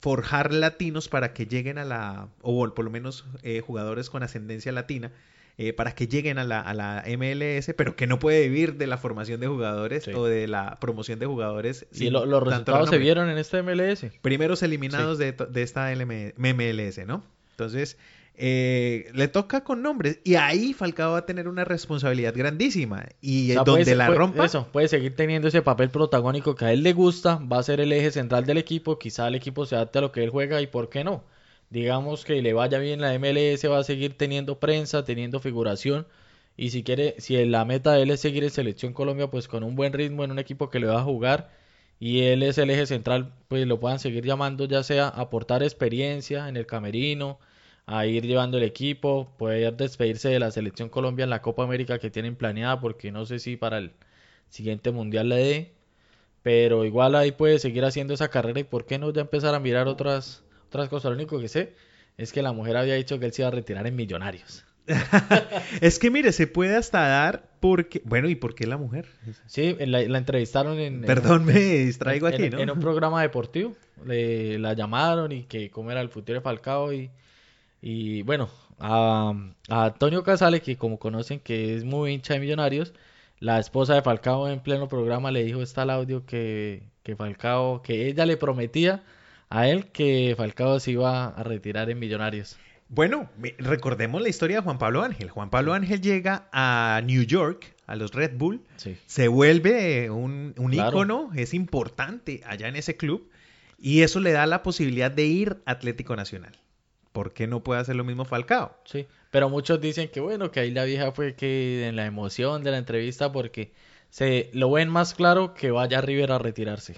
forjar 0.00 0.52
latinos 0.52 1.08
para 1.08 1.32
que 1.32 1.46
lleguen 1.46 1.78
a 1.78 1.84
la, 1.84 2.28
o 2.42 2.72
por 2.72 2.84
lo 2.84 2.90
menos 2.92 3.26
eh, 3.42 3.60
jugadores 3.60 4.08
con 4.08 4.22
ascendencia 4.22 4.70
latina, 4.70 5.10
eh, 5.58 5.72
para 5.72 5.94
que 5.94 6.06
lleguen 6.06 6.38
a 6.38 6.44
la, 6.44 6.60
a 6.60 6.72
la 6.72 7.04
MLS, 7.18 7.72
pero 7.76 7.96
que 7.96 8.06
no 8.06 8.18
puede 8.18 8.48
vivir 8.48 8.76
de 8.76 8.86
la 8.86 8.96
formación 8.96 9.40
de 9.40 9.48
jugadores 9.48 10.04
Sí. 10.04 10.12
o 10.14 10.24
de 10.24 10.46
la 10.48 10.78
promoción 10.80 11.18
de 11.18 11.26
jugadores. 11.26 11.86
Y 11.92 12.10
lo- 12.10 12.24
los 12.26 12.42
resultados 12.42 12.88
se 12.90 12.98
vieron 12.98 13.28
en 13.28 13.38
este 13.38 13.62
MLS. 13.62 14.06
Primeros 14.22 14.62
eliminados 14.62 15.18
de, 15.18 15.32
de 15.32 15.62
esta 15.62 15.92
LM 15.92 16.32
MLS, 16.36 17.04
¿no? 17.06 17.24
Entonces, 17.50 17.98
eh, 18.40 19.10
le 19.14 19.26
toca 19.26 19.64
con 19.64 19.82
nombres. 19.82 20.20
Y 20.22 20.36
ahí 20.36 20.72
Falcao 20.72 21.12
va 21.12 21.18
a 21.18 21.26
tener 21.26 21.48
una 21.48 21.64
responsabilidad 21.64 22.32
grandísima. 22.36 23.06
Y 23.20 23.50
O 23.50 23.54
sea, 23.54 23.64
donde 23.64 23.82
puede- 23.84 23.96
la 23.96 24.06
puede- 24.06 24.18
rompa, 24.18 24.44
Eso, 24.44 24.68
puede 24.70 24.86
seguir 24.86 25.16
teniendo 25.16 25.48
ese 25.48 25.60
papel 25.62 25.90
protagónico 25.90 26.54
que 26.54 26.66
a 26.66 26.72
él 26.72 26.84
le 26.84 26.92
gusta, 26.92 27.36
va 27.52 27.58
a 27.58 27.62
ser 27.64 27.80
el 27.80 27.90
eje 27.92 28.12
central 28.12 28.46
del 28.46 28.58
equipo, 28.58 28.96
quizá 28.98 29.26
el 29.26 29.34
equipo 29.34 29.66
se 29.66 29.74
adapte 29.74 29.98
a 29.98 30.02
lo 30.02 30.12
que 30.12 30.22
él 30.22 30.30
juega 30.30 30.60
y 30.62 30.68
por 30.68 30.88
qué 30.88 31.02
no. 31.02 31.24
Digamos 31.70 32.24
que 32.24 32.40
le 32.42 32.52
vaya 32.52 32.78
bien 32.78 33.00
la 33.00 33.14
MLS, 33.14 33.68
va 33.68 33.78
a 33.78 33.84
seguir 33.84 34.16
teniendo 34.16 34.58
prensa, 34.58 35.04
teniendo 35.04 35.40
figuración 35.40 36.06
y 36.56 36.70
si 36.70 36.82
quiere, 36.82 37.14
si 37.18 37.42
la 37.46 37.64
meta 37.64 37.92
de 37.92 38.02
él 38.02 38.10
es 38.10 38.20
seguir 38.20 38.44
en 38.44 38.50
Selección 38.50 38.92
Colombia, 38.92 39.28
pues 39.30 39.48
con 39.48 39.62
un 39.64 39.76
buen 39.76 39.92
ritmo 39.92 40.24
en 40.24 40.32
un 40.32 40.38
equipo 40.38 40.70
que 40.70 40.80
le 40.80 40.86
va 40.88 41.00
a 41.00 41.04
jugar 41.04 41.50
y 42.00 42.22
él 42.22 42.42
es 42.42 42.58
el 42.58 42.70
eje 42.70 42.86
central, 42.86 43.34
pues 43.48 43.66
lo 43.66 43.80
puedan 43.80 43.98
seguir 43.98 44.24
llamando 44.24 44.64
ya 44.66 44.82
sea 44.82 45.08
aportar 45.08 45.62
experiencia 45.62 46.48
en 46.48 46.56
el 46.56 46.66
camerino, 46.66 47.38
a 47.86 48.06
ir 48.06 48.26
llevando 48.26 48.58
el 48.58 48.64
equipo, 48.64 49.32
poder 49.38 49.76
despedirse 49.76 50.28
de 50.28 50.38
la 50.40 50.50
selección 50.50 50.88
Colombia 50.90 51.24
en 51.24 51.30
la 51.30 51.42
Copa 51.42 51.64
América 51.64 51.98
que 51.98 52.10
tienen 52.10 52.36
planeada, 52.36 52.80
porque 52.80 53.12
no 53.12 53.26
sé 53.26 53.38
si 53.38 53.56
para 53.56 53.78
el 53.78 53.92
siguiente 54.50 54.90
mundial 54.92 55.28
le 55.30 55.36
dé, 55.36 55.72
pero 56.42 56.84
igual 56.84 57.14
ahí 57.14 57.32
puede 57.32 57.58
seguir 57.58 57.84
haciendo 57.84 58.14
esa 58.14 58.28
carrera 58.30 58.60
y 58.60 58.64
por 58.64 58.86
qué 58.86 58.98
no 58.98 59.12
ya 59.12 59.22
empezar 59.22 59.54
a 59.54 59.60
mirar 59.60 59.88
otras, 59.88 60.44
otras 60.68 60.88
cosas. 60.88 61.10
Lo 61.10 61.16
único 61.16 61.38
que 61.40 61.48
sé 61.48 61.74
es 62.16 62.32
que 62.32 62.42
la 62.42 62.52
mujer 62.52 62.76
había 62.76 62.94
dicho 62.94 63.18
que 63.18 63.26
él 63.26 63.32
se 63.32 63.42
iba 63.42 63.48
a 63.48 63.52
retirar 63.52 63.86
en 63.86 63.96
Millonarios. 63.96 64.64
es 65.80 65.98
que 65.98 66.10
mire, 66.10 66.32
se 66.32 66.46
puede 66.46 66.76
hasta 66.76 67.06
dar 67.06 67.48
porque, 67.60 68.00
bueno, 68.04 68.28
¿y 68.28 68.34
por 68.36 68.54
qué 68.54 68.66
la 68.66 68.76
mujer? 68.76 69.06
Sí, 69.46 69.76
la, 69.80 70.00
la 70.02 70.18
entrevistaron 70.18 70.78
en... 70.78 70.94
en- 70.94 71.02
Perdón, 71.02 71.44
me 71.44 71.52
distraigo 71.52 72.28
en- 72.28 72.34
aquí, 72.34 72.44
en- 72.44 72.50
¿no? 72.52 72.58
En 72.60 72.70
un 72.70 72.80
programa 72.80 73.20
deportivo, 73.22 73.76
le, 74.06 74.58
la 74.58 74.72
llamaron 74.74 75.32
y 75.32 75.42
que 75.44 75.70
cómo 75.70 75.90
era 75.90 76.00
el 76.00 76.08
futuro 76.08 76.38
de 76.38 76.42
Falcao 76.42 76.92
y, 76.92 77.10
y 77.82 78.22
bueno, 78.22 78.48
a, 78.78 79.34
a 79.68 79.84
Antonio 79.86 80.22
Casale, 80.22 80.60
que 80.62 80.76
como 80.76 80.98
conocen 80.98 81.40
que 81.40 81.74
es 81.76 81.84
muy 81.84 82.12
hincha 82.12 82.34
de 82.34 82.40
Millonarios, 82.40 82.94
la 83.40 83.58
esposa 83.58 83.94
de 83.94 84.02
Falcao 84.02 84.48
en 84.48 84.60
pleno 84.60 84.88
programa 84.88 85.30
le 85.30 85.44
dijo, 85.44 85.60
está 85.62 85.82
el 85.82 85.90
audio 85.90 86.24
que, 86.24 86.82
que 87.02 87.14
Falcao, 87.14 87.82
que 87.82 88.06
ella 88.08 88.24
le 88.24 88.36
prometía 88.36 89.02
a 89.50 89.68
él 89.68 89.86
que 89.86 90.34
Falcao 90.36 90.80
se 90.80 90.92
iba 90.92 91.26
a 91.28 91.42
retirar 91.42 91.90
en 91.90 91.98
Millonarios. 91.98 92.56
Bueno, 92.90 93.28
recordemos 93.58 94.22
la 94.22 94.28
historia 94.30 94.56
de 94.56 94.62
Juan 94.62 94.78
Pablo 94.78 95.02
Ángel. 95.02 95.28
Juan 95.30 95.50
Pablo 95.50 95.74
Ángel 95.74 96.00
llega 96.00 96.48
a 96.52 97.02
New 97.04 97.22
York, 97.22 97.74
a 97.86 97.96
los 97.96 98.12
Red 98.14 98.32
Bull, 98.36 98.62
Sí. 98.76 98.96
se 99.06 99.28
vuelve 99.28 100.10
un, 100.10 100.54
un 100.56 100.70
Claro. 100.72 100.90
ícono, 100.90 101.30
es 101.34 101.52
importante 101.54 102.40
allá 102.46 102.68
en 102.68 102.76
ese 102.76 102.96
club, 102.96 103.28
y 103.78 104.00
eso 104.02 104.20
le 104.20 104.32
da 104.32 104.46
la 104.46 104.62
posibilidad 104.62 105.10
de 105.10 105.26
ir 105.26 105.58
a 105.66 105.72
Atlético 105.72 106.16
Nacional. 106.16 106.52
¿Por 107.12 107.32
qué 107.32 107.46
no 107.46 107.62
puede 107.62 107.80
hacer 107.80 107.94
lo 107.96 108.04
mismo 108.04 108.24
Falcao? 108.24 108.74
Sí, 108.84 109.06
pero 109.30 109.48
muchos 109.50 109.80
dicen 109.80 110.08
que 110.08 110.20
bueno, 110.20 110.50
que 110.50 110.60
ahí 110.60 110.70
la 110.70 110.84
vieja 110.84 111.12
fue 111.12 111.34
que 111.34 111.86
en 111.88 111.96
la 111.96 112.06
emoción 112.06 112.64
de 112.64 112.70
la 112.70 112.78
entrevista 112.78 113.32
porque 113.32 113.72
se 114.10 114.50
lo 114.54 114.70
ven 114.70 114.88
más 114.88 115.12
claro 115.14 115.52
que 115.52 115.70
vaya 115.70 115.98
a 115.98 116.00
River 116.00 116.32
a 116.32 116.38
retirarse. 116.38 116.94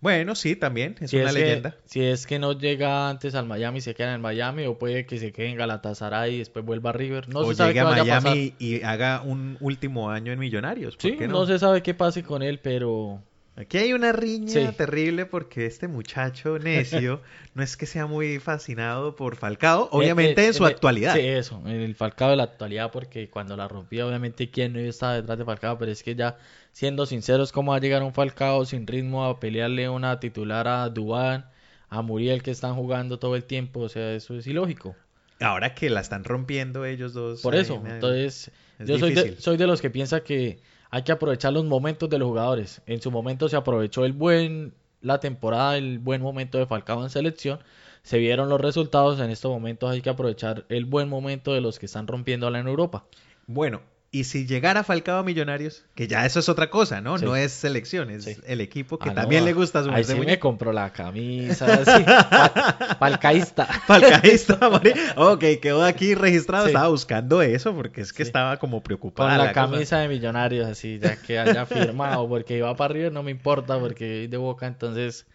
Bueno, 0.00 0.36
sí, 0.36 0.54
también, 0.54 0.94
es 1.00 1.10
Si 1.10 1.16
una 1.16 1.30
es 1.30 1.34
que- 1.34 1.40
leyenda. 1.40 1.76
si 1.84 2.02
es 2.04 2.26
que 2.26 2.38
no 2.38 2.52
llega 2.52 3.08
antes 3.10 3.34
al 3.34 3.46
Miami, 3.46 3.80
se 3.80 3.94
queda 3.94 4.14
en 4.14 4.20
Miami 4.20 4.64
o 4.66 4.78
puede 4.78 5.06
que 5.06 5.18
se 5.18 5.32
quede 5.32 5.48
en 5.50 5.56
Galatasaray 5.56 6.34
y 6.34 6.38
después 6.38 6.64
vuelva 6.64 6.90
a 6.90 6.92
River. 6.92 7.28
No 7.28 7.40
o 7.40 7.48
se 7.50 7.56
sabe 7.56 7.72
qué 7.72 7.80
a 7.80 7.84
vaya 7.84 8.02
a 8.02 8.06
pasar. 8.06 8.22
Miami 8.22 8.54
y 8.60 8.82
haga 8.82 9.22
un 9.22 9.56
último 9.60 10.10
año 10.10 10.32
en 10.32 10.38
Millonarios. 10.38 10.96
¿por 10.96 11.02
Sí, 11.10 11.16
qué 11.16 11.26
no? 11.26 11.46
se 11.46 11.58
sabe 11.58 11.82
qué 11.82 11.94
pase 11.94 12.22
con 12.22 12.42
él, 12.44 12.60
pero 12.62 13.20
Aquí 13.60 13.76
hay 13.78 13.92
una 13.92 14.12
riña 14.12 14.70
Sí. 14.70 14.76
terrible 14.76 15.26
porque 15.26 15.66
este 15.66 15.88
muchacho 15.88 16.58
necio 16.60 17.20
no 17.54 17.62
es 17.64 17.76
que 17.76 17.86
sea 17.86 18.06
muy 18.06 18.38
fascinado 18.38 19.16
por 19.16 19.34
Falcao, 19.34 19.88
obviamente 19.90 20.42
Eh, 20.42 20.44
eh, 20.44 20.48
en 20.48 20.54
su 20.54 20.64
eh, 20.64 20.68
actualidad. 20.70 21.14
Sí, 21.14 21.20
eso, 21.26 21.60
en 21.66 21.80
el 21.80 21.96
Falcao 21.96 22.30
de 22.30 22.36
la 22.36 22.44
actualidad, 22.44 22.92
porque 22.92 23.28
cuando 23.28 23.56
la 23.56 23.66
rompía, 23.66 24.06
obviamente, 24.06 24.48
quién 24.50 24.74
no 24.74 24.78
estaba 24.78 25.14
detrás 25.14 25.38
de 25.38 25.44
Falcao, 25.44 25.76
pero 25.76 25.90
es 25.90 26.04
que 26.04 26.14
ya, 26.14 26.38
siendo 26.70 27.04
sinceros, 27.04 27.50
¿cómo 27.50 27.72
va 27.72 27.78
a 27.78 27.80
llegar 27.80 28.02
un 28.04 28.14
Falcao 28.14 28.64
sin 28.64 28.86
ritmo 28.86 29.24
a 29.24 29.40
pelearle 29.40 29.88
una 29.88 30.20
titular 30.20 30.68
a 30.68 30.88
Dubán, 30.88 31.46
a 31.88 32.00
Muriel 32.02 32.42
que 32.44 32.52
están 32.52 32.74
jugando 32.76 33.18
todo 33.18 33.34
el 33.34 33.42
tiempo, 33.44 33.80
o 33.80 33.88
sea, 33.88 34.12
eso 34.12 34.36
es 34.38 34.46
ilógico. 34.46 34.94
Ahora 35.40 35.74
que 35.74 35.90
la 35.90 36.00
están 36.00 36.22
rompiendo 36.24 36.84
ellos 36.84 37.12
dos. 37.12 37.42
Por 37.42 37.54
eso, 37.56 37.82
entonces 37.86 38.52
es 38.78 38.88
yo 38.88 38.98
soy 38.98 39.14
de, 39.14 39.22
difícil. 39.22 39.42
soy 39.42 39.56
de 39.56 39.66
los 39.66 39.80
que 39.80 39.90
piensa 39.90 40.20
que 40.20 40.60
hay 40.90 41.02
que 41.02 41.12
aprovechar 41.12 41.52
los 41.52 41.64
momentos 41.64 42.08
de 42.08 42.18
los 42.18 42.28
jugadores. 42.28 42.82
En 42.86 43.00
su 43.00 43.10
momento 43.10 43.48
se 43.48 43.56
aprovechó 43.56 44.04
el 44.04 44.12
buen 44.12 44.74
la 45.00 45.20
temporada, 45.20 45.76
el 45.76 45.98
buen 45.98 46.22
momento 46.22 46.58
de 46.58 46.66
Falcao 46.66 47.02
en 47.02 47.10
selección. 47.10 47.60
Se 48.02 48.18
vieron 48.18 48.48
los 48.48 48.60
resultados, 48.60 49.20
en 49.20 49.30
estos 49.30 49.50
momentos 49.50 49.90
hay 49.90 50.00
que 50.00 50.10
aprovechar 50.10 50.64
el 50.68 50.86
buen 50.86 51.08
momento 51.08 51.52
de 51.52 51.60
los 51.60 51.78
que 51.78 51.86
están 51.86 52.06
rompiéndola 52.06 52.58
en 52.58 52.68
Europa. 52.68 53.04
Bueno, 53.46 53.80
y 54.10 54.24
si 54.24 54.46
llegara 54.46 54.84
Falcao 54.84 55.18
a 55.18 55.22
Millonarios, 55.22 55.84
que 55.94 56.08
ya 56.08 56.24
eso 56.24 56.40
es 56.40 56.48
otra 56.48 56.70
cosa, 56.70 57.02
¿no? 57.02 57.18
Sí. 57.18 57.24
No 57.26 57.36
es 57.36 57.52
selección, 57.52 58.10
es 58.10 58.24
Sí. 58.24 58.36
el 58.46 58.62
equipo 58.62 58.98
que 58.98 59.10
Ah, 59.10 59.14
también 59.14 59.44
le 59.44 59.52
gusta 59.52 59.80
a 59.80 59.84
su 59.84 59.90
Ahí 59.90 60.02
sí 60.02 60.14
me 60.14 60.38
compró 60.38 60.72
la 60.72 60.90
camisa, 60.94 61.66
sí, 61.84 62.04
pa- 62.04 62.96
falcaísta. 62.98 63.66
Falcaísta, 63.66 64.56
Mari- 64.70 64.94
Ok, 65.16 65.44
quedó 65.60 65.84
aquí 65.84 66.14
registrado. 66.14 66.66
Estaba 66.68 66.88
buscando 66.88 67.42
eso 67.42 67.74
porque 67.74 68.00
es 68.00 68.12
que 68.14 68.22
estaba 68.22 68.56
como 68.56 68.82
preocupada. 68.82 69.28
Con 69.30 69.38
la 69.38 69.44
la 69.44 69.52
cosa. 69.52 69.70
camisa 69.72 69.98
de 69.98 70.08
millonarios, 70.08 70.66
así, 70.68 70.98
ya 70.98 71.16
que 71.16 71.38
haya 71.38 71.66
firmado, 71.66 72.26
porque 72.28 72.56
iba 72.56 72.74
para 72.76 72.94
River, 72.94 73.12
no 73.12 73.22
me 73.22 73.30
importa, 73.30 73.78
porque 73.78 74.26
de 74.28 74.36
boca, 74.38 74.66
entonces 74.66 75.26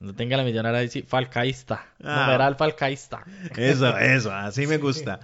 no 0.00 0.14
tenga 0.14 0.36
la 0.38 0.42
millonaria 0.42 0.80
ahí, 0.80 0.88
sí, 0.88 1.02
falcaísta, 1.02 1.84
Ah. 2.02 2.22
numeral 2.24 2.56
falcaísta. 2.56 3.24
Eso, 3.56 3.96
eso, 3.98 4.32
así 4.32 4.66
me 4.66 4.78
gusta. 4.78 5.20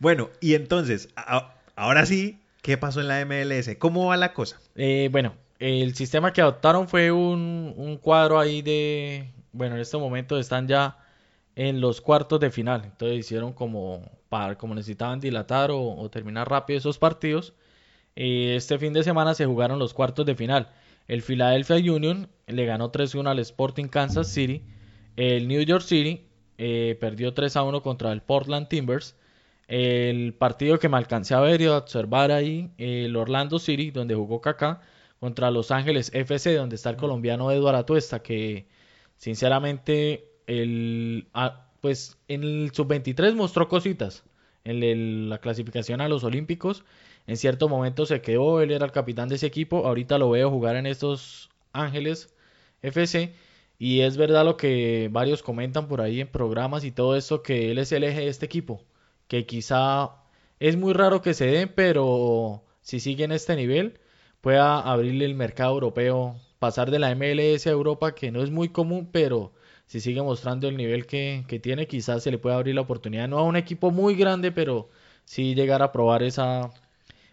Bueno, 0.00 0.28
y 0.40 0.54
entonces, 0.54 1.08
a- 1.16 1.54
ahora 1.76 2.04
sí, 2.04 2.40
¿qué 2.62 2.76
pasó 2.76 3.00
en 3.00 3.08
la 3.08 3.24
MLS? 3.24 3.76
¿Cómo 3.78 4.06
va 4.06 4.16
la 4.16 4.32
cosa? 4.32 4.60
Eh, 4.74 5.08
bueno, 5.12 5.34
el 5.58 5.94
sistema 5.94 6.32
que 6.32 6.40
adoptaron 6.40 6.88
fue 6.88 7.10
un, 7.10 7.98
cuadro 8.02 8.38
ahí 8.38 8.62
de, 8.62 9.30
bueno, 9.52 9.74
en 9.76 9.80
este 9.80 9.96
momento 9.98 10.38
están 10.38 10.68
ya 10.68 10.98
en 11.56 11.80
los 11.80 12.00
cuartos 12.00 12.40
de 12.40 12.50
final, 12.50 12.82
entonces 12.84 13.18
hicieron 13.18 13.52
como, 13.52 14.08
para, 14.28 14.56
como 14.56 14.74
necesitaban 14.74 15.20
dilatar 15.20 15.70
o, 15.70 15.80
o 15.80 16.10
terminar 16.10 16.48
rápido 16.48 16.78
esos 16.78 16.98
partidos. 16.98 17.54
Eh, 18.20 18.56
este 18.56 18.78
fin 18.80 18.92
de 18.92 19.04
semana 19.04 19.32
se 19.34 19.46
jugaron 19.46 19.78
los 19.78 19.94
cuartos 19.94 20.26
de 20.26 20.34
final. 20.34 20.68
El 21.06 21.22
Philadelphia 21.22 21.76
Union 21.76 22.28
le 22.48 22.66
ganó 22.66 22.90
3-1 22.90 23.28
al 23.28 23.38
Sporting 23.38 23.86
Kansas 23.86 24.26
City. 24.26 24.64
El 25.14 25.46
New 25.46 25.62
York 25.62 25.84
City 25.84 26.26
eh, 26.58 26.96
perdió 27.00 27.32
3-1 27.32 27.80
contra 27.80 28.10
el 28.10 28.20
Portland 28.20 28.66
Timbers. 28.66 29.14
El 29.68 30.34
partido 30.34 30.78
que 30.78 30.88
me 30.88 30.96
alcancé 30.96 31.34
a 31.34 31.40
ver 31.40 31.60
y 31.60 31.66
a 31.66 31.76
observar 31.76 32.32
ahí, 32.32 32.70
el 32.78 33.14
Orlando 33.16 33.58
City, 33.58 33.90
donde 33.90 34.14
jugó 34.14 34.40
Kaká, 34.40 34.80
contra 35.20 35.50
Los 35.50 35.70
Ángeles 35.70 36.10
FC, 36.14 36.54
donde 36.54 36.76
está 36.76 36.90
el 36.90 36.96
colombiano 36.96 37.50
Eduardo 37.52 37.78
Atuesta, 37.78 38.22
que 38.22 38.66
sinceramente, 39.16 40.30
el, 40.46 41.28
ah, 41.34 41.66
pues 41.80 42.18
en 42.28 42.42
el 42.44 42.70
sub-23 42.72 43.34
mostró 43.34 43.68
cositas. 43.68 44.24
En 44.64 44.82
el- 44.82 45.28
la 45.30 45.38
clasificación 45.38 46.00
a 46.00 46.08
los 46.08 46.24
Olímpicos, 46.24 46.84
en 47.26 47.36
cierto 47.36 47.68
momento 47.68 48.06
se 48.06 48.20
quedó, 48.22 48.60
él 48.62 48.70
era 48.70 48.86
el 48.86 48.92
capitán 48.92 49.28
de 49.28 49.36
ese 49.36 49.46
equipo, 49.46 49.86
ahorita 49.86 50.18
lo 50.18 50.30
veo 50.30 50.50
jugar 50.50 50.76
en 50.76 50.86
estos 50.86 51.50
Ángeles 51.72 52.34
FC. 52.82 53.34
Y 53.78 54.00
es 54.00 54.16
verdad 54.16 54.44
lo 54.44 54.56
que 54.56 55.08
varios 55.12 55.42
comentan 55.42 55.88
por 55.88 56.00
ahí 56.00 56.20
en 56.20 56.28
programas 56.28 56.84
y 56.84 56.90
todo 56.92 57.16
esto, 57.16 57.42
que 57.42 57.70
él 57.70 57.78
es 57.78 57.92
el 57.92 58.04
eje 58.04 58.20
de 58.22 58.28
este 58.28 58.46
equipo. 58.46 58.82
Que 59.28 59.46
quizá 59.46 60.10
es 60.58 60.76
muy 60.76 60.92
raro 60.92 61.22
que 61.22 61.34
se 61.34 61.46
den, 61.46 61.72
pero 61.74 62.64
si 62.82 63.00
sigue 63.00 63.24
en 63.24 63.32
este 63.32 63.54
nivel, 63.56 64.00
pueda 64.40 64.80
abrirle 64.80 65.24
el 65.24 65.34
mercado 65.34 65.74
europeo, 65.74 66.36
pasar 66.58 66.90
de 66.90 66.98
la 66.98 67.14
MLS 67.14 67.66
a 67.66 67.70
Europa, 67.70 68.14
que 68.14 68.30
no 68.30 68.42
es 68.42 68.50
muy 68.50 68.70
común, 68.70 69.08
pero 69.12 69.52
si 69.86 70.00
sigue 70.00 70.22
mostrando 70.22 70.68
el 70.68 70.76
nivel 70.76 71.06
que, 71.06 71.44
que 71.48 71.58
tiene, 71.58 71.86
quizás 71.86 72.22
se 72.22 72.30
le 72.30 72.38
pueda 72.38 72.56
abrir 72.56 72.74
la 72.74 72.80
oportunidad, 72.82 73.28
no 73.28 73.38
a 73.38 73.44
un 73.44 73.56
equipo 73.56 73.90
muy 73.90 74.14
grande, 74.16 74.52
pero 74.52 74.88
sí 75.24 75.54
llegar 75.54 75.82
a 75.82 75.92
probar 75.92 76.22
esa, 76.22 76.70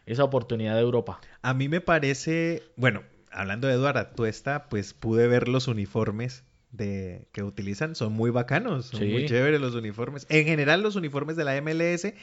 esa 0.05 0.23
oportunidad 0.23 0.75
de 0.75 0.81
Europa. 0.81 1.19
A 1.41 1.53
mí 1.53 1.69
me 1.69 1.81
parece, 1.81 2.63
bueno, 2.75 3.03
hablando 3.31 3.67
de 3.67 3.73
Eduardo 3.73 3.99
Atuesta, 3.99 4.67
pues 4.69 4.93
pude 4.93 5.27
ver 5.27 5.47
los 5.47 5.67
uniformes 5.67 6.43
de 6.77 7.27
que 7.31 7.43
utilizan, 7.43 7.95
son 7.95 8.13
muy 8.13 8.29
bacanos, 8.31 8.87
son 8.87 8.99
Sí. 9.01 9.07
muy 9.07 9.25
chéveres 9.25 9.59
los 9.61 9.75
uniformes. 9.75 10.25
En 10.29 10.45
general 10.45 10.81
los 10.81 10.95
uniformes 10.95 11.35
de 11.35 11.43
la 11.43 11.55
MLS 11.61 12.13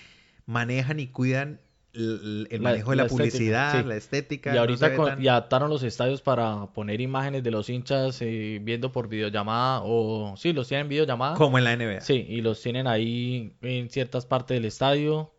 manejan 0.46 1.00
y 1.00 1.06
cuidan 1.08 1.60
el, 1.94 2.48
el 2.50 2.62
La- 2.62 2.70
manejo 2.70 2.90
de 2.90 2.96
la, 2.96 3.02
la 3.02 3.06
estética, 3.06 3.30
publicidad, 3.32 3.80
sí. 3.82 3.86
la 3.88 3.96
estética. 3.96 4.54
Y 4.54 4.58
ahorita 4.58 4.96
con- 4.96 5.08
tan- 5.10 5.22
y 5.22 5.28
adaptaron 5.28 5.68
los 5.68 5.82
estadios 5.82 6.22
para 6.22 6.66
poner 6.72 7.00
imágenes 7.02 7.42
de 7.42 7.50
los 7.50 7.68
hinchas 7.68 8.18
eh, 8.22 8.58
viendo 8.62 8.92
por 8.92 9.08
videollamada 9.08 9.82
o 9.84 10.34
sí, 10.38 10.52
los 10.54 10.68
tienen 10.68 10.86
en 10.86 10.88
videollamada. 10.88 11.36
como 11.36 11.58
en 11.58 11.64
la 11.64 11.76
NBA. 11.76 12.00
Sí, 12.00 12.24
y 12.28 12.40
los 12.40 12.62
tienen 12.62 12.86
ahí 12.86 13.52
en 13.60 13.90
ciertas 13.90 14.24
partes 14.26 14.54
del 14.56 14.64
estadio. 14.64 15.32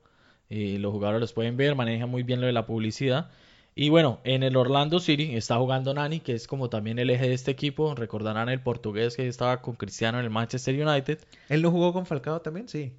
Y 0.49 0.77
los 0.77 0.91
jugadores 0.91 1.19
los 1.21 1.33
pueden 1.33 1.57
ver, 1.57 1.73
manejan 1.75 2.09
muy 2.09 2.21
bien 2.21 2.39
lo 2.39 2.45
de 2.45 2.53
la 2.53 2.67
publicidad. 2.67 3.31
Y 3.75 3.89
bueno, 3.89 4.19
en 4.23 4.43
el 4.43 4.55
Orlando 4.55 4.99
City 4.99 5.35
está 5.35 5.57
jugando 5.57 5.93
Nani, 5.93 6.19
que 6.19 6.33
es 6.33 6.47
como 6.47 6.69
también 6.69 6.99
el 6.99 7.09
eje 7.09 7.27
de 7.27 7.33
este 7.33 7.51
equipo. 7.51 7.95
Recordarán 7.95 8.49
el 8.49 8.61
portugués 8.61 9.15
que 9.15 9.27
estaba 9.27 9.61
con 9.61 9.75
Cristiano 9.75 10.19
en 10.19 10.25
el 10.25 10.29
Manchester 10.29 10.87
United. 10.87 11.19
¿Él 11.49 11.61
no 11.61 11.71
jugó 11.71 11.91
con 11.91 12.05
Falcao 12.05 12.41
también? 12.41 12.69
Sí. 12.69 12.93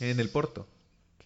En 0.00 0.18
el 0.18 0.28
Porto. 0.30 0.66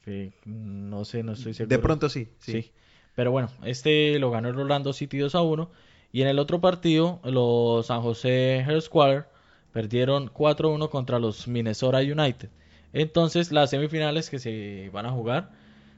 Mm, 0.05 0.90
no 0.90 1.05
sé, 1.05 1.22
no 1.22 1.33
estoy 1.33 1.55
seguro. 1.55 1.74
De 1.74 1.83
pronto 1.83 2.09
sí. 2.09 2.28
Sí. 2.38 2.52
Sí. 2.52 2.72
Pero 3.14 3.31
bueno, 3.31 3.50
este 3.64 4.18
lo 4.18 4.31
ganó 4.31 4.48
el 4.48 4.59
Orlando 4.59 4.92
City 4.92 5.18
2 5.18 5.35
a 5.35 5.42
1. 5.42 5.70
Y 6.12 6.20
en 6.20 6.28
el 6.28 6.38
otro 6.38 6.61
partido, 6.61 7.20
los 7.24 7.87
San 7.87 8.02
José 8.02 8.66
Square 8.81 9.24
perdieron 9.72 10.28
4 10.28 10.68
a 10.68 10.72
1 10.72 10.90
contra 10.90 11.18
los 11.18 11.48
Minnesota 11.48 11.98
United. 11.98 12.50
Entonces, 12.92 13.52
las 13.52 13.70
semifinales 13.70 14.28
que 14.28 14.38
se 14.38 14.90
van 14.92 15.07
a 15.07 15.11
jugar 15.12 15.50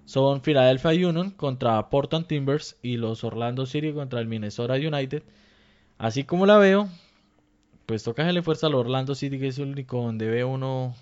son 0.05 0.41
Philadelphia 0.43 0.91
Union 1.09 1.31
contra 1.31 1.89
Portland 1.91 2.27
Timbers 2.27 2.77
y 2.83 2.97
los 2.97 3.25
Orlando 3.25 3.67
City 3.67 3.93
contra 3.93 4.21
el 4.21 4.27
Minnesota 4.27 4.75
United. 4.75 5.23
Así 5.99 6.25
como 6.25 6.45
la 6.47 6.59
veo, 6.59 6.89
pues 7.87 8.03
toca 8.03 8.23
hacerle 8.23 8.43
fuerza 8.43 8.67
al 8.67 8.75
Orlando 8.75 9.15
City, 9.15 9.39
que 9.39 9.49
es 9.49 9.59
el 9.59 9.69
único 9.71 10.03
donde 10.03 10.29
ve 10.29 10.45
uno 10.45 10.95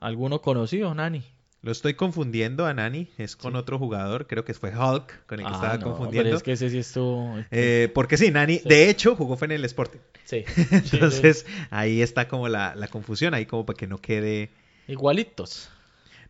alguno 0.00 0.40
conocido, 0.42 0.94
Nani. 0.94 1.22
Lo 1.62 1.70
estoy 1.70 1.94
confundiendo 1.94 2.66
a 2.66 2.74
Nani, 2.74 3.06
es 3.18 3.36
con 3.36 3.52
Sí. 3.52 3.58
otro 3.58 3.78
jugador, 3.78 4.26
creo 4.26 4.44
que 4.44 4.52
fue 4.52 4.70
Hulk 4.76 5.26
con 5.26 5.38
el 5.38 5.46
que 5.46 5.52
Ah, 5.52 5.54
estaba 5.54 5.76
no, 5.78 5.84
confundiendo. 5.84 6.24
pero 6.24 6.36
es 6.36 6.42
que 6.42 6.52
ese 6.52 6.70
sí 6.70 6.78
estuvo... 6.78 7.36
Eh, 7.52 7.88
porque 7.94 8.16
sí, 8.16 8.32
Nani, 8.32 8.58
Sí. 8.58 8.68
de 8.68 8.90
hecho, 8.90 9.14
jugó 9.14 9.36
fue 9.36 9.44
en 9.46 9.52
el 9.52 9.64
Sporting. 9.64 10.00
Sí. 10.24 10.44
Entonces, 10.92 11.46
ahí 11.70 12.02
está 12.02 12.26
como 12.26 12.48
la, 12.48 12.74
la 12.74 12.88
confusión, 12.88 13.32
ahí 13.34 13.46
como 13.46 13.64
para 13.64 13.76
que 13.76 13.86
no 13.86 13.98
quede... 13.98 14.50
Igualitos. 14.88 15.70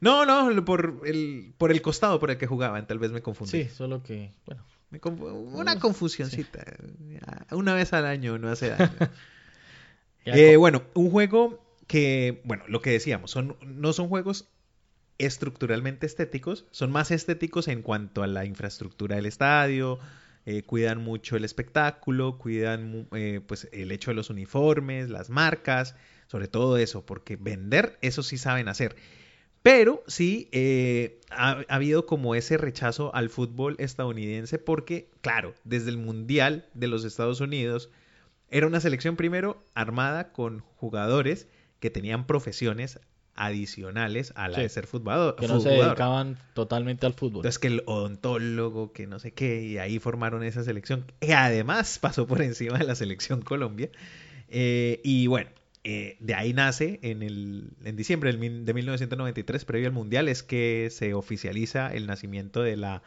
No, 0.03 0.27
no, 0.27 0.65
por 0.65 1.01
el, 1.07 1.55
por 1.57 1.71
el 1.71 1.81
costado 1.81 2.19
por 2.21 2.31
el 2.31 2.37
que 2.37 2.47
jugaban, 2.47 2.87
tal 2.87 2.99
vez 2.99 3.13
me 3.13 3.23
confundí. 3.23 3.63
Sí, 3.65 3.69
solo 3.71 4.03
que, 4.03 4.33
bueno. 4.47 4.65
Me 4.91 5.01
confu- 5.01 5.33
una 5.55 5.79
confusioncita. 5.79 6.65
Una 7.53 7.73
vez 7.75 7.95
al 7.95 8.05
año 8.05 8.37
no 8.37 8.51
hace 8.51 8.69
daño. 8.69 8.91
Eh, 10.25 10.57
bueno, 10.57 10.83
un 10.95 11.11
juego 11.11 11.65
que, 11.87 12.43
bueno, 12.45 12.65
lo 12.69 12.81
que 12.81 12.91
decíamos, 12.91 13.31
son, 13.31 13.57
no 13.65 13.93
son 13.93 14.09
juegos 14.09 14.49
estructuralmente 15.19 16.07
estéticos, 16.07 16.65
son 16.71 16.91
más 16.93 17.11
estéticos 17.11 17.69
en 17.69 17.83
cuanto 17.83 18.23
a 18.23 18.27
la 18.27 18.45
infraestructura 18.45 19.17
del 19.17 19.27
estadio, 19.27 19.99
eh, 20.47 20.63
cuidan 20.63 21.03
mucho 21.03 21.37
el 21.37 21.45
espectáculo, 21.45 22.39
cuidan 22.39 23.09
eh, 23.13 23.41
pues 23.47 23.69
el 23.73 23.91
hecho 23.93 24.11
de 24.11 24.15
los 24.17 24.31
uniformes, 24.31 25.11
las 25.11 25.29
marcas, 25.31 25.95
sobre 26.29 26.49
todo 26.49 26.77
eso, 26.77 27.05
porque 27.05 27.37
vender, 27.37 27.99
eso 28.01 28.23
sí 28.23 28.39
saben 28.39 28.69
hacer. 28.69 28.97
Pero 29.63 30.03
sí 30.09 30.49
eh, 30.53 31.21
ha, 31.31 31.63
ha 31.69 31.75
habido 31.75 32.05
como 32.07 32.35
ese 32.35 32.57
rechazo 32.57 33.15
al 33.15 33.31
fútbol 33.31 33.77
estadounidense 33.79 34.59
porque, 34.59 35.09
claro, 35.21 35.55
desde 35.65 35.91
el 35.91 35.99
Mundial 35.99 36.67
de 36.75 36.89
los 36.89 37.05
Estados 37.05 37.41
Unidos, 37.41 37.89
era 38.51 38.67
una 38.67 38.81
selección 38.81 39.17
primero 39.17 39.63
armada 39.75 40.33
con 40.33 40.61
jugadores 40.77 41.47
que 41.79 41.91
tenían 41.91 42.27
profesiones 42.27 42.99
adicionales 43.35 44.33
a 44.37 44.49
la 44.49 44.57
Sí. 44.57 44.63
de 44.63 44.69
ser 44.69 44.87
futbolado- 44.87 45.37
que 45.37 45.49
no 45.49 45.59
se 45.61 45.71
dedicaban 45.71 46.37
totalmente 46.55 47.07
al 47.07 47.15
fútbol. 47.15 47.39
Entonces 47.39 47.59
que 47.59 47.69
el 47.69 47.83
odontólogo, 47.87 48.93
que 48.93 49.07
no 49.07 49.19
sé 49.19 49.33
qué, 49.33 49.63
y 49.63 49.79
ahí 49.79 49.99
formaron 49.99 50.43
esa 50.43 50.63
selección, 50.65 51.07
que 51.21 51.35
además 51.35 51.99
pasó 51.99 52.27
por 52.27 52.43
encima 52.43 52.79
de 52.79 52.85
la 52.85 52.95
selección 52.95 53.41
Colombia. 53.43 53.91
Eh, 54.49 55.01
y 55.03 55.29
bueno, 55.29 55.49
eh, 55.85 56.17
de 56.21 56.35
ahí 56.35 56.53
nace 56.53 57.01
en, 57.03 57.23
el, 57.23 57.71
en 57.85 57.97
diciembre 57.97 58.33
de 58.33 58.39
1993, 58.75 59.65
previo 59.65 59.89
al 59.89 59.93
Mundial, 59.93 60.29
es 60.29 60.43
que 60.43 60.89
se 60.91 61.15
oficializa 61.15 61.93
el 61.93 62.07
nacimiento 62.07 62.63
de 62.63 62.77
la, 62.77 63.03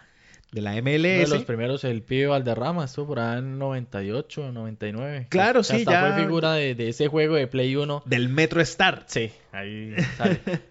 de 0.52 0.62
la 0.62 0.72
Uno 0.74 0.82
de 0.84 1.00
MLS. 1.22 1.30
los 1.30 1.44
primeros, 1.46 1.84
el 1.86 2.02
pibe 2.02 2.28
Valderrama, 2.28 2.86
estuvo 2.86 3.08
por 3.08 3.20
ahí 3.20 3.40
en 3.40 3.58
98, 3.60 4.52
99. 4.52 5.28
Claro, 5.30 5.64
sí, 5.64 5.78
hasta 5.78 5.92
ya- 5.92 6.14
fue 6.14 6.24
figura 6.24 6.54
de, 6.54 6.76
de 6.76 6.90
ese 6.90 7.08
juego 7.08 7.36
de 7.36 7.48
Play 7.48 7.76
1. 7.76 8.04
Del 8.06 8.30
Metro 8.30 8.62
Star. 8.62 9.04
Sí, 9.08 9.32
ahí 9.52 9.94
sale. 10.18 10.40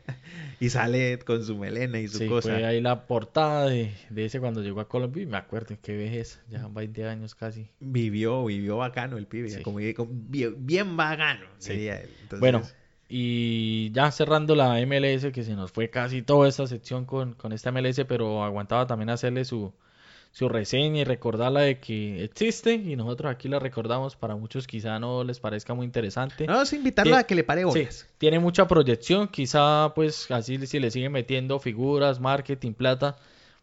Y 0.60 0.70
sale 0.70 1.18
con 1.20 1.44
su 1.44 1.56
melena 1.56 1.98
y 2.00 2.08
su 2.08 2.18
Sí, 2.18 2.26
cosa. 2.28 2.50
fue 2.50 2.64
ahí 2.64 2.80
la 2.80 3.06
portada 3.06 3.66
de, 3.66 3.92
de 4.10 4.24
ese 4.24 4.40
cuando 4.40 4.62
llegó 4.62 4.80
a 4.80 4.88
Colombia. 4.88 5.22
Y 5.22 5.26
me 5.26 5.36
acuerdo, 5.36 5.76
qué 5.82 5.96
vejez, 5.96 6.40
ya 6.48 6.66
20 6.68 7.08
años 7.08 7.34
casi. 7.34 7.68
Vivió, 7.80 8.44
vivió 8.44 8.76
bacano 8.78 9.16
el 9.18 9.26
pibe, 9.26 9.50
Sí. 9.50 9.62
como, 9.62 9.78
bien, 9.78 10.54
bien 10.66 10.96
vagano. 10.96 11.46
Sí. 11.58 11.72
diría 11.72 12.00
él. 12.00 12.10
Entonces, 12.22 12.40
Bueno, 12.40 12.62
Y 13.08 13.90
ya 13.92 14.10
cerrando 14.10 14.54
la 14.54 14.80
MLS, 14.80 15.30
que 15.32 15.42
se 15.44 15.54
nos 15.54 15.70
fue 15.70 15.90
casi 15.90 16.22
toda 16.22 16.48
esta 16.48 16.66
sección 16.66 17.04
con, 17.04 17.34
con 17.34 17.52
esta 17.52 17.70
MLS, 17.70 18.04
pero 18.06 18.42
aguantaba 18.42 18.86
también 18.86 19.10
hacerle 19.10 19.44
su, 19.44 19.72
su 20.34 20.48
reseña 20.48 21.02
y 21.02 21.04
recordarla 21.04 21.60
de 21.60 21.78
que 21.78 22.24
existe 22.24 22.74
y 22.74 22.96
nosotros 22.96 23.30
aquí 23.30 23.46
la 23.46 23.60
recordamos. 23.60 24.16
Para 24.16 24.34
muchos 24.34 24.66
quizá 24.66 24.98
no 24.98 25.22
les 25.22 25.38
parezca 25.38 25.74
muy 25.74 25.86
interesante. 25.86 26.48
No, 26.48 26.60
es 26.60 26.72
invitarla 26.72 27.18
a 27.18 27.24
que 27.24 27.36
le 27.36 27.44
pare 27.44 27.60
Sí, 27.60 27.66
bolas. 27.66 28.08
tiene 28.18 28.40
mucha 28.40 28.66
proyección, 28.66 29.28
quizá 29.28 29.92
pues 29.94 30.28
así 30.32 30.58
si 30.66 30.80
le 30.80 30.90
siguen 30.90 31.12
metiendo 31.12 31.60
figuras, 31.60 32.18
marketing, 32.18 32.72
plata, 32.72 33.14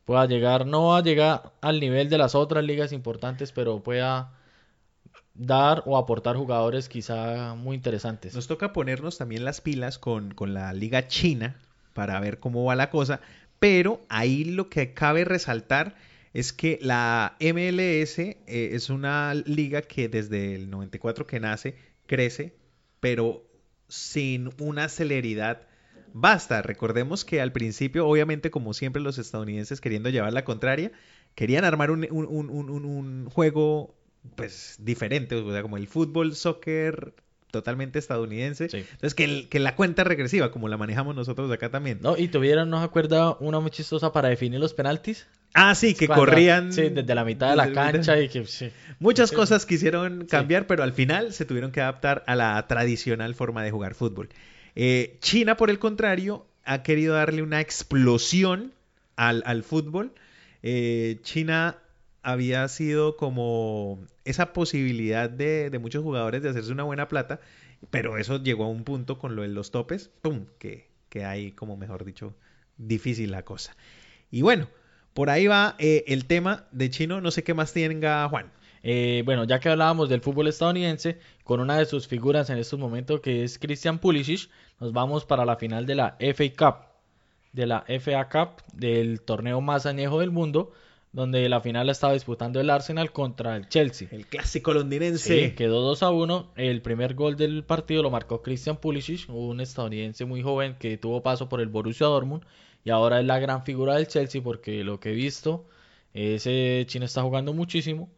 pueda 0.06 0.26
llegar, 0.28 0.66
no 0.66 0.88
va 0.88 1.00
a 1.00 1.04
llegar 1.04 1.52
al 1.60 1.82
nivel 1.82 2.08
de 2.10 2.18
las 2.18 2.36
otras 2.36 2.64
ligas 2.64 2.94
importantes, 2.94 3.52
pero 3.52 3.84
pueda 3.84 4.32
dar 5.34 5.84
o 5.86 5.98
aportar 5.98 6.38
jugadores 6.38 6.88
quizá 6.88 7.54
muy 7.54 7.76
interesantes. 7.76 8.34
Nos 8.34 8.48
toca 8.48 8.72
ponernos 8.72 9.18
también 9.18 9.44
las 9.44 9.60
pilas 9.60 10.00
con, 10.00 10.34
con 10.34 10.54
la 10.54 10.72
liga 10.72 11.06
china 11.10 11.58
para 11.94 12.18
ver 12.22 12.40
cómo 12.40 12.64
va 12.64 12.76
la 12.76 12.90
cosa, 12.90 13.20
pero 13.60 14.00
ahí 14.08 14.46
lo 14.46 14.70
que 14.70 14.94
cabe 14.94 15.26
resaltar 15.26 15.96
es 16.34 16.54
que 16.54 16.80
la 16.82 17.36
MLS 17.40 18.20
eh, 18.20 18.38
es 18.74 18.90
una 18.90 19.34
liga 19.34 19.82
que 19.82 20.10
desde 20.10 20.56
el 20.56 20.70
94 20.70 21.28
que 21.28 21.40
nace 21.40 21.76
crece, 22.08 22.56
pero 23.00 23.46
sin 23.88 24.50
una 24.60 24.88
celeridad 24.90 25.68
basta. 26.14 26.62
Recordemos 26.62 27.26
que 27.26 27.42
al 27.42 27.52
principio, 27.52 28.08
obviamente, 28.08 28.52
como 28.52 28.74
siempre, 28.74 29.02
los 29.02 29.18
estadounidenses 29.18 29.82
queriendo 29.82 30.10
llevar 30.10 30.34
la 30.34 30.46
contraria, 30.46 30.92
querían 31.36 31.66
armar 31.66 31.92
un, 31.92 32.08
un- 32.12 32.26
un- 32.50 32.70
un- 32.86 33.26
juego 33.30 33.96
pues 34.36 34.78
diferente, 34.80 35.36
o 35.36 35.52
sea, 35.52 35.62
como 35.64 35.78
el 35.78 35.88
fútbol, 35.88 36.36
soccer 36.36 37.14
totalmente 37.52 38.00
estadounidense. 38.00 38.70
Sí. 38.70 38.78
Entonces, 38.78 39.14
que, 39.14 39.24
el- 39.26 39.50
que 39.50 39.60
la 39.60 39.76
cuenta 39.76 40.04
regresiva, 40.04 40.52
como 40.52 40.68
la 40.68 40.78
manejamos 40.78 41.16
nosotros 41.16 41.52
acá 41.52 41.70
también. 41.70 42.00
No, 42.02 42.18
y 42.18 42.28
tuvieron, 42.30 42.70
¿no 42.70 42.80
se 42.80 42.86
acuerda 42.86 43.36
una 43.40 43.60
muy 43.60 43.70
chistosa 43.72 44.12
para 44.14 44.30
definir 44.30 44.60
los 44.60 44.74
penaltis? 44.74 45.28
Ah, 45.54 45.76
sí, 45.76 45.94
que 45.94 46.08
Cuando- 46.08 46.26
corrían. 46.26 46.72
Sí, 46.72 46.90
desde 46.90 47.14
la 47.14 47.26
mitad 47.26 47.50
de 47.50 47.58
la 47.58 47.72
cancha 47.74 48.18
y 48.20 48.30
que 48.30 48.46
sí. 48.48 48.72
Muchas 49.00 49.30
Sí. 49.32 49.36
cosas 49.36 49.66
quisieron 49.66 50.26
cambiar, 50.26 50.66
pero 50.66 50.82
al 50.84 50.94
final 50.94 51.34
se 51.34 51.44
tuvieron 51.46 51.72
que 51.72 51.82
adaptar 51.82 52.24
a 52.26 52.36
la 52.36 52.66
tradicional 52.68 53.36
forma 53.36 53.62
de 53.64 53.72
jugar 53.72 53.94
fútbol. 53.94 54.30
Eh, 54.76 55.18
China, 55.20 55.58
por 55.58 55.70
el 55.70 55.78
contrario, 55.78 56.46
ha 56.64 56.84
querido 56.84 57.16
darle 57.16 57.42
una 57.42 57.60
explosión 57.60 58.72
al, 59.18 59.44
al 59.46 59.64
fútbol. 59.64 60.14
Eh, 60.64 61.20
China 61.24 61.76
había 62.24 62.68
sido 62.68 63.18
como 63.18 64.00
esa 64.26 64.54
posibilidad 64.54 65.30
de, 65.30 65.70
de 65.70 65.80
muchos 65.80 66.04
jugadores 66.04 66.44
de 66.44 66.50
hacerse 66.50 66.72
una 66.72 66.84
buena 66.84 67.08
plata, 67.08 67.40
pero 67.90 68.18
eso 68.18 68.42
llegó 68.42 68.66
a 68.66 68.70
un 68.70 68.84
punto 68.84 69.18
con 69.18 69.36
lo 69.36 69.42
de 69.42 69.48
los 69.48 69.72
topes, 69.72 70.12
¡pum! 70.22 70.46
Que, 70.60 70.88
que 71.10 71.26
hay, 71.26 71.52
como 71.52 71.78
mejor 71.78 72.06
dicho, 72.06 72.36
difícil 72.78 73.32
la 73.32 73.44
cosa. 73.44 73.76
Y 74.30 74.42
bueno, 74.42 74.68
por 75.14 75.30
ahí 75.30 75.48
va 75.48 75.76
eh, 75.80 76.04
el 76.08 76.26
tema 76.26 76.66
de 76.72 76.90
Chino, 76.90 77.22
no 77.22 77.32
sé 77.32 77.44
qué 77.44 77.54
más 77.54 77.74
tenga 77.74 78.28
Juan. 78.30 78.52
Eh, 78.84 79.22
bueno, 79.26 79.44
ya 79.44 79.60
que 79.60 79.70
hablábamos 79.70 80.10
del 80.10 80.22
fútbol 80.22 80.48
estadounidense, 80.48 81.20
con 81.44 81.60
una 81.60 81.78
de 81.78 81.86
sus 81.86 82.08
figuras 82.08 82.50
en 82.50 82.58
estos 82.58 82.80
momentos 82.80 83.22
que 83.22 83.44
es 83.44 83.60
Christian 83.60 84.00
Pulisic, 84.00 84.50
nos 84.80 84.94
vamos 84.94 85.26
para 85.26 85.46
la 85.46 85.58
final 85.58 85.86
de 85.86 85.96
la 85.96 86.18
FA 86.20 86.46
Cup, 86.58 86.86
de 87.52 87.68
la 87.68 87.84
FA 87.88 88.30
Cup, 88.30 88.64
del 88.74 89.22
torneo 89.22 89.62
más 89.62 89.86
añejo 89.86 90.20
del 90.20 90.32
mundo, 90.32 90.72
donde 91.14 91.50
la 91.50 91.60
final 91.60 91.88
la 91.88 91.92
estaba 91.92 92.14
disputando 92.14 92.60
el 92.62 92.70
Arsenal 92.70 93.12
contra 93.12 93.58
el 93.58 93.68
Chelsea. 93.68 94.08
El 94.12 94.28
clásico 94.28 94.74
londinense. 94.74 95.50
Sí, 95.50 95.56
quedó 95.56 95.82
2 95.82 96.04
a 96.04 96.12
1. 96.12 96.52
El 96.56 96.82
primer 96.82 97.16
gol 97.16 97.36
del 97.36 97.64
partido 97.64 98.02
lo 98.02 98.10
marcó 98.10 98.42
Christian 98.42 98.78
Pulisic, 98.78 99.30
un 99.30 99.60
estadounidense 99.60 100.26
muy 100.26 100.42
joven 100.42 100.76
que 100.80 100.98
tuvo 100.98 101.22
paso 101.22 101.50
por 101.50 101.60
el 101.60 101.68
Borussia 101.68 102.08
Dortmund 102.08 102.44
y 102.84 102.90
ahora 102.90 103.20
es 103.20 103.26
la 103.26 103.40
gran 103.40 103.64
figura 103.64 103.96
del 103.96 104.08
Chelsea 104.08 104.42
porque 104.42 104.84
lo 104.84 105.00
que 105.00 105.12
he 105.12 105.16
visto, 105.16 105.66
ese 106.14 106.86
chino 106.88 107.06
está 107.06 107.22
jugando 107.22 107.54
muchísimo. 107.54 108.10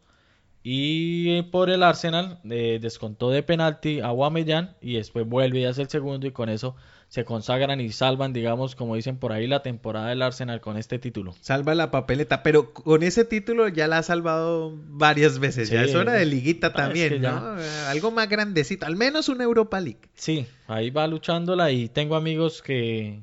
Y 0.62 1.42
por 1.42 1.68
el 1.68 1.82
Arsenal 1.82 2.40
eh, 2.48 2.78
descontó 2.80 3.28
de 3.30 3.42
penalti 3.42 4.00
a 4.00 4.08
Guamellán 4.10 4.76
y 4.80 4.94
después 4.94 5.28
vuelve 5.28 5.60
y 5.60 5.64
hace 5.66 5.82
el 5.82 5.90
segundo 5.90 6.26
y 6.26 6.30
con 6.30 6.48
eso 6.48 6.74
se 7.14 7.24
consagran 7.24 7.80
y 7.80 7.92
salvan, 7.92 8.32
digamos, 8.32 8.74
como 8.74 8.96
dicen 8.96 9.18
por 9.18 9.30
ahí, 9.30 9.46
la 9.46 9.62
temporada 9.62 10.08
del 10.08 10.20
Arsenal 10.20 10.60
con 10.60 10.76
este 10.76 10.98
título. 10.98 11.32
Salva 11.40 11.76
la 11.76 11.92
papeleta, 11.92 12.42
pero 12.42 12.72
con 12.74 13.04
ese 13.04 13.24
título 13.24 13.68
ya 13.68 13.86
la 13.86 13.98
ha 13.98 14.02
salvado 14.02 14.76
varias 14.88 15.38
veces. 15.38 15.70
ya 15.70 15.84
es 15.84 15.94
hora 15.94 16.14
de 16.14 16.26
liguita 16.26 16.66
es 16.66 16.72
también, 16.72 17.10
que 17.10 17.18
¿no? 17.20 17.60
Eh, 17.60 17.68
Algo 17.86 18.10
más 18.10 18.28
grandecito, 18.28 18.84
al 18.84 18.96
menos 18.96 19.28
una 19.28 19.44
Europa 19.44 19.78
League. 19.78 20.00
Sí, 20.14 20.48
ahí 20.66 20.90
va 20.90 21.06
luchándola 21.06 21.70
y 21.70 21.88
tengo 21.88 22.16
amigos 22.16 22.62
que, 22.62 23.20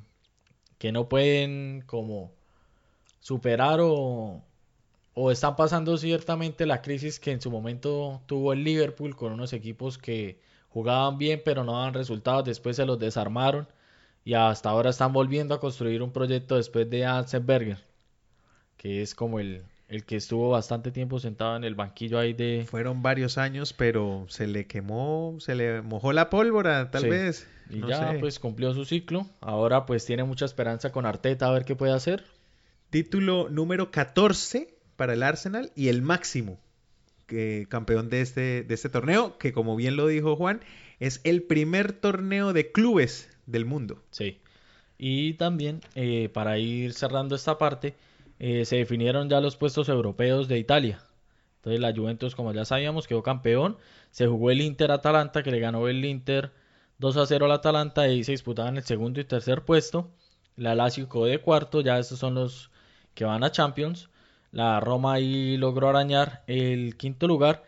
que 0.78 0.94
no 0.94 1.10
pueden 1.10 1.84
como 1.86 2.32
superar 3.20 3.82
o, 3.82 4.42
o 5.16 5.32
están 5.32 5.58
pasando 5.58 5.98
ciertamente 5.98 6.66
la 6.66 6.82
crisis 6.82 7.20
que 7.20 7.32
en 7.32 7.42
su 7.42 7.52
momento 7.52 8.22
tuvo 8.26 8.54
el 8.54 8.64
Liverpool 8.64 9.18
con 9.18 9.34
unos 9.34 9.52
equipos 9.52 9.98
que 9.98 10.40
jugaban 10.70 11.18
bien 11.18 11.42
pero 11.44 11.66
no 11.66 11.74
daban 11.74 11.94
resultados, 11.94 12.46
después 12.46 12.78
se 12.78 12.86
los 12.86 12.98
desarmaron 12.98 13.68
y 14.24 14.34
hasta 14.34 14.70
ahora 14.70 14.90
están 14.92 15.14
volviendo 15.14 15.54
a 15.56 15.60
construir 15.60 16.02
un 16.02 16.12
proyecto 16.12 16.56
después 16.58 16.90
de 16.90 17.06
Arsene 17.06 17.46
Berger, 17.46 17.78
que 18.78 19.02
es 19.02 19.16
como 19.16 19.40
el, 19.40 19.64
el 19.88 20.06
que 20.06 20.16
estuvo 20.16 20.50
bastante 20.50 20.92
tiempo 20.92 21.20
sentado 21.20 21.56
en 21.56 21.64
el 21.64 21.76
banquillo 21.76 22.20
ahí 22.20 22.34
de... 22.34 22.66
Fueron 22.70 23.02
varios 23.02 23.38
años, 23.38 23.74
pero 23.74 24.26
se 24.30 24.48
le 24.48 24.68
quemó, 24.68 25.36
se 25.40 25.56
le 25.56 25.82
mojó 25.82 26.14
la 26.14 26.30
pólvora, 26.30 26.92
tal 26.92 27.04
Sí. 27.04 27.10
vez. 27.10 27.48
Y 27.70 27.78
no 27.78 27.90
ya 27.90 28.12
sé. 28.12 28.20
pues 28.20 28.38
cumplió 28.40 28.74
su 28.74 28.86
ciclo. 28.86 29.26
Ahora 29.40 29.86
pues 29.86 30.06
tiene 30.06 30.24
mucha 30.24 30.46
esperanza 30.46 30.92
con 30.92 31.06
Arteta 31.06 31.48
a 31.48 31.52
ver 31.52 31.64
qué 31.66 31.76
puede 31.76 31.94
hacer. 31.94 32.24
Título 32.90 33.48
número 33.50 33.92
14 33.92 34.74
para 34.98 35.14
el 35.14 35.24
Arsenal 35.24 35.72
y 35.76 35.88
el 35.88 36.02
máximo 36.02 36.60
que 37.28 37.66
campeón 37.70 38.10
de 38.10 38.20
este, 38.20 38.64
de 38.64 38.74
este 38.74 38.90
torneo, 38.90 39.38
que 39.38 39.54
como 39.54 39.78
bien 39.78 39.96
lo 39.96 40.06
dijo 40.08 40.36
Juan, 40.36 40.60
es 41.00 41.22
el 41.24 41.44
primer 41.44 41.94
torneo 41.94 42.52
de 42.52 42.74
clubes 42.74 43.30
del 43.46 43.66
mundo. 43.66 44.02
Sí. 44.12 44.40
Y 44.98 45.34
también 45.34 45.82
eh, 45.96 46.30
para 46.30 46.58
ir 46.60 46.94
cerrando 46.94 47.36
esta 47.36 47.58
parte, 47.58 47.96
eh, 48.40 48.66
se 48.66 48.78
definieron 48.78 49.30
ya 49.30 49.42
los 49.42 49.58
puestos 49.58 49.90
europeos 49.90 50.48
de 50.48 50.60
Italia. 50.60 51.04
Entonces 51.58 51.80
la 51.80 51.94
Juventus, 51.94 52.36
como 52.36 52.54
ya 52.54 52.66
sabíamos, 52.66 53.08
quedó 53.08 53.24
campeón. 53.24 53.78
Se 54.12 54.28
jugó 54.28 54.52
el 54.52 54.62
Inter-Atalanta, 54.62 55.44
que 55.44 55.52
le 55.52 55.60
ganó 55.60 55.88
el 55.88 56.04
Inter 56.06 56.52
2 56.98 57.18
a 57.18 57.26
0 57.26 57.46
al 57.46 57.52
Atalanta 57.52 58.08
y 58.08 58.24
se 58.24 58.32
disputaban 58.32 58.78
el 58.78 58.84
segundo 58.84 59.20
y 59.20 59.26
tercer 59.26 59.64
puesto. 59.64 60.12
La 60.56 60.76
Lazio 60.76 61.10
quedó 61.10 61.26
de 61.26 61.40
cuarto, 61.40 61.82
ya 61.82 62.00
estos 62.00 62.20
son 62.20 62.36
los 62.36 62.72
que 63.14 63.26
van 63.26 63.44
a 63.44 63.52
Champions. 63.52 64.10
La 64.52 64.80
Roma 64.80 65.14
ahí 65.14 65.58
logró 65.58 65.90
arañar 65.90 66.44
el 66.48 66.98
quinto 66.98 67.28
lugar. 67.28 67.64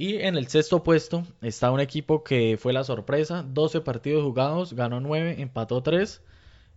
Y 0.00 0.16
en 0.22 0.34
el 0.34 0.46
sexto 0.46 0.82
puesto 0.82 1.26
está 1.42 1.70
un 1.70 1.78
equipo 1.78 2.24
que 2.24 2.56
fue 2.58 2.72
la 2.72 2.84
sorpresa. 2.84 3.44
12 3.46 3.82
partidos 3.82 4.24
jugados, 4.24 4.72
ganó 4.72 4.98
9, 4.98 5.42
empató 5.42 5.82
3. 5.82 6.22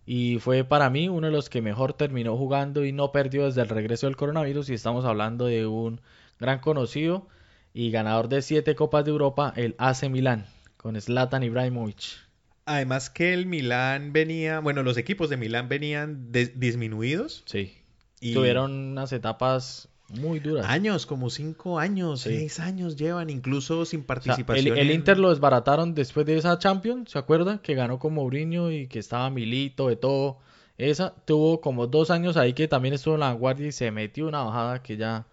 Y 0.04 0.40
fue 0.40 0.62
para 0.62 0.90
mí 0.90 1.08
uno 1.08 1.28
de 1.28 1.32
los 1.32 1.48
que 1.48 1.62
mejor 1.62 1.94
terminó 1.94 2.36
jugando 2.36 2.84
y 2.84 2.92
no 2.92 3.12
perdió 3.12 3.46
desde 3.46 3.62
el 3.62 3.70
regreso 3.70 4.08
del 4.08 4.16
coronavirus. 4.16 4.68
Y 4.68 4.74
estamos 4.74 5.06
hablando 5.06 5.46
de 5.46 5.66
un 5.66 6.02
gran 6.38 6.58
conocido 6.58 7.26
y 7.72 7.90
ganador 7.90 8.28
de 8.28 8.42
7 8.42 8.74
Copas 8.74 9.06
de 9.06 9.12
Europa, 9.12 9.54
el 9.56 9.74
AC 9.78 10.10
Milán, 10.10 10.44
con 10.76 11.00
Zlatan 11.00 11.44
Ibrahimovic. 11.44 12.18
Además 12.66 13.08
que 13.08 13.32
el 13.32 13.46
Milán 13.46 14.12
venía, 14.12 14.60
bueno, 14.60 14.82
los 14.82 14.98
equipos 14.98 15.30
de 15.30 15.38
Milán 15.38 15.70
venían 15.70 16.30
disminuidos. 16.30 17.42
Sí. 17.46 17.72
Y 18.20 18.34
Tuvieron 18.34 18.70
unas 18.70 19.12
etapas 19.14 19.88
muy 20.08 20.38
duras. 20.40 20.66
años, 20.66 21.06
como 21.06 21.30
cinco 21.30 21.78
años, 21.78 22.20
Sí. 22.22 22.30
seis 22.30 22.60
años 22.60 22.96
llevan, 22.96 23.30
incluso 23.30 23.84
sin 23.84 24.00
O 24.00 24.02
sea, 24.02 24.06
participación. 24.08 24.66
el, 24.66 24.78
el 24.78 24.90
en- 24.90 24.96
Inter 24.96 25.18
lo 25.18 25.30
desbarataron 25.30 25.94
después 25.94 26.26
de 26.26 26.36
esa 26.36 26.58
Champions, 26.58 27.10
¿se 27.10 27.18
acuerda? 27.18 27.60
Que 27.62 27.74
ganó 27.74 27.98
con 27.98 28.14
Mourinho 28.14 28.70
y 28.70 28.86
que 28.86 28.98
estaba 28.98 29.30
Milito, 29.30 29.88
de 29.88 29.96
todo. 29.96 30.38
Esa 30.76 31.14
tuvo 31.24 31.60
como 31.60 31.86
dos 31.86 32.10
años 32.10 32.36
ahí 32.36 32.52
que 32.52 32.66
también 32.68 32.94
estuvo 32.94 33.14
en 33.14 33.20
la 33.20 33.26
vanguardia 33.32 33.68
y 33.68 33.72
se 33.72 33.90
metió 33.90 34.26
una 34.28 34.42
bajada 34.42 34.82
que 34.82 34.96
ya 34.96 35.26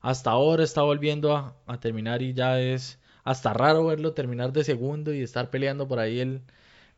hasta 0.00 0.30
ahora 0.30 0.64
está 0.64 0.82
volviendo 0.82 1.36
a, 1.36 1.54
a 1.66 1.78
terminar 1.78 2.22
y 2.22 2.32
ya 2.34 2.60
es 2.60 2.98
hasta 3.22 3.52
raro 3.52 3.86
verlo 3.86 4.12
terminar 4.14 4.52
de 4.52 4.64
segundo 4.64 5.12
y 5.14 5.20
estar 5.22 5.50
peleando 5.50 5.86
por 5.86 5.98
ahí 6.00 6.18
el, 6.20 6.40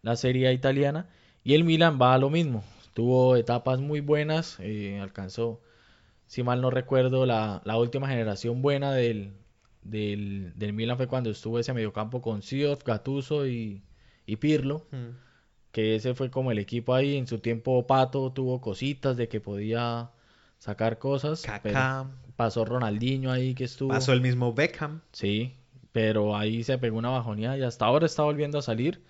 la 0.02 0.16
Serie 0.16 0.52
italiana. 0.52 1.06
Y 1.44 1.54
el 1.54 1.64
Milan 1.64 1.98
va 2.00 2.14
a 2.14 2.18
lo 2.18 2.30
mismo. 2.30 2.62
Tuvo 2.94 3.36
etapas 3.36 3.80
muy 3.80 4.00
buenas, 4.00 4.56
eh, 4.60 4.98
alcanzó, 5.02 5.60
si 6.32 6.42
mal 6.42 6.62
no 6.62 6.70
recuerdo, 6.70 7.26
la, 7.26 7.60
la 7.66 7.76
última 7.76 8.08
generación 8.08 8.62
buena 8.62 8.90
del, 8.94 9.34
del, 9.82 10.54
del 10.56 10.72
Milan 10.72 10.96
fue 10.96 11.06
cuando 11.06 11.28
estuvo 11.28 11.58
ese 11.58 11.74
mediocampo 11.74 12.22
con 12.22 12.40
Seedorf, 12.40 12.82
Gattuso 12.84 13.46
y, 13.46 13.82
y 14.24 14.36
Pirlo, 14.36 14.86
Mm. 14.90 15.10
que 15.72 15.94
ese 15.96 16.14
fue 16.14 16.30
como 16.30 16.50
el 16.50 16.58
equipo 16.58 16.94
ahí. 16.94 17.16
En 17.18 17.26
su 17.26 17.38
tiempo 17.40 17.86
Pato 17.86 18.32
tuvo 18.32 18.62
cositas 18.62 19.18
de 19.18 19.28
que 19.28 19.42
podía 19.42 20.10
sacar 20.58 20.98
cosas. 20.98 21.42
Kaká, 21.42 22.06
pasó 22.34 22.64
Ronaldinho 22.64 23.30
ahí 23.30 23.54
que 23.54 23.64
estuvo. 23.64 23.90
pasó 23.90 24.14
el 24.14 24.22
mismo 24.22 24.54
Beckham. 24.54 25.02
Sí, 25.12 25.52
pero 25.92 26.34
ahí 26.34 26.64
se 26.64 26.78
pegó 26.78 26.96
una 26.96 27.10
bajoneada 27.10 27.58
y 27.58 27.62
hasta 27.62 27.84
ahora 27.84 28.06
está 28.06 28.22
volviendo 28.22 28.56
a 28.58 28.62
salir. 28.62 29.02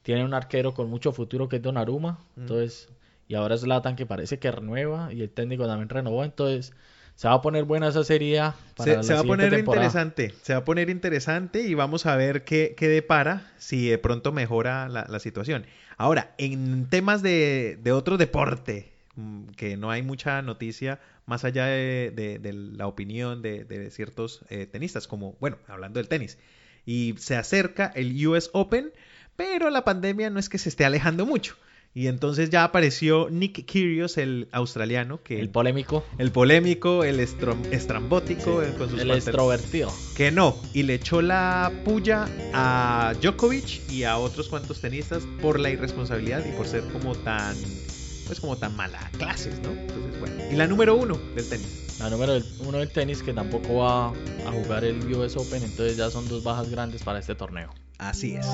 Tiene 0.00 0.24
un 0.24 0.32
arquero 0.32 0.72
con 0.72 0.88
mucho 0.88 1.12
futuro 1.12 1.50
que 1.50 1.56
es 1.56 1.62
Donnarumma. 1.62 2.18
Entonces, 2.38 2.88
y 3.28 3.34
ahora 3.34 3.54
es 3.54 3.66
Latan 3.66 3.96
que 3.96 4.06
parece 4.06 4.38
que 4.38 4.50
renueva 4.50 5.12
y 5.12 5.22
el 5.22 5.30
técnico 5.30 5.66
también 5.66 5.88
renovó. 5.88 6.24
Entonces, 6.24 6.72
se 7.16 7.28
va 7.28 7.34
a 7.34 7.42
poner 7.42 7.64
buena 7.64 7.88
esa 7.88 8.04
serie 8.04 8.40
para 8.76 8.90
se, 8.90 8.96
la 8.96 9.02
se 9.02 9.14
va 9.14 9.20
a 9.20 9.24
poner 9.24 9.52
interesante, 9.54 10.34
se 10.42 10.52
va 10.52 10.60
a 10.60 10.64
poner 10.64 10.90
interesante 10.90 11.62
y 11.62 11.74
vamos 11.74 12.06
a 12.06 12.14
ver 12.16 12.44
qué, 12.44 12.74
qué 12.76 12.88
depara 12.88 13.50
si 13.58 13.88
de 13.88 13.98
pronto 13.98 14.32
mejora 14.32 14.88
la, 14.88 15.06
la 15.08 15.18
situación. 15.18 15.66
Ahora, 15.96 16.34
en 16.36 16.88
temas 16.90 17.22
de, 17.22 17.78
de, 17.82 17.92
otro 17.92 18.18
deporte, 18.18 18.92
mm, 19.14 19.46
que 19.56 19.78
no 19.78 19.90
hay 19.90 20.02
mucha 20.02 20.42
noticia 20.42 21.00
más 21.24 21.44
allá 21.44 21.66
de, 21.66 22.12
de, 22.14 22.38
de 22.38 22.52
la 22.52 22.86
opinión 22.86 23.40
de, 23.42 23.90
ciertos 23.90 24.42
eh, 24.50 24.66
tenistas, 24.66 25.08
como, 25.08 25.36
bueno, 25.40 25.56
hablando 25.68 25.98
del 25.98 26.08
tenis, 26.08 26.38
y 26.84 27.14
se 27.18 27.34
acerca 27.36 27.90
el 27.94 28.26
US 28.26 28.50
Open, 28.52 28.92
pero 29.34 29.70
la 29.70 29.84
pandemia 29.84 30.30
no 30.30 30.38
es 30.38 30.48
que 30.48 30.58
se 30.58 30.68
esté 30.68 30.84
alejando 30.84 31.26
mucho. 31.26 31.56
Y 31.96 32.08
entonces 32.08 32.50
ya 32.50 32.62
apareció 32.62 33.30
Nick 33.30 33.64
Kyrgios, 33.64 34.18
el 34.18 34.48
australiano, 34.52 35.22
que 35.22 35.40
el 35.40 35.48
polémico, 35.48 36.04
el 36.18 36.30
polémico, 36.30 37.04
el 37.04 37.20
estrambótico, 37.20 38.62
sí, 38.62 38.72
con 38.76 38.90
sus 38.90 39.00
el 39.00 39.12
extrovertido, 39.12 39.90
que 40.14 40.30
no 40.30 40.60
y 40.74 40.82
le 40.82 40.92
echó 40.92 41.22
la 41.22 41.72
puya 41.86 42.28
a 42.52 43.14
Djokovic 43.22 43.90
y 43.90 44.04
a 44.04 44.18
otros 44.18 44.50
cuantos 44.50 44.82
tenistas 44.82 45.26
por 45.40 45.58
la 45.58 45.70
irresponsabilidad 45.70 46.44
y 46.44 46.54
por 46.54 46.66
ser 46.66 46.84
como 46.92 47.14
tan, 47.14 47.56
pues 48.26 48.40
como 48.40 48.58
tan 48.58 48.76
mala 48.76 49.00
clases, 49.16 49.58
¿no? 49.62 49.70
Entonces 49.70 50.20
bueno. 50.20 50.34
Y 50.52 50.54
la 50.54 50.66
número 50.66 50.96
uno 50.96 51.16
del 51.34 51.48
tenis. 51.48 51.96
La 51.98 52.10
número 52.10 52.34
uno 52.58 52.76
del 52.76 52.90
tenis 52.90 53.22
que 53.22 53.32
tampoco 53.32 53.76
va 53.76 54.08
a 54.08 54.52
jugar 54.52 54.84
el 54.84 54.98
US 55.14 55.34
Open, 55.38 55.62
entonces 55.62 55.96
ya 55.96 56.10
son 56.10 56.28
dos 56.28 56.44
bajas 56.44 56.68
grandes 56.68 57.02
para 57.02 57.20
este 57.20 57.34
torneo. 57.34 57.72
Así 57.96 58.36
es. 58.36 58.46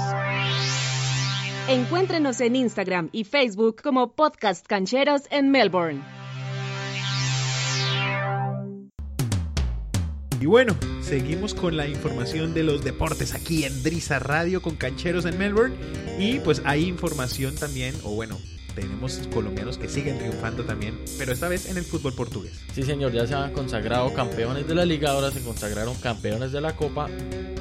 Encuéntrenos 1.68 2.40
en 2.40 2.56
Instagram 2.56 3.08
y 3.12 3.22
Facebook 3.22 3.82
como 3.82 4.16
Podcast 4.16 4.66
Cancheros 4.66 5.22
en 5.30 5.52
Melbourne. 5.52 6.02
Y 10.40 10.46
bueno, 10.46 10.74
seguimos 11.00 11.54
con 11.54 11.76
la 11.76 11.86
información 11.86 12.52
de 12.52 12.64
los 12.64 12.82
deportes 12.82 13.32
aquí 13.32 13.62
en 13.62 13.80
Drisa 13.84 14.18
Radio 14.18 14.60
con 14.60 14.74
Cancheros 14.74 15.24
en 15.24 15.38
Melbourne. 15.38 15.76
Y 16.18 16.40
pues 16.40 16.62
hay 16.64 16.88
información 16.88 17.54
también, 17.54 17.94
o 18.02 18.12
bueno, 18.16 18.36
tenemos 18.74 19.20
colombianos 19.32 19.78
que 19.78 19.88
siguen 19.88 20.18
triunfando 20.18 20.64
también, 20.64 20.98
pero 21.16 21.32
esta 21.32 21.46
vez 21.46 21.70
en 21.70 21.76
el 21.76 21.84
fútbol 21.84 22.14
portugués. 22.14 22.60
Sí, 22.74 22.82
señor, 22.82 23.12
ya 23.12 23.24
se 23.24 23.34
han 23.34 23.52
consagrado 23.52 24.12
campeones 24.14 24.66
de 24.66 24.74
la 24.74 24.84
liga, 24.84 25.12
ahora 25.12 25.30
se 25.30 25.44
consagraron 25.44 25.94
campeones 25.94 26.50
de 26.50 26.60
la 26.60 26.74
Copa, 26.74 27.08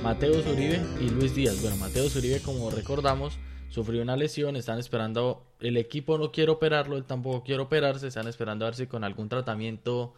Mateo 0.02 0.41
Zuribe 0.41 0.82
y 0.99 1.10
Luis 1.10 1.36
Díaz. 1.36 1.62
Bueno, 1.62 1.78
Mateo 1.78 2.10
Zuribe, 2.10 2.41
como 2.41 2.72
recordamos, 2.72 3.38
sufrió 3.72 4.01
una 4.01 4.17
lesión, 4.17 4.57
están 4.57 4.78
esperando, 4.80 5.43
el 5.61 5.78
equipo 5.78 6.17
no 6.17 6.32
quiere 6.32 6.51
operarlo, 6.51 6.97
él 6.97 7.05
tampoco 7.05 7.43
quiere 7.43 7.63
operarse, 7.63 8.07
están 8.07 8.28
esperando 8.28 8.65
a 8.65 8.67
ver 8.67 8.76
si 8.76 8.86
con 8.86 9.03
algún 9.03 9.30
tratamiento 9.30 10.13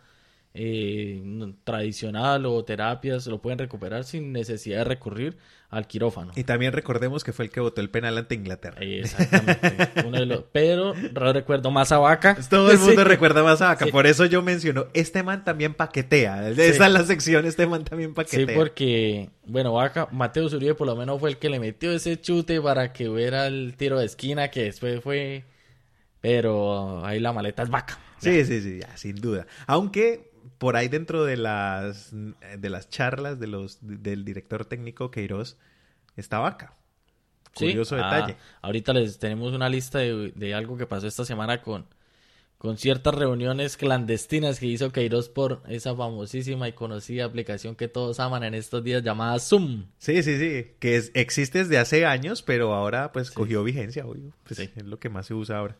eh, 0.55 1.23
tradicional 1.63 2.45
o 2.45 2.63
terapias 2.63 3.25
lo 3.25 3.41
pueden 3.41 3.57
recuperar 3.57 4.03
sin 4.03 4.31
necesidad 4.31 4.79
de 4.79 4.83
recurrir 4.83 5.37
al 5.71 5.87
quirófano. 5.87 6.31
Y 6.35 6.43
también 6.43 6.73
recordemos 6.73 7.23
que 7.23 7.33
fue 7.33 7.45
el 7.45 7.51
que 7.51 7.59
votó 7.59 7.81
el 7.81 7.89
penal 7.89 8.15
ante 8.19 8.35
Inglaterra. 8.35 8.77
Exactamente. 8.79 9.89
Pero 10.51 10.93
recuerdo 11.33 11.71
más 11.71 11.91
a 11.91 11.97
Vaca. 11.97 12.37
Todo 12.47 12.71
el 12.71 12.77
mundo 12.77 13.03
recuerda 13.03 13.41
más 13.41 13.63
a 13.63 13.69
Vaca. 13.69 13.87
Por 13.87 14.05
eso 14.05 14.25
yo 14.25 14.43
menciono, 14.43 14.85
este 14.93 15.23
man 15.23 15.43
también 15.43 15.73
paquetea. 15.73 16.49
Esa 16.49 16.85
es 16.85 16.91
la 16.91 17.03
sección, 17.03 17.45
este 17.45 17.65
man 17.65 17.83
también 17.83 18.13
paquetea. 18.13 18.45
Sí, 18.45 18.53
porque, 18.55 19.31
bueno, 19.47 19.73
Vaca, 19.73 20.07
Mateo 20.11 20.47
Zuribe 20.47 20.75
por 20.75 20.85
lo 20.85 20.95
menos 20.95 21.19
fue 21.19 21.31
el 21.31 21.37
que 21.37 21.49
le 21.49 21.59
metió 21.59 21.91
ese 21.91 22.21
chute 22.21 22.61
para 22.61 22.93
que 22.93 23.09
hubiera 23.09 23.47
el 23.47 23.73
tiro 23.75 23.97
de 23.97 24.05
esquina 24.05 24.49
que 24.49 24.65
después 24.65 25.01
fue... 25.01 25.45
Pero 26.21 27.03
ahí 27.03 27.19
la 27.19 27.33
maleta 27.33 27.63
es 27.63 27.69
Vaca. 27.69 27.97
Sí, 28.19 28.45
sí, 28.45 28.61
sí, 28.61 28.79
sin 28.95 29.15
duda. 29.17 29.45
Aunque 29.67 30.32
por 30.63 30.77
ahí 30.77 30.87
dentro 30.87 31.25
de 31.25 31.35
las, 31.35 32.11
de 32.13 32.69
las 32.69 32.87
charlas 32.87 33.37
de 33.37 33.47
los, 33.47 33.79
del 33.81 34.23
director 34.23 34.63
técnico 34.63 35.11
Queiroz 35.11 35.57
está 36.15 36.39
Vaca. 36.39 36.73
Curioso 37.53 37.97
ah, 37.99 38.15
detalle. 38.15 38.37
ahorita 38.61 38.93
les 38.93 39.19
tenemos 39.19 39.51
una 39.51 39.67
lista 39.67 39.99
de, 39.99 40.53
algo 40.55 40.77
que 40.77 40.85
pasó 40.85 41.05
esta 41.05 41.25
semana 41.25 41.61
con, 41.61 41.85
con 42.57 42.77
ciertas 42.77 43.13
reuniones 43.13 43.75
clandestinas 43.75 44.57
que 44.61 44.67
hizo 44.67 44.93
Queiroz 44.93 45.27
por 45.27 45.63
esa 45.67 45.97
famosísima 45.97 46.69
y 46.69 46.71
conocida 46.71 47.25
aplicación 47.25 47.75
que 47.75 47.89
todos 47.89 48.21
aman 48.21 48.45
en 48.45 48.53
estos 48.53 48.85
días 48.85 49.03
llamada 49.03 49.39
Zoom. 49.39 49.87
Sí, 49.97 50.23
sí, 50.23 50.39
sí, 50.39 50.75
que 50.79 50.95
existe 51.13 51.59
desde 51.59 51.77
hace 51.77 52.05
años, 52.05 52.41
pero 52.41 52.73
ahora 52.73 53.11
pues 53.11 53.31
cogió 53.31 53.65
vigencia, 53.65 54.05
obvio. 54.05 54.31
Pues, 54.45 54.59
Es 54.59 54.85
lo 54.85 54.97
que 54.97 55.09
más 55.09 55.25
se 55.25 55.33
usa 55.33 55.57
ahora. 55.57 55.75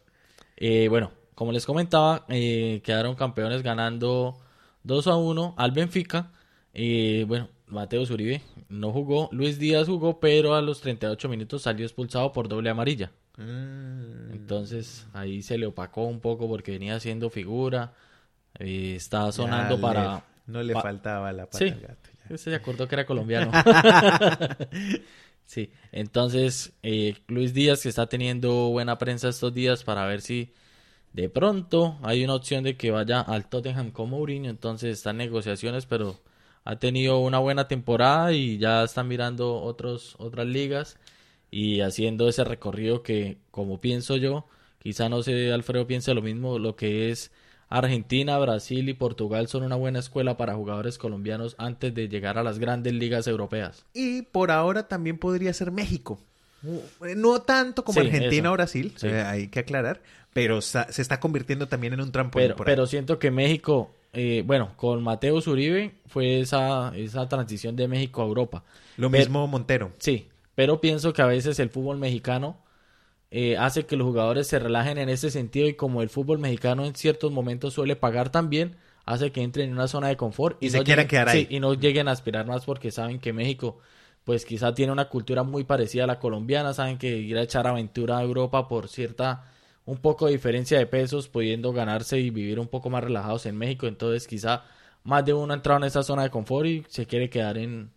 Eh, 0.58 0.90
bueno, 0.90 1.14
como 1.36 1.54
les 1.54 1.66
comentaba, 1.66 2.26
eh, 2.28 2.82
quedaron 2.84 3.16
campeones 3.16 3.64
ganando 3.64 4.43
2 4.84 5.08
a 5.08 5.16
1 5.16 5.56
al 5.58 5.72
Benfica. 5.72 6.32
y 6.74 7.24
bueno, 7.24 7.50
Mateo 7.68 8.06
Zuribe 8.06 8.42
no 8.70 8.92
jugó, 8.92 9.30
Luis 9.32 9.60
Díaz 9.60 9.88
jugó, 9.88 10.20
pero 10.20 10.56
a 10.56 10.62
los 10.62 10.82
38 10.82 11.28
minutos 11.30 11.64
salió 11.64 11.86
expulsado 11.86 12.32
por 12.32 12.48
doble 12.48 12.70
amarilla. 12.70 13.12
Mm. 13.38 14.32
Entonces 14.32 15.08
ahí 15.14 15.42
se 15.42 15.58
le 15.58 15.66
opacó 15.66 16.04
un 16.04 16.20
poco 16.20 16.48
porque 16.48 16.72
venía 16.72 16.96
haciendo 16.96 17.30
figura. 17.30 17.94
Eh, 18.60 18.94
estaba 18.96 19.32
sonando 19.32 19.82
para. 19.82 20.24
no 20.46 20.62
le 20.62 20.74
faltaba 20.74 21.32
la 21.34 21.46
pata 21.46 21.58
sí, 21.58 22.38
Se 22.38 22.54
acordó 22.54 22.88
que 22.88 22.96
era 22.96 23.06
colombiano. 23.06 23.52
sí, 25.46 25.72
entonces 25.92 26.74
eh, 26.84 27.16
Luis 27.28 27.54
Díaz 27.54 27.82
que 27.82 27.90
está 27.90 28.08
teniendo 28.08 28.70
buena 28.70 28.98
prensa 28.98 29.30
estos 29.30 29.54
días 29.54 29.84
para 29.84 30.06
ver 30.06 30.22
si 30.22 30.54
de 31.14 31.30
pronto 31.30 31.98
hay 32.02 32.24
una 32.24 32.36
opción 32.36 32.64
de 32.64 32.76
que 32.76 32.92
vaya 32.92 33.22
al 33.22 33.48
Tottenham 33.48 33.92
con 33.92 34.10
Mourinho, 34.10 34.50
entonces 34.50 34.98
están 34.98 35.18
negociaciones, 35.18 35.86
pero 35.86 36.20
ha 36.66 36.78
tenido 36.78 37.20
una 37.20 37.40
buena 37.40 37.68
temporada 37.68 38.34
y 38.34 38.58
ya 38.58 38.84
están 38.84 39.08
mirando 39.08 39.62
otros, 39.62 40.16
otras 40.18 40.48
ligas 40.48 40.98
y 41.52 41.82
haciendo 41.82 42.28
ese 42.28 42.44
recorrido 42.44 43.04
que, 43.04 43.38
como 43.52 43.80
pienso 43.80 44.18
yo, 44.18 44.48
quizá 44.80 45.08
no 45.08 45.22
sé, 45.22 45.52
Alfredo 45.54 45.86
piense 45.86 46.14
lo 46.14 46.22
mismo, 46.22 46.58
lo 46.58 46.76
que 46.76 47.12
es 47.12 47.32
Argentina, 47.70 48.38
Brasil 48.40 48.90
y 48.90 48.94
Portugal 48.94 49.48
son 49.48 49.64
una 49.64 49.76
buena 49.76 50.00
escuela 50.00 50.38
para 50.38 50.56
jugadores 50.56 50.98
colombianos 50.98 51.56
antes 51.58 51.94
de 51.94 52.08
llegar 52.08 52.38
a 52.38 52.44
las 52.44 52.60
grandes 52.60 52.94
ligas 52.94 53.28
europeas. 53.28 53.86
Y 53.94 54.24
por 54.24 54.52
ahora 54.52 54.88
también 54.88 55.18
podría 55.18 55.54
ser 55.54 55.72
México. 55.72 56.20
No 57.16 57.42
tanto 57.42 57.84
como 57.84 58.00
Argentina 58.00 58.50
o 58.50 58.54
Brasil, 58.54 58.94
hay 59.26 59.48
que 59.48 59.60
aclarar, 59.60 60.02
pero 60.34 60.62
se 60.62 61.02
está 61.02 61.20
convirtiendo 61.20 61.68
también 61.68 61.94
en 61.94 62.02
un 62.02 62.12
trampolín. 62.12 62.54
Pero, 62.64 62.88
siento 62.88 63.20
que 63.20 63.32
México, 63.32 63.92
eh, 64.14 64.44
bueno, 64.46 64.74
con 64.76 65.04
Mateo 65.04 65.42
Zuribe 65.42 65.96
fue 66.08 66.40
esa, 66.40 66.96
esa 66.96 67.28
transición 67.28 67.76
de 67.76 67.88
México 67.88 68.22
a 68.22 68.26
Europa. 68.26 68.64
Lo 68.98 69.10
mismo 69.10 69.48
Montero. 69.48 69.92
Sí, 69.98 70.28
pero 70.56 70.80
pienso 70.80 71.14
que 71.14 71.22
a 71.22 71.28
veces 71.28 71.60
el 71.60 71.70
fútbol 71.70 71.98
mexicano 71.98 72.58
eh, 73.32 73.58
hace 73.58 73.86
que 73.86 73.96
los 73.96 74.06
jugadores 74.06 74.48
se 74.48 74.60
relajen 74.60 74.98
en 75.00 75.10
ese 75.10 75.32
sentido 75.32 75.68
y 75.68 75.74
como 75.74 76.02
el 76.02 76.10
fútbol 76.10 76.38
mexicano 76.38 76.86
en 76.86 76.96
ciertos 76.96 77.32
momentos 77.32 77.74
suele 77.74 77.96
pagar 77.96 78.30
también, 78.30 78.76
hace 79.06 79.32
que 79.32 79.42
entren 79.42 79.70
en 79.70 79.74
una 79.74 79.88
zona 79.88 80.08
de 80.08 80.18
confort 80.18 80.62
y, 80.62 80.70
se 80.70 80.84
quieran 80.84 81.08
quedar 81.08 81.30
ahí. 81.30 81.48
y 81.50 81.60
no 81.60 81.74
lleguen 81.74 82.08
a 82.08 82.12
aspirar 82.12 82.46
más 82.46 82.66
porque 82.66 82.92
saben 82.92 83.20
que 83.20 83.34
México 83.34 83.80
pues 84.24 84.46
quizá 84.46 84.74
tiene 84.74 84.92
una 84.92 85.10
cultura 85.10 85.44
muy 85.44 85.64
parecida 85.64 86.06
a 86.06 86.08
la 86.08 86.20
colombiana, 86.20 86.74
saben 86.74 86.98
que 86.98 87.18
ir 87.18 87.38
a 87.38 87.42
echar 87.42 87.68
aventura 87.68 88.18
a 88.18 88.24
Europa 88.24 88.68
por 88.68 88.88
cierta 88.88 89.50
un 89.86 89.98
poco 89.98 90.28
de 90.28 90.34
diferencia 90.34 90.78
de 90.78 90.86
pesos, 90.86 91.28
pudiendo 91.28 91.74
ganarse 91.74 92.20
y 92.20 92.30
vivir 92.30 92.60
un 92.60 92.68
poco 92.68 92.90
más 92.90 93.04
relajados 93.04 93.46
en 93.46 93.58
México, 93.58 93.88
entonces 93.88 94.28
quizá 94.28 94.64
más 95.04 95.26
de 95.26 95.34
uno 95.34 95.54
ha 95.54 95.58
entrado 95.58 95.80
en 95.80 95.86
esa 95.86 96.04
zona 96.04 96.24
de 96.24 96.30
confort 96.30 96.66
y 96.66 96.86
se 96.88 97.06
quiere 97.06 97.30
quedar 97.30 97.58
en, 97.58 97.90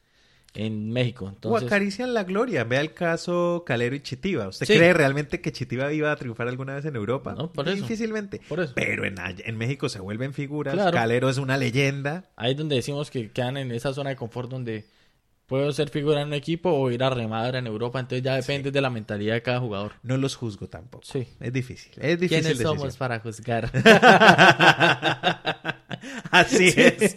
en 0.55 0.91
México. 0.91 1.29
Entonces... 1.29 1.62
O 1.62 1.66
acarician 1.66 2.12
la 2.14 2.24
gloria. 2.24 2.64
Vea 2.64 2.81
el 2.81 2.93
caso 2.93 3.62
Calero 3.64 3.95
y 3.95 4.01
Chitiva. 4.01 4.49
¿Usted 4.49 4.66
cree 4.66 4.93
realmente 4.93 5.41
que 5.41 5.53
Chitiva 5.53 5.93
iba 5.93 6.11
a 6.11 6.16
triunfar 6.16 6.49
alguna 6.49 6.74
vez 6.74 6.85
en 6.85 6.97
Europa? 6.97 7.37
No, 7.37 7.53
por 7.53 7.68
eso. 7.68 7.77
Difícilmente. 7.77 8.41
Por 8.49 8.59
eso. 8.59 8.72
Pero 8.74 9.05
en, 9.05 9.14
en 9.20 9.57
México 9.57 9.89
se 9.89 10.01
vuelven 10.01 10.35
figuras. 10.35 10.74
Calero 10.91 11.29
es 11.29 11.39
una 11.39 11.57
leyenda. 11.57 12.24
Ahí 12.35 12.53
es 12.53 12.57
donde 12.57 12.74
decimos 12.74 13.12
que 13.12 13.31
quedan 13.31 13.57
en 13.57 13.70
esa 13.70 13.95
zona 13.95 14.11
de 14.11 14.16
confort 14.16 14.51
donde 14.51 14.87
Puedo 15.47 15.71
ser 15.73 15.91
figura 15.91 16.23
en 16.23 16.29
un 16.29 16.35
equipo 16.35 16.71
o 16.71 16.91
ir 16.91 17.05
a 17.05 17.11
remar 17.11 17.55
en 17.55 17.69
Europa, 17.69 18.01
entonces 18.01 18.25
ya 18.25 18.35
depende 18.35 18.73
de 18.73 18.81
la 18.81 18.91
mentalidad 18.91 19.35
de 19.35 19.43
cada 19.43 19.61
jugador. 19.61 19.93
No 20.03 20.17
los 20.17 20.35
juzgo 20.35 20.67
tampoco. 20.67 21.05
Sí. 21.05 21.29
Es 21.39 21.53
difícil. 21.53 21.93
Es 21.99 22.19
difícil. 22.19 22.43
¿Quiénes 22.43 22.63
somos 22.63 22.97
para 22.97 23.21
juzgar? 23.21 23.71
Así 26.31 26.69
es. 26.77 27.17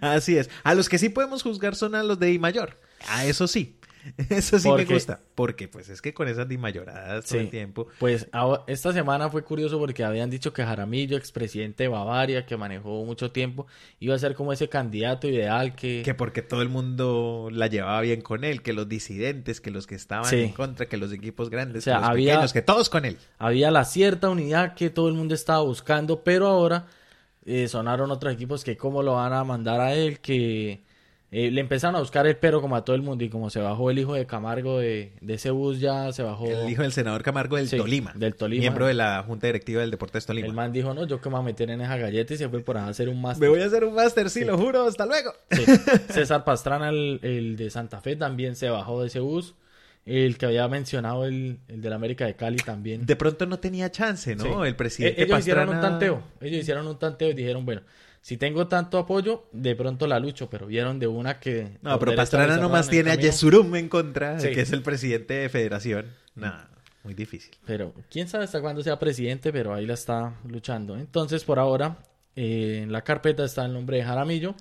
Así 0.00 0.38
es. 0.38 0.48
A 0.62 0.74
los 0.74 0.88
que 0.88 0.98
sí 0.98 1.10
podemos 1.10 1.42
juzgar 1.42 1.74
son 1.74 1.94
a 1.94 2.02
los 2.02 2.18
de 2.18 2.32
I 2.32 2.38
mayor. 2.38 2.80
A 3.08 3.26
eso 3.26 3.46
sí. 3.46 3.76
Eso 4.30 4.58
sí 4.58 4.68
Porque- 4.68 4.86
me 4.86 4.94
gusta. 4.94 5.20
Porque 5.34 5.68
pues 5.68 5.88
es 5.88 6.00
que 6.02 6.12
con 6.14 6.28
esas 6.28 6.48
dimayoradas 6.48 7.24
todo 7.26 7.38
Sí. 7.38 7.44
el 7.44 7.50
tiempo. 7.50 7.88
Pues 7.98 8.28
esta 8.66 8.92
semana 8.92 9.28
fue 9.30 9.42
curioso 9.44 9.78
porque 9.78 10.04
habían 10.04 10.30
dicho 10.30 10.52
que 10.52 10.64
Jaramillo, 10.64 11.16
expresidente 11.16 11.84
de 11.84 11.88
Bavaria, 11.88 12.46
que 12.46 12.56
manejó 12.56 13.04
mucho 13.04 13.30
tiempo, 13.32 13.66
iba 14.00 14.14
a 14.14 14.18
ser 14.18 14.34
como 14.34 14.52
ese 14.52 14.68
candidato 14.68 15.26
ideal 15.28 15.74
que... 15.74 16.02
Que 16.04 16.14
porque 16.14 16.42
todo 16.42 16.62
el 16.62 16.68
mundo 16.68 17.48
la 17.50 17.66
llevaba 17.66 18.00
bien 18.02 18.20
con 18.20 18.44
él, 18.44 18.62
que 18.62 18.72
los 18.72 18.88
disidentes, 18.88 19.60
que 19.60 19.70
los 19.70 19.86
que 19.86 19.94
estaban 19.94 20.26
Sí. 20.28 20.40
en 20.40 20.52
contra, 20.52 20.86
que 20.86 20.96
los 20.96 21.12
equipos 21.12 21.50
grandes, 21.50 21.82
O 21.82 21.84
sea, 21.84 21.94
que 21.96 22.00
los 22.00 22.10
había- 22.10 22.32
pequeños, 22.34 22.52
que 22.52 22.62
todos 22.62 22.88
con 22.90 23.04
él. 23.04 23.16
había 23.38 23.70
la 23.70 23.84
cierta 23.84 24.28
unidad 24.30 24.74
que 24.74 24.90
todo 24.90 25.08
el 25.08 25.14
mundo 25.14 25.34
estaba 25.34 25.60
buscando, 25.62 26.22
pero 26.22 26.46
ahora 26.46 26.86
eh, 27.46 27.68
sonaron 27.68 28.10
otros 28.10 28.32
equipos 28.32 28.64
que 28.64 28.76
cómo 28.76 29.02
lo 29.02 29.14
van 29.14 29.32
a 29.34 29.44
mandar 29.44 29.78
a 29.80 29.92
él, 29.94 30.18
que 30.20 30.82
eh, 31.36 31.50
le 31.50 31.60
empezaron 31.60 31.96
a 31.96 31.98
buscar 31.98 32.26
el 32.28 32.36
pero 32.36 32.60
como 32.60 32.76
a 32.76 32.84
todo 32.84 32.94
el 32.94 33.02
mundo 33.02 33.24
y 33.24 33.28
como 33.28 33.50
se 33.50 33.58
bajó 33.58 33.90
el 33.90 33.98
hijo 33.98 34.14
de 34.14 34.24
Camargo 34.24 34.78
de, 34.78 35.12
de 35.20 35.34
ese 35.34 35.50
bus 35.50 35.80
ya 35.80 36.12
se 36.12 36.22
bajó. 36.22 36.46
El 36.46 36.70
hijo 36.70 36.82
del 36.82 36.92
senador 36.92 37.22
Camargo 37.24 37.56
del 37.56 37.68
Sí, 37.68 37.76
Tolima. 37.76 38.12
del 38.14 38.36
Tolima. 38.36 38.60
Miembro 38.60 38.86
de 38.86 38.94
la 38.94 39.22
Junta 39.26 39.48
Directiva 39.48 39.80
del 39.80 39.90
Deportes 39.90 40.26
Tolima. 40.26 40.46
El 40.46 40.52
man 40.52 40.72
dijo, 40.72 40.94
no, 40.94 41.06
yo 41.06 41.20
que 41.20 41.28
me 41.28 41.34
voy 41.34 41.42
a 41.42 41.46
meter 41.46 41.70
en 41.70 41.80
esa 41.80 41.96
galleta 41.96 42.34
y 42.34 42.36
se 42.36 42.48
fue 42.48 42.60
por 42.60 42.76
a 42.78 42.86
hacer 42.86 43.08
un 43.08 43.20
máster. 43.20 43.40
Me 43.42 43.48
voy 43.48 43.60
a 43.62 43.66
hacer 43.66 43.82
un 43.84 43.94
máster, 43.94 44.30
sí, 44.30 44.40
Sí. 44.40 44.44
lo 44.44 44.56
juro, 44.56 44.86
hasta 44.86 45.06
luego. 45.06 45.32
Sí. 45.50 45.64
César 46.10 46.44
Pastrana, 46.44 46.90
el, 46.90 47.18
el 47.22 47.56
de 47.56 47.68
Santa 47.70 48.00
Fe, 48.00 48.14
también 48.14 48.54
se 48.54 48.68
bajó 48.70 49.00
de 49.02 49.08
ese 49.08 49.18
bus. 49.20 49.54
El 50.06 50.36
que 50.36 50.44
había 50.46 50.68
mencionado, 50.68 51.24
el, 51.24 51.58
el 51.66 51.80
del 51.80 51.92
América 51.94 52.26
de 52.26 52.36
Cali 52.36 52.58
también. 52.58 53.06
De 53.06 53.16
pronto 53.16 53.46
no 53.46 53.58
tenía 53.58 53.90
chance, 53.90 54.36
¿no? 54.36 54.64
El 54.66 54.76
presidente 54.76 55.22
Eh, 55.22 55.24
Ellos 55.24 55.38
hicieron 55.40 55.68
un 55.70 55.80
tanteo. 55.80 56.22
Ellos 56.42 56.60
hicieron 56.60 56.86
un 56.86 56.98
tanteo 56.98 57.30
y 57.30 57.34
dijeron, 57.34 57.64
bueno, 57.64 57.80
si 58.24 58.38
tengo 58.38 58.68
tanto 58.68 58.96
apoyo, 58.96 59.44
de 59.52 59.76
pronto 59.76 60.06
la 60.06 60.18
lucho, 60.18 60.48
pero 60.48 60.66
vieron 60.66 60.98
de 60.98 61.06
una 61.06 61.40
que... 61.40 61.76
No, 61.82 61.98
pero 61.98 62.14
Pastrana 62.16 62.56
nomás 62.56 62.88
tiene 62.88 63.10
a. 63.10 63.16
Yesurum 63.16 63.74
en 63.76 63.90
contra, 63.90 64.40
Sí. 64.40 64.48
que 64.52 64.62
es 64.62 64.72
el 64.72 64.80
presidente 64.80 65.34
de 65.34 65.50
federación. 65.50 66.06
No, 66.34 66.50
muy 67.02 67.12
difícil. 67.12 67.54
Pero 67.66 67.92
quién 68.10 68.26
sabe 68.26 68.44
hasta 68.44 68.62
cuándo 68.62 68.82
sea 68.82 68.98
presidente, 68.98 69.52
pero 69.52 69.74
ahí 69.74 69.84
la 69.84 69.92
está 69.92 70.32
luchando. 70.48 70.96
Entonces, 70.96 71.44
por 71.44 71.58
ahora, 71.58 71.98
eh, 72.34 72.80
en 72.84 72.92
la 72.92 73.02
carpeta 73.04 73.44
está 73.44 73.66
el 73.66 73.74
nombre 73.74 73.98
de 73.98 74.04
Jaramillo. 74.04 74.54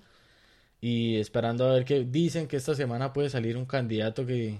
Y 0.81 1.15
esperando 1.15 1.65
a 1.65 1.71
ver 1.75 1.85
que 1.85 2.03
dicen 2.03 2.49
que 2.49 2.57
esta 2.57 2.75
semana 2.75 3.13
puede 3.13 3.29
salir 3.29 3.55
un 3.55 3.63
candidato 3.65 4.25
que, 4.25 4.59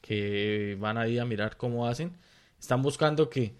que 0.00 0.76
van 0.80 0.98
a 0.98 1.06
ir 1.06 1.20
a 1.20 1.24
mirar 1.24 1.56
cómo 1.56 1.86
hacen. 1.86 2.10
Están 2.58 2.82
buscando 2.82 3.30
que 3.30 3.54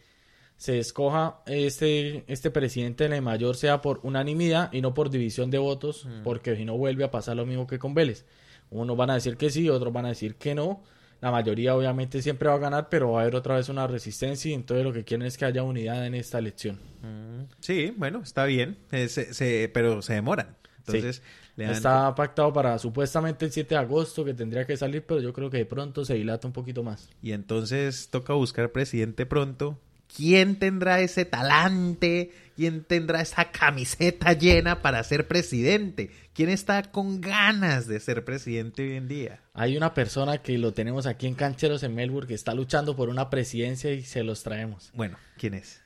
se 0.56 0.78
escoja 0.78 1.40
este, 1.46 2.24
este 2.26 2.50
presidente 2.50 3.04
de 3.04 3.10
la 3.10 3.20
mayor 3.20 3.56
sea 3.56 3.80
por 3.82 4.00
unanimidad 4.02 4.72
y 4.72 4.80
no 4.80 4.94
por 4.94 5.10
división 5.10 5.50
de 5.50 5.58
votos, 5.58 6.06
porque 6.22 6.56
si 6.56 6.64
no 6.64 6.76
vuelve 6.76 7.04
a 7.04 7.10
pasar 7.10 7.36
lo 7.36 7.44
mismo 7.46 7.66
que 7.66 7.78
con 7.78 7.94
Vélez. 7.94 8.24
Unos 8.70 8.96
van 8.96 9.10
a 9.10 9.14
decir 9.14 9.36
que 9.36 9.50
sí, 9.50 9.68
otros 9.68 9.92
van 9.92 10.06
a 10.06 10.08
decir 10.08 10.36
que 10.36 10.54
no. 10.54 10.82
La 11.20 11.30
mayoría 11.30 11.74
obviamente 11.74 12.20
siempre 12.22 12.48
va 12.48 12.54
a 12.56 12.58
ganar, 12.58 12.88
pero 12.88 13.12
va 13.12 13.20
a 13.20 13.22
haber 13.22 13.34
otra 13.36 13.56
vez 13.56 13.68
una 13.68 13.86
resistencia 13.86 14.50
y 14.50 14.54
entonces 14.54 14.84
lo 14.84 14.92
que 14.92 15.04
quieren 15.04 15.26
es 15.26 15.38
que 15.38 15.44
haya 15.44 15.62
unidad 15.62 16.06
en 16.06 16.14
esta 16.14 16.38
elección. 16.38 16.78
Sí, 17.60 17.92
bueno, 17.96 18.20
está 18.22 18.44
bien, 18.44 18.76
eh, 18.92 19.08
se- 19.08 19.32
se- 19.34 19.70
pero 19.72 20.02
se 20.02 20.14
demoran. 20.14 20.56
Entonces, 20.78 21.22
le 21.56 21.64
dan- 21.64 21.74
Está 21.74 22.14
pactado 22.14 22.52
para 22.52 22.78
supuestamente 22.78 23.46
el 23.46 23.52
7 23.52 23.74
de 23.74 23.80
agosto 23.80 24.22
que 24.24 24.34
tendría 24.34 24.66
que 24.66 24.76
salir, 24.76 25.02
pero 25.06 25.20
yo 25.20 25.32
creo 25.32 25.48
que 25.48 25.56
de 25.58 25.66
pronto 25.66 26.04
se 26.04 26.14
dilata 26.14 26.46
un 26.46 26.52
poquito 26.52 26.82
más. 26.82 27.08
Y 27.22 27.32
entonces 27.32 28.08
toca 28.10 28.34
buscar 28.34 28.70
presidente 28.72 29.24
pronto. 29.24 29.78
¿Quién 30.14 30.56
tendrá 30.60 31.00
ese 31.00 31.24
talante? 31.24 32.30
¿Quién 32.54 32.84
tendrá 32.84 33.20
esa 33.20 33.50
camiseta 33.50 34.32
llena 34.32 34.80
para 34.80 35.02
ser 35.02 35.26
presidente? 35.26 36.10
¿Quién 36.34 36.50
está 36.50 36.82
con 36.82 37.20
ganas 37.20 37.88
de 37.88 37.98
ser 37.98 38.24
presidente 38.24 38.82
hoy 38.82 38.96
en 38.96 39.08
día? 39.08 39.40
Hay 39.54 39.76
una 39.76 39.92
persona 39.92 40.38
que 40.38 40.56
lo 40.56 40.72
tenemos 40.72 41.06
aquí 41.06 41.26
en 41.26 41.34
Cancheros 41.34 41.82
en 41.82 41.96
Melbourne 41.96 42.28
que 42.28 42.34
está 42.34 42.54
luchando 42.54 42.94
por 42.94 43.08
una 43.08 43.28
presidencia 43.28 43.90
y 43.92 44.02
se 44.02 44.22
los 44.22 44.44
traemos. 44.44 44.92
Bueno, 44.94 45.18
¿quién 45.36 45.54
es? 45.54 45.82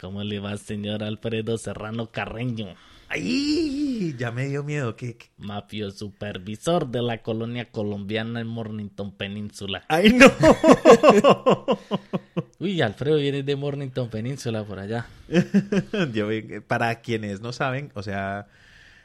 ¿Cómo 0.00 0.24
le 0.24 0.40
va, 0.40 0.56
señor 0.56 1.04
Alfredo 1.04 1.56
Serrano 1.56 2.10
Carreño? 2.10 2.74
¡Ay! 3.10 4.14
Ya 4.18 4.30
me 4.30 4.46
dio 4.46 4.62
miedo. 4.62 4.94
¿Qué, 4.96 5.16
qué? 5.16 5.26
Mafio 5.36 5.90
supervisor 5.90 6.86
de 6.88 7.02
la 7.02 7.22
colonia 7.22 7.70
colombiana 7.70 8.40
en 8.40 8.46
Mornington 8.46 9.12
Península. 9.16 9.84
¡Ay, 9.88 10.12
no! 10.12 10.26
Uy, 12.60 12.80
Alfredo 12.82 13.16
viene 13.16 13.42
de 13.42 13.56
Mornington 13.56 14.08
Península 14.10 14.64
por 14.64 14.78
allá. 14.78 15.06
Yo, 16.12 16.28
vi- 16.28 16.60
para 16.60 17.00
quienes 17.00 17.40
no 17.40 17.52
saben, 17.52 17.90
o 17.94 18.02
sea, 18.02 18.46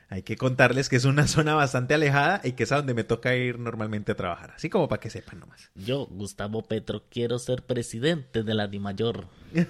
hay 0.09 0.21
que 0.23 0.35
contarles 0.37 0.87
que 0.89 0.97
es 0.97 1.05
una 1.05 1.25
zona 1.27 1.55
bastante 1.55 1.93
alejada 1.93 2.41
y 2.43 2.51
que 2.51 2.63
es 2.63 2.71
a 2.71 2.77
donde 2.77 2.93
me 2.93 3.03
toca 3.03 3.35
ir 3.35 3.57
normalmente 3.59 4.11
a 4.11 4.15
trabajar. 4.15 4.51
Así 4.55 4.69
como 4.69 4.87
para 4.87 4.99
que 4.99 5.09
sepan 5.09 5.39
nomás. 5.39 5.71
Yo, 5.75 6.05
Gustavo 6.07 6.61
Petro, 6.63 7.03
quiero 7.09 7.39
ser 7.39 7.63
presidente 7.63 8.43
de 8.43 8.53
la 8.53 8.67
DIMAYOR. 8.67 9.25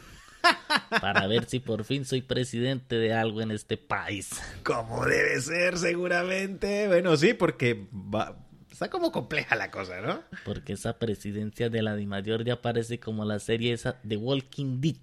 Para 1.02 1.28
ver 1.28 1.46
si 1.46 1.60
por 1.60 1.84
fin 1.84 2.06
soy 2.06 2.22
presidente 2.22 2.96
de 2.96 3.14
algo 3.14 3.42
en 3.42 3.52
este 3.52 3.78
país. 3.78 4.30
Como 4.64 5.06
debe 5.06 5.40
ser, 5.42 5.78
seguramente. 5.78 6.88
Bueno, 6.88 7.16
sí, 7.18 7.34
porque 7.34 7.88
va- 7.94 8.38
está 8.72 8.90
como 8.90 9.12
compleja 9.12 9.56
la 9.56 9.72
cosa, 9.72 10.02
¿no? 10.02 10.22
Porque 10.44 10.74
esa 10.74 10.98
presidencia 11.00 11.70
de 11.70 11.82
la 11.82 11.96
DIMAYOR 11.96 12.44
ya 12.44 12.62
parece 12.62 13.00
como 13.00 13.26
la 13.26 13.40
serie 13.40 13.74
esa 13.74 14.00
de 14.04 14.18
Walking 14.18 14.82
Dead. 14.82 14.96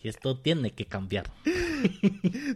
Y 0.00 0.08
esto 0.08 0.38
tiene 0.38 0.72
que 0.72 0.86
cambiar. 0.86 1.30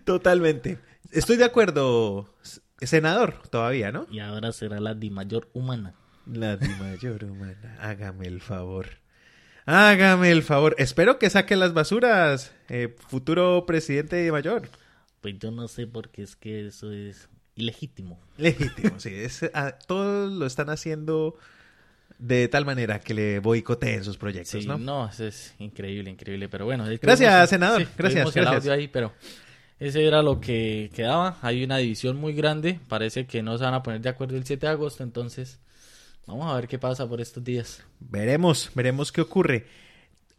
Totalmente. 0.04 0.78
Estoy 1.10 1.36
de 1.36 1.44
acuerdo, 1.44 2.32
senador, 2.80 3.42
todavía, 3.50 3.90
¿no? 3.92 4.06
Y 4.10 4.20
ahora 4.20 4.52
será 4.52 4.80
la 4.80 4.94
DIMAYOR 4.94 5.48
humana. 5.52 5.94
La 6.24 6.56
di 6.56 6.68
mayor 6.68 7.24
humana. 7.24 7.76
Hágame 7.80 8.28
el 8.28 8.40
favor. 8.40 9.01
Hágame 9.66 10.30
el 10.30 10.42
favor. 10.42 10.74
Espero 10.78 11.18
que 11.18 11.30
saque 11.30 11.56
las 11.56 11.72
basuras, 11.72 12.52
eh, 12.68 12.94
futuro 13.08 13.64
presidente 13.66 14.16
de 14.16 14.32
mayor. 14.32 14.68
Pues 15.20 15.38
yo 15.38 15.50
no 15.50 15.68
sé 15.68 15.86
porque 15.86 16.22
es 16.22 16.34
que 16.34 16.66
eso 16.66 16.90
es 16.90 17.28
ilegítimo. 17.54 18.20
Legítimo, 18.38 18.98
sí. 18.98 19.10
Es, 19.14 19.48
ah, 19.54 19.76
todos 19.86 20.32
lo 20.32 20.46
están 20.46 20.68
haciendo 20.70 21.36
de 22.18 22.48
tal 22.48 22.64
manera 22.64 23.00
que 23.00 23.14
le 23.14 23.38
boicoteen 23.40 24.04
sus 24.04 24.16
proyectos, 24.16 24.62
Sí, 24.62 24.66
¿no? 24.66 24.78
no, 24.78 25.08
eso 25.08 25.26
es 25.26 25.54
increíble, 25.58 26.10
increíble. 26.10 26.48
Pero 26.48 26.64
bueno, 26.64 26.84
ahí 26.84 26.98
Gracias, 27.00 27.50
senador. 27.50 27.82
sí, 27.82 27.88
Gracias, 27.96 28.26
el 28.26 28.32
gracias. 28.32 28.56
audio 28.64 28.72
ahí, 28.72 28.88
pero 28.88 29.12
ese 29.78 30.04
era 30.06 30.22
lo 30.22 30.40
que 30.40 30.90
quedaba. 30.94 31.38
Hay 31.42 31.62
una 31.62 31.78
división 31.78 32.16
muy 32.16 32.32
grande. 32.32 32.80
Parece 32.88 33.26
que 33.26 33.42
no 33.42 33.56
se 33.58 33.64
van 33.64 33.74
a 33.74 33.82
poner 33.82 34.00
de 34.00 34.08
acuerdo 34.08 34.36
el 34.36 34.44
7 34.44 34.66
de 34.66 34.72
agosto. 34.72 35.02
Entonces, 35.04 35.60
vamos 36.26 36.50
a 36.50 36.56
ver 36.56 36.68
qué 36.68 36.78
pasa 36.78 37.08
por 37.08 37.20
estos 37.20 37.42
días. 37.44 37.82
Veremos, 38.00 38.70
veremos 38.74 39.12
qué 39.12 39.20
ocurre. 39.20 39.66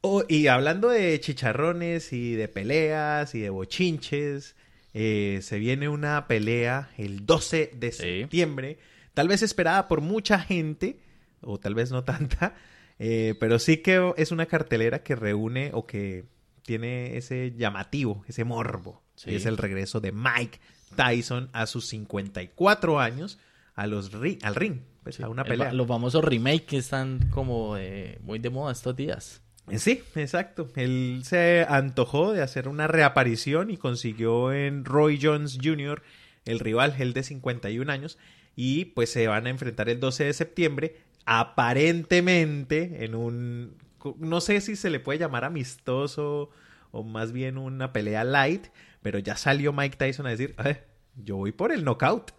Oh, 0.02 0.24
y 0.28 0.48
hablando 0.48 0.90
de 0.90 1.20
chicharrones 1.20 2.12
y 2.14 2.34
de 2.36 2.48
peleas 2.50 3.36
y 3.36 3.40
de 3.40 3.50
bochinches, 3.50 4.56
eh, 4.94 5.40
se 5.42 5.60
viene 5.60 5.88
una 5.90 6.28
pelea 6.28 6.90
el 6.98 7.26
12 7.26 7.72
de 7.76 7.92
Sí. 7.92 8.04
septiembre, 8.22 8.80
tal 9.14 9.28
vez 9.28 9.42
esperada 9.44 9.88
por 9.88 10.02
mucha 10.02 10.40
gente, 10.40 11.00
o 11.42 11.58
tal 11.58 11.74
vez 11.76 11.92
no 11.92 12.04
tanta, 12.04 12.56
eh, 13.00 13.36
pero 13.40 13.60
sí 13.60 13.78
que 13.78 14.14
es 14.18 14.32
una 14.32 14.46
cartelera 14.46 15.04
que 15.04 15.16
reúne 15.16 15.72
o 15.74 15.86
que 15.88 16.26
tiene 16.64 17.18
ese 17.18 17.54
llamativo, 17.58 18.24
ese 18.28 18.44
morbo. 18.44 19.02
Sí. 19.16 19.32
Y 19.32 19.36
es 19.36 19.46
el 19.46 19.58
regreso 19.58 20.00
de 20.02 20.12
Mike 20.12 20.60
Tyson 20.96 21.50
a 21.54 21.66
sus 21.66 21.88
54 21.88 23.00
años 23.00 23.40
a 23.76 23.88
los 23.88 24.12
ri- 24.14 24.40
al 24.44 24.56
ring, 24.56 24.82
pues, 25.04 25.20
a 25.20 25.30
una 25.30 25.42
El 25.44 25.48
pelea. 25.50 25.74
los 25.74 25.88
famosos 25.88 26.24
remake 26.24 26.66
que 26.66 26.78
están 26.78 27.20
como 27.30 27.78
eh, 27.78 28.20
muy 28.24 28.40
de 28.40 28.50
moda 28.50 28.72
estos 28.72 28.96
días. 28.96 29.42
Sí, 29.78 30.02
exacto. 30.16 30.68
Él 30.76 31.22
se 31.24 31.66
antojó 31.70 32.34
de 32.34 32.42
hacer 32.42 32.68
una 32.68 32.88
reaparición 32.88 33.72
y 33.72 33.78
consiguió 33.78 34.52
en 34.52 34.84
Roy 34.84 35.20
Jones 35.22 35.58
Jr., 35.64 36.02
el 36.46 36.60
rival, 36.60 36.96
el 37.00 37.14
de 37.14 37.24
51 37.24 37.90
años, 37.90 38.18
y 38.56 38.86
pues 38.86 39.10
se 39.12 39.28
van 39.28 39.48
a 39.48 39.50
enfrentar 39.50 39.88
el 39.88 40.00
12 40.02 40.26
de 40.26 40.34
septiembre, 40.34 40.98
aparentemente 41.26 43.06
en 43.06 43.16
un, 43.16 43.78
no 44.18 44.42
sé 44.42 44.60
si 44.62 44.76
se 44.76 44.90
le 44.90 45.00
puede 45.00 45.20
llamar 45.20 45.46
amistoso 45.46 46.50
o 46.92 47.04
más 47.04 47.32
bien 47.32 47.58
una 47.58 47.94
pelea 47.94 48.24
light, 48.24 48.68
pero 49.02 49.20
ya 49.20 49.36
salió 49.38 49.74
Mike 49.74 49.98
Tyson 49.98 50.28
a 50.28 50.30
decir, 50.32 50.56
"Eh, 50.66 50.84
yo 51.16 51.38
voy 51.38 51.52
por 51.52 51.72
el 51.72 51.84
knockout. 51.84 52.32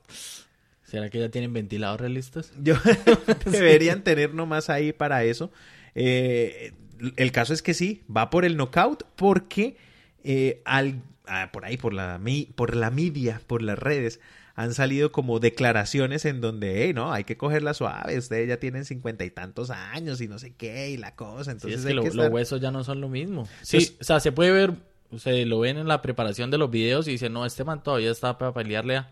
¿Será 0.95 1.11
que 1.11 1.19
ya 1.19 1.29
tienen 1.29 1.53
ventiladores 1.53 2.09
listos? 2.09 2.53
Yo 2.63 2.77
deberían 3.51 4.05
tener 4.05 4.33
nomás 4.33 4.71
ahí 4.71 4.93
para 4.93 5.25
eso. 5.25 5.51
Eh, 5.97 6.73
el 7.17 7.33
caso 7.33 7.53
es 7.53 7.63
que 7.63 7.75
sí, 7.75 8.03
va 8.15 8.31
por 8.31 8.45
el 8.45 8.57
knockout 8.57 9.03
porque 9.17 9.77
eh, 10.23 10.63
al, 10.65 11.03
ah, 11.27 11.51
por 11.53 11.65
ahí, 11.65 11.77
por 11.77 11.93
la, 11.95 12.19
mi- 12.19 12.47
por 12.55 12.77
la 12.77 12.93
media, 12.93 13.41
por 13.49 13.61
las 13.61 13.77
redes, 13.77 14.21
han 14.55 14.73
salido 14.73 15.11
como 15.11 15.41
declaraciones 15.41 16.25
en 16.27 16.41
donde, 16.41 16.85
hey, 16.85 16.93
no, 16.95 17.13
hay 17.13 17.25
que 17.25 17.37
cogerla 17.37 17.75
suave, 17.75 18.17
ustedes 18.17 18.49
ya 18.49 18.59
tienen 18.59 18.85
cincuenta 18.85 19.25
y 19.25 19.31
tantos 19.31 19.71
años 19.71 20.21
y 20.21 20.29
no 20.29 20.39
sé 20.39 20.55
qué, 20.57 20.91
y 20.91 20.97
la 20.97 21.17
cosa, 21.17 21.47
Sí, 21.47 21.51
entonces 21.51 21.81
es 21.81 21.87
que, 21.87 21.95
lo- 21.95 22.05
que 22.05 22.13
los 22.15 22.29
huesos 22.29 22.61
ya 22.61 22.71
no 22.71 22.85
son 22.85 23.01
lo 23.01 23.09
mismo. 23.09 23.47
Sí, 23.63 23.79
Entonces- 23.79 23.97
o 24.01 24.05
sea, 24.05 24.21
se 24.21 24.31
puede 24.31 24.53
ver, 24.53 24.75
se 25.19 25.45
lo 25.45 25.59
ven 25.59 25.77
en 25.79 25.89
la 25.89 26.03
preparación 26.03 26.53
de 26.53 26.59
los 26.59 26.71
videos 26.71 27.09
y 27.09 27.11
dicen, 27.11 27.33
no, 27.33 27.45
este 27.45 27.65
man 27.65 27.83
todavía 27.83 28.13
está 28.13 28.39
para 28.39 28.55
pelearle 28.55 28.99
a, 28.99 29.11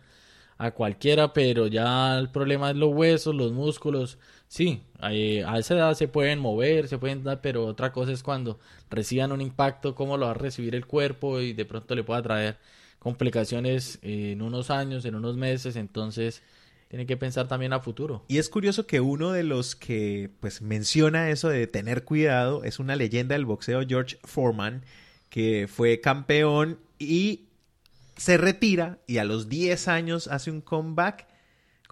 a 0.63 0.71
cualquiera, 0.71 1.33
pero 1.33 1.67
ya 1.67 2.19
el 2.19 2.31
problema 2.31 2.71
es 2.71 2.77
los 2.77 2.93
huesos, 2.95 3.35
los 3.35 3.53
músculos. 3.53 4.19
Sí, 4.47 4.83
a 5.01 5.13
esa 5.59 5.75
edad 5.75 5.95
se 5.95 6.09
pueden 6.09 6.39
mover, 6.39 6.87
se 6.87 6.99
pueden 6.99 7.25
dar, 7.25 7.41
pero 7.41 7.67
otra 7.67 7.91
cosa 7.91 8.13
es 8.13 8.23
cuando 8.23 8.61
reciban 8.91 9.33
un 9.33 9.41
impacto, 9.41 9.95
cómo 9.95 10.17
lo 10.17 10.27
va 10.27 10.33
a 10.33 10.35
recibir 10.35 10.75
el 10.75 10.87
cuerpo 10.87 11.41
y 11.41 11.53
de 11.53 11.65
pronto 11.65 11.95
le 11.95 12.05
pueda 12.05 12.23
traer 12.23 12.59
complicaciones 12.99 13.99
en 14.03 14.41
unos 14.43 14.71
años, 14.71 15.05
en 15.05 15.17
unos 15.17 15.37
meses, 15.37 15.75
entonces 15.75 16.43
tiene 16.89 17.07
que 17.07 17.17
pensar 17.17 17.49
también 17.49 17.73
a 17.73 17.81
futuro. 17.81 18.25
Y 18.29 18.39
es 18.39 18.49
curioso 18.49 18.87
que 18.87 19.01
uno 19.01 19.33
de 19.33 19.43
los 19.43 19.75
que 19.75 20.31
pues 20.39 20.63
menciona 20.63 21.31
eso 21.31 21.49
de 21.49 21.67
tener 21.67 22.05
cuidado 22.05 22.63
es 22.63 22.79
una 22.79 22.95
leyenda 22.95 23.35
del 23.35 23.47
boxeo 23.47 23.83
George 23.89 24.19
Foreman, 24.23 24.85
que 25.31 25.67
fue 25.67 26.01
campeón 26.01 26.79
y 26.99 27.47
se 28.17 28.37
retira 28.37 28.99
y 29.07 29.19
a 29.19 29.25
los 29.25 29.49
10 29.49 29.89
años 29.89 30.29
hace 30.29 30.51
un 30.51 30.61
comeback 30.61 31.27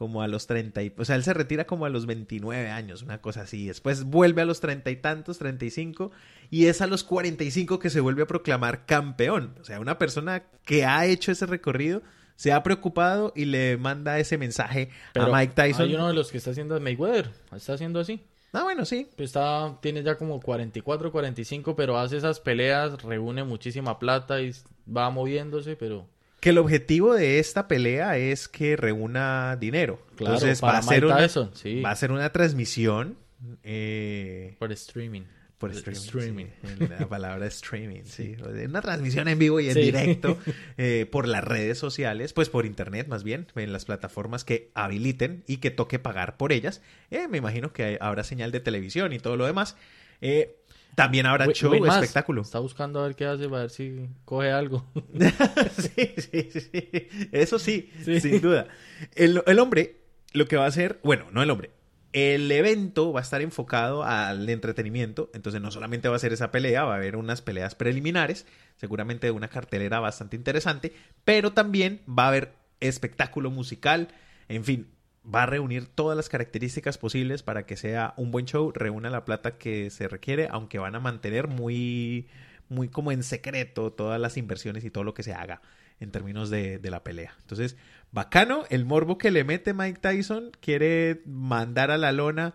como 0.00 0.22
a 0.22 0.28
los 0.28 0.46
30 0.46 0.82
y, 0.82 0.94
o 0.96 1.04
sea, 1.04 1.16
él 1.16 1.24
se 1.24 1.34
retira 1.34 1.66
como 1.66 1.84
a 1.84 1.90
los 1.90 2.06
29 2.06 2.70
años, 2.70 3.02
una 3.02 3.20
cosa 3.20 3.42
así. 3.42 3.66
Después 3.66 4.04
vuelve 4.04 4.40
a 4.40 4.46
los 4.46 4.60
30 4.60 4.90
y 4.90 4.96
tantos, 4.96 5.38
35 5.38 6.10
y 6.50 6.66
es 6.66 6.80
a 6.80 6.86
los 6.86 7.04
45 7.04 7.78
que 7.78 7.90
se 7.90 8.00
vuelve 8.00 8.22
a 8.22 8.26
proclamar 8.26 8.86
campeón. 8.86 9.54
O 9.60 9.64
sea, 9.64 9.78
una 9.78 9.98
persona 9.98 10.44
que 10.64 10.86
ha 10.86 11.04
hecho 11.04 11.32
ese 11.32 11.44
recorrido 11.44 12.02
se 12.36 12.52
ha 12.52 12.62
preocupado 12.62 13.34
y 13.36 13.44
le 13.44 13.76
manda 13.76 14.18
ese 14.18 14.38
mensaje 14.38 14.88
a 15.14 15.26
Mike 15.26 15.52
Tyson. 15.54 15.88
Hay 15.88 15.94
uno 15.94 16.08
de 16.08 16.14
los 16.14 16.30
que 16.30 16.38
está 16.38 16.52
haciendo 16.52 16.80
Mayweather, 16.80 17.30
está 17.54 17.74
haciendo 17.74 18.00
así. 18.00 18.22
Ah, 18.52 18.64
bueno, 18.64 18.84
sí. 18.84 19.08
Pues 19.16 19.30
está, 19.30 19.78
tiene 19.80 20.02
ya 20.02 20.16
como 20.16 20.40
44, 20.40 21.12
45, 21.12 21.76
pero 21.76 21.98
hace 21.98 22.16
esas 22.16 22.40
peleas, 22.40 23.02
reúne 23.02 23.44
muchísima 23.44 23.98
plata 23.98 24.40
y 24.40 24.52
va 24.88 25.10
moviéndose, 25.10 25.76
pero... 25.76 26.08
Que 26.40 26.50
el 26.50 26.58
objetivo 26.58 27.14
de 27.14 27.38
esta 27.38 27.68
pelea 27.68 28.16
es 28.16 28.48
que 28.48 28.74
reúna 28.76 29.56
dinero. 29.60 30.00
Claro, 30.16 30.34
Entonces 30.34 30.60
para 30.60 30.72
va 30.74 30.78
a, 30.78 30.82
ser 30.82 31.04
Mike 31.04 31.38
una, 31.38 31.50
sí. 31.54 31.80
va 31.82 31.90
a 31.90 31.96
ser 31.96 32.12
una 32.12 32.32
transmisión 32.32 33.18
eh, 33.62 34.56
Por 34.58 34.72
streaming. 34.72 35.22
Por 35.60 35.70
streaming. 35.70 36.00
streaming. 36.00 36.46
sí, 36.78 36.86
la 36.98 37.06
palabra 37.08 37.46
streaming, 37.46 38.02
sí. 38.04 38.34
Una 38.66 38.80
transmisión 38.80 39.28
en 39.28 39.38
vivo 39.38 39.60
y 39.60 39.68
en 39.68 39.74
Sí. 39.74 39.80
directo 39.82 40.36
eh, 40.78 41.06
por 41.12 41.28
las 41.28 41.44
redes 41.44 41.78
sociales, 41.78 42.32
pues 42.32 42.48
por 42.48 42.66
internet 42.66 43.06
más 43.06 43.22
bien, 43.22 43.46
en 43.54 43.72
las 43.72 43.84
plataformas 43.84 44.42
que 44.42 44.70
habiliten 44.74 45.44
y 45.46 45.58
que 45.58 45.70
toque 45.70 45.98
pagar 45.98 46.36
por 46.38 46.50
ellas. 46.52 46.80
Eh, 47.10 47.28
me 47.28 47.38
imagino 47.38 47.72
que 47.72 47.98
habrá 48.00 48.24
señal 48.24 48.50
de 48.50 48.60
televisión 48.60 49.12
y 49.12 49.18
todo 49.18 49.36
lo 49.36 49.46
demás. 49.46 49.76
Eh, 50.22 50.56
también 50.94 51.26
habrá 51.26 51.46
show, 51.52 51.72
espectáculo. 51.86 52.42
Está 52.42 52.58
buscando 52.58 53.00
a 53.00 53.06
ver 53.06 53.14
qué 53.14 53.26
hace, 53.26 53.44
a 53.44 53.48
ver 53.48 53.70
si 53.70 54.08
coge 54.24 54.50
algo. 54.50 54.84
sí, 55.78 56.14
sí, 56.16 56.50
sí. 56.50 57.08
Eso 57.32 57.58
sí, 57.58 57.90
Sí. 58.04 58.20
sin 58.20 58.40
duda. 58.40 58.66
El, 59.14 59.42
el 59.46 59.58
hombre 59.58 59.96
lo 60.32 60.46
que 60.46 60.56
va 60.56 60.64
a 60.64 60.68
hacer, 60.68 60.98
bueno, 61.02 61.26
no 61.32 61.42
el 61.42 61.50
hombre, 61.50 61.70
el 62.12 62.50
evento 62.50 63.12
va 63.12 63.20
a 63.20 63.22
estar 63.22 63.40
enfocado 63.40 64.02
al 64.02 64.48
entretenimiento, 64.48 65.30
entonces 65.32 65.60
no 65.60 65.70
solamente 65.70 66.08
va 66.08 66.16
a 66.16 66.20
ser 66.20 66.32
esa 66.32 66.50
pelea, 66.50 66.84
va 66.84 66.94
a 66.94 66.96
haber 66.96 67.16
unas 67.16 67.40
peleas 67.40 67.74
preliminares, 67.74 68.46
seguramente 68.76 69.28
de 69.28 69.30
una 69.30 69.48
cartelera 69.48 70.00
bastante 70.00 70.36
interesante, 70.36 70.92
pero 71.24 71.52
también 71.52 72.00
va 72.08 72.24
a 72.24 72.28
haber 72.28 72.54
espectáculo 72.80 73.50
musical, 73.50 74.08
en 74.48 74.64
fin, 74.64 74.88
va 75.22 75.44
a 75.44 75.46
reunir 75.46 75.86
todas 75.86 76.16
las 76.16 76.28
características 76.28 76.98
posibles 76.98 77.42
para 77.42 77.64
que 77.64 77.76
sea 77.76 78.14
un 78.16 78.30
buen 78.32 78.46
show, 78.46 78.72
reúna 78.72 79.10
la 79.10 79.24
plata 79.24 79.58
que 79.58 79.90
se 79.90 80.08
requiere, 80.08 80.48
aunque 80.50 80.78
van 80.78 80.96
a 80.96 81.00
mantener 81.00 81.46
muy, 81.46 82.26
muy 82.68 82.88
como 82.88 83.12
en 83.12 83.22
secreto 83.22 83.92
todas 83.92 84.20
las 84.20 84.36
inversiones 84.36 84.84
y 84.84 84.90
todo 84.90 85.04
lo 85.04 85.14
que 85.14 85.22
se 85.22 85.32
haga 85.32 85.60
en 86.00 86.10
términos 86.10 86.48
de, 86.48 86.78
de 86.78 86.90
la 86.90 87.04
pelea. 87.04 87.36
Entonces, 87.42 87.76
bacano, 88.12 88.64
el 88.70 88.84
morbo 88.84 89.18
que 89.18 89.30
le 89.30 89.44
mete 89.44 89.74
Mike 89.74 90.00
Tyson, 90.00 90.50
quiere 90.60 91.22
mandar 91.26 91.90
a 91.90 91.98
la 91.98 92.12
lona 92.12 92.54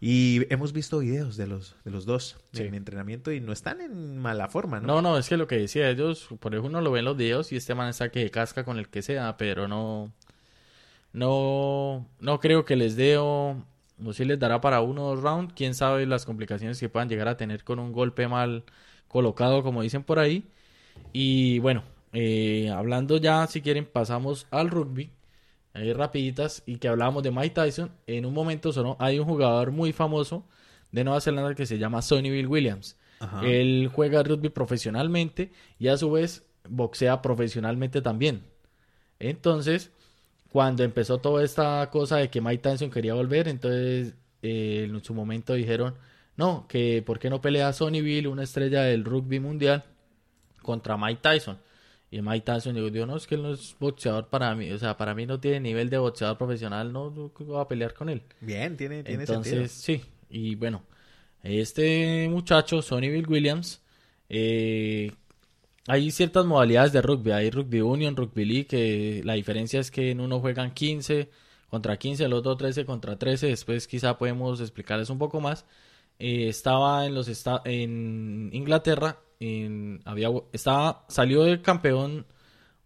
y 0.00 0.42
hemos 0.52 0.72
visto 0.72 0.98
videos 0.98 1.36
de 1.36 1.46
los, 1.46 1.76
de 1.84 1.90
los 1.90 2.04
dos 2.06 2.36
Sí. 2.52 2.62
en 2.64 2.74
entrenamiento 2.74 3.32
y 3.32 3.40
no 3.40 3.52
están 3.52 3.80
en 3.80 4.18
mala 4.18 4.48
forma, 4.48 4.80
¿no? 4.80 4.86
No, 4.86 5.02
no, 5.02 5.18
es 5.18 5.28
que 5.28 5.36
lo 5.36 5.46
que 5.46 5.56
decía 5.56 5.88
ellos, 5.90 6.28
por 6.40 6.54
eso 6.54 6.62
uno 6.64 6.80
lo 6.80 6.90
ve 6.92 7.00
en 7.00 7.06
los 7.06 7.16
videos 7.16 7.52
y 7.52 7.56
este 7.56 7.74
man 7.74 7.88
está 7.88 8.10
que 8.10 8.30
casca 8.30 8.64
con 8.64 8.78
el 8.78 8.88
que 8.88 9.02
sea, 9.02 9.36
pero 9.36 9.66
no, 9.68 10.12
no, 11.12 12.06
no 12.20 12.40
creo 12.40 12.64
que 12.64 12.76
les 12.76 12.96
dé 12.96 13.16
o, 13.18 13.64
o 14.04 14.12
si 14.12 14.24
les 14.24 14.38
dará 14.38 14.60
para 14.60 14.80
uno 14.80 15.06
o 15.06 15.14
dos 15.14 15.22
rounds, 15.22 15.52
quién 15.54 15.74
sabe 15.74 16.06
las 16.06 16.24
complicaciones 16.26 16.78
que 16.80 16.88
puedan 16.88 17.08
llegar 17.08 17.28
a 17.28 17.36
tener 17.36 17.64
con 17.64 17.78
un 17.78 17.92
golpe 17.92 18.28
mal 18.28 18.64
colocado, 19.08 19.62
como 19.62 19.82
dicen 19.82 20.02
por 20.02 20.18
ahí. 20.18 20.44
Y 21.12 21.58
bueno, 21.60 21.84
eh, 22.14 22.70
hablando 22.70 23.16
ya, 23.18 23.46
si 23.46 23.60
quieren, 23.60 23.84
pasamos 23.84 24.46
al 24.50 24.70
rugby, 24.70 25.10
ahí 25.72 25.92
rapiditas, 25.92 26.62
y 26.64 26.76
que 26.76 26.88
hablábamos 26.88 27.22
de 27.22 27.30
Mike 27.30 27.54
Tyson, 27.54 27.90
en 28.06 28.24
un 28.24 28.32
momento 28.32 28.72
sonó, 28.72 28.96
hay 29.00 29.18
un 29.18 29.26
jugador 29.26 29.72
muy 29.72 29.92
famoso 29.92 30.44
de 30.92 31.04
Nueva 31.04 31.20
Zelanda 31.20 31.54
que 31.54 31.66
se 31.66 31.78
llama 31.78 32.00
Sonny 32.00 32.30
Bill 32.30 32.46
Williams. 32.46 32.96
Ajá. 33.18 33.44
Él 33.44 33.90
juega 33.92 34.22
rugby 34.22 34.48
profesionalmente 34.48 35.50
y 35.78 35.88
a 35.88 35.96
su 35.96 36.10
vez 36.10 36.46
boxea 36.68 37.20
profesionalmente 37.20 38.00
también. 38.00 38.44
Entonces, 39.18 39.90
cuando 40.50 40.84
empezó 40.84 41.18
toda 41.18 41.42
esta 41.42 41.90
cosa 41.90 42.18
de 42.18 42.30
que 42.30 42.40
Mike 42.40 42.62
Tyson 42.62 42.90
quería 42.90 43.14
volver, 43.14 43.48
entonces 43.48 44.14
eh, 44.42 44.86
en 44.88 45.04
su 45.04 45.14
momento 45.14 45.54
dijeron, 45.54 45.94
no, 46.36 46.66
que 46.68 47.02
por 47.04 47.18
qué 47.18 47.30
no 47.30 47.40
pelea 47.40 47.72
Sonny 47.72 48.00
Bill, 48.02 48.28
una 48.28 48.44
estrella 48.44 48.82
del 48.82 49.04
rugby 49.04 49.40
mundial, 49.40 49.84
contra 50.62 50.96
Mike 50.96 51.20
Tyson. 51.22 51.58
Y 52.14 52.22
Mike 52.22 52.44
Tyson 52.44 52.74
dijo, 52.76 53.06
no, 53.06 53.16
es 53.16 53.26
que 53.26 53.34
él 53.34 53.42
no 53.42 53.52
es 53.52 53.74
boxeador 53.80 54.28
para 54.28 54.54
mí, 54.54 54.70
o 54.70 54.78
sea, 54.78 54.96
para 54.96 55.16
mí 55.16 55.26
no 55.26 55.40
tiene 55.40 55.58
nivel 55.58 55.90
de 55.90 55.98
boxeador 55.98 56.38
profesional, 56.38 56.92
no, 56.92 57.10
no 57.10 57.32
voy 57.40 57.60
a 57.60 57.66
pelear 57.66 57.92
con 57.92 58.08
él. 58.08 58.22
Bien, 58.40 58.76
tiene, 58.76 59.02
tiene 59.02 59.22
Entonces, 59.24 59.72
sentido. 59.72 60.00
sí, 60.04 60.10
y 60.30 60.54
bueno, 60.54 60.84
este 61.42 62.28
muchacho, 62.30 62.82
Sonny 62.82 63.08
Bill 63.08 63.26
Williams, 63.28 63.82
eh, 64.28 65.10
hay 65.88 66.10
ciertas 66.12 66.46
modalidades 66.46 66.92
de 66.92 67.02
rugby, 67.02 67.32
hay 67.32 67.50
rugby 67.50 67.80
union, 67.80 68.14
rugby 68.14 68.44
league, 68.44 68.66
que 68.66 69.20
la 69.24 69.34
diferencia 69.34 69.80
es 69.80 69.90
que 69.90 70.12
en 70.12 70.20
uno 70.20 70.38
juegan 70.38 70.72
15 70.72 71.30
contra 71.68 71.96
15, 71.98 72.24
el 72.26 72.32
otro 72.32 72.56
13 72.56 72.84
contra 72.84 73.18
13, 73.18 73.48
después 73.48 73.88
quizá 73.88 74.16
podemos 74.16 74.60
explicarles 74.60 75.10
un 75.10 75.18
poco 75.18 75.40
más. 75.40 75.66
Eh, 76.20 76.46
estaba 76.48 77.06
en 77.06 77.14
los 77.14 77.26
esta- 77.26 77.60
en 77.64 78.50
Inglaterra, 78.52 79.18
en, 79.44 80.00
había, 80.04 80.28
estaba, 80.52 81.04
salió 81.08 81.42
de 81.42 81.60
campeón, 81.62 82.26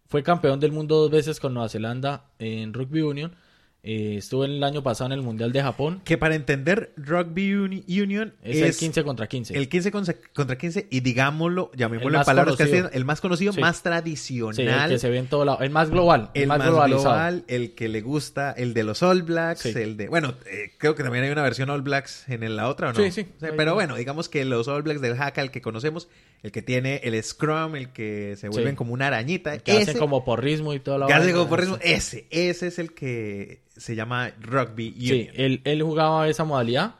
fue 0.07 0.23
campeón 0.23 0.59
del 0.59 0.71
mundo 0.71 0.97
dos 0.97 1.11
veces 1.11 1.39
con 1.39 1.53
Nueva 1.53 1.69
Zelanda 1.69 2.25
en 2.39 2.73
rugby 2.73 3.01
union, 3.01 3.35
eh, 3.81 4.15
estuvo 4.17 4.43
el 4.43 4.61
año 4.63 4.83
pasado 4.83 5.05
en 5.07 5.13
el 5.13 5.21
Mundial 5.21 5.53
de 5.53 5.61
Japón, 5.61 6.01
Que 6.03 6.17
para 6.17 6.35
entender 6.35 6.91
Rugby 6.97 7.53
Uni- 7.53 7.85
Union 7.87 8.33
es, 8.43 8.57
es, 8.57 8.61
el 8.63 8.75
15 8.75 9.03
contra 9.03 9.27
15. 9.27 9.57
el 9.57 9.69
15 9.69 9.91
contra, 9.91 10.15
contra 10.33 10.57
15 10.57 10.87
y 10.89 10.99
digámoslo, 10.99 11.71
llamémoslo 11.75 12.17
en 12.19 12.25
palabras 12.25 12.55
castellanas, 12.57 12.91
el 12.93 13.05
más 13.05 13.21
conocido, 13.21 13.53
Sí. 13.53 13.61
más 13.61 13.77
Sí, 13.77 13.83
tradicional. 13.83 14.89
el 14.91 14.95
que 14.95 14.99
se 14.99 15.09
ve 15.09 15.17
en 15.17 15.27
todo 15.27 15.45
lado, 15.45 15.59
el 15.61 15.69
más 15.69 15.89
global, 15.89 16.29
el, 16.33 16.41
el 16.43 16.47
más, 16.49 16.59
más, 16.59 16.67
globalizado. 16.67 17.03
global, 17.15 17.43
el 17.47 17.73
que 17.75 17.87
le 17.87 18.01
gusta, 18.01 18.51
el 18.51 18.73
de 18.73 18.83
los 18.83 19.01
All 19.01 19.23
Blacks, 19.23 19.61
Sí. 19.61 19.69
el 19.75 19.95
de... 19.95 20.09
Bueno, 20.09 20.33
eh, 20.45 20.71
creo 20.77 20.95
que 20.95 21.03
también 21.03 21.23
hay 21.23 21.31
una 21.31 21.43
versión 21.43 21.69
All 21.69 21.81
Blacks 21.81 22.27
en 22.27 22.55
la 22.57 22.67
otra, 22.67 22.89
¿o 22.89 22.93
no? 22.93 22.99
Sí, 23.01 23.11
sí. 23.11 23.27
O 23.37 23.39
sea, 23.39 23.49
Ahí 23.49 23.55
pero 23.57 23.75
bueno, 23.75 23.95
digamos 23.95 24.27
que 24.27 24.43
los 24.43 24.67
All 24.67 24.81
Blacks 24.83 24.99
del 25.01 25.13
Haka, 25.19 25.41
el 25.41 25.51
que 25.51 25.61
conocemos, 25.61 26.09
el 26.43 26.51
que 26.51 26.61
tiene 26.61 27.01
el 27.03 27.21
Scrum, 27.23 27.75
el 27.77 27.89
que 27.93 28.35
se 28.37 28.49
vuelven 28.49 28.75
como 28.75 28.93
una 28.93 29.07
arañita. 29.07 29.57
que 29.59 29.71
ese, 29.71 29.81
hacen 29.91 29.99
como 29.99 30.25
porrismo 30.25 30.73
y 30.73 30.79
toda 30.81 30.97
la 30.97 31.07
que 31.07 31.13
hacen 31.13 31.31
como 31.33 31.47
porrismo, 31.49 31.77
ese, 31.81 32.27
ese 32.29 32.67
es 32.67 32.77
el 32.79 32.93
que 32.93 33.61
se 33.79 33.95
llama 33.95 34.31
Rugby 34.39 34.89
Union. 34.89 35.09
Sí, 35.09 35.29
él, 35.33 35.61
él 35.63 35.81
jugaba 35.81 36.27
esa 36.27 36.43
modalidad, 36.43 36.95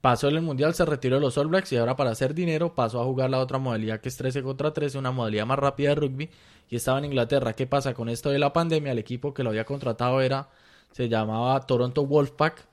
pasó 0.00 0.28
en 0.28 0.36
el 0.36 0.42
Mundial, 0.42 0.74
se 0.74 0.84
retiró 0.84 1.16
de 1.16 1.20
los 1.20 1.36
All 1.36 1.48
Blacks 1.48 1.72
y 1.72 1.76
ahora 1.76 1.96
para 1.96 2.10
hacer 2.10 2.34
dinero 2.34 2.74
pasó 2.74 3.00
a 3.00 3.04
jugar 3.04 3.30
la 3.30 3.38
otra 3.38 3.58
modalidad 3.58 4.00
que 4.00 4.08
es 4.08 4.16
13 4.16 4.42
contra 4.42 4.72
13, 4.72 4.98
una 4.98 5.10
modalidad 5.10 5.46
más 5.46 5.58
rápida 5.58 5.90
de 5.90 5.94
rugby 5.96 6.30
y 6.68 6.76
estaba 6.76 6.98
en 6.98 7.06
Inglaterra. 7.06 7.52
¿Qué 7.52 7.66
pasa 7.66 7.92
con 7.94 8.08
esto 8.08 8.30
de 8.30 8.38
la 8.38 8.52
pandemia? 8.52 8.92
El 8.92 8.98
equipo 8.98 9.34
que 9.34 9.42
lo 9.42 9.50
había 9.50 9.64
contratado 9.64 10.20
era, 10.20 10.48
se 10.92 11.08
llamaba 11.08 11.60
Toronto 11.66 12.06
Wolfpack, 12.06 12.66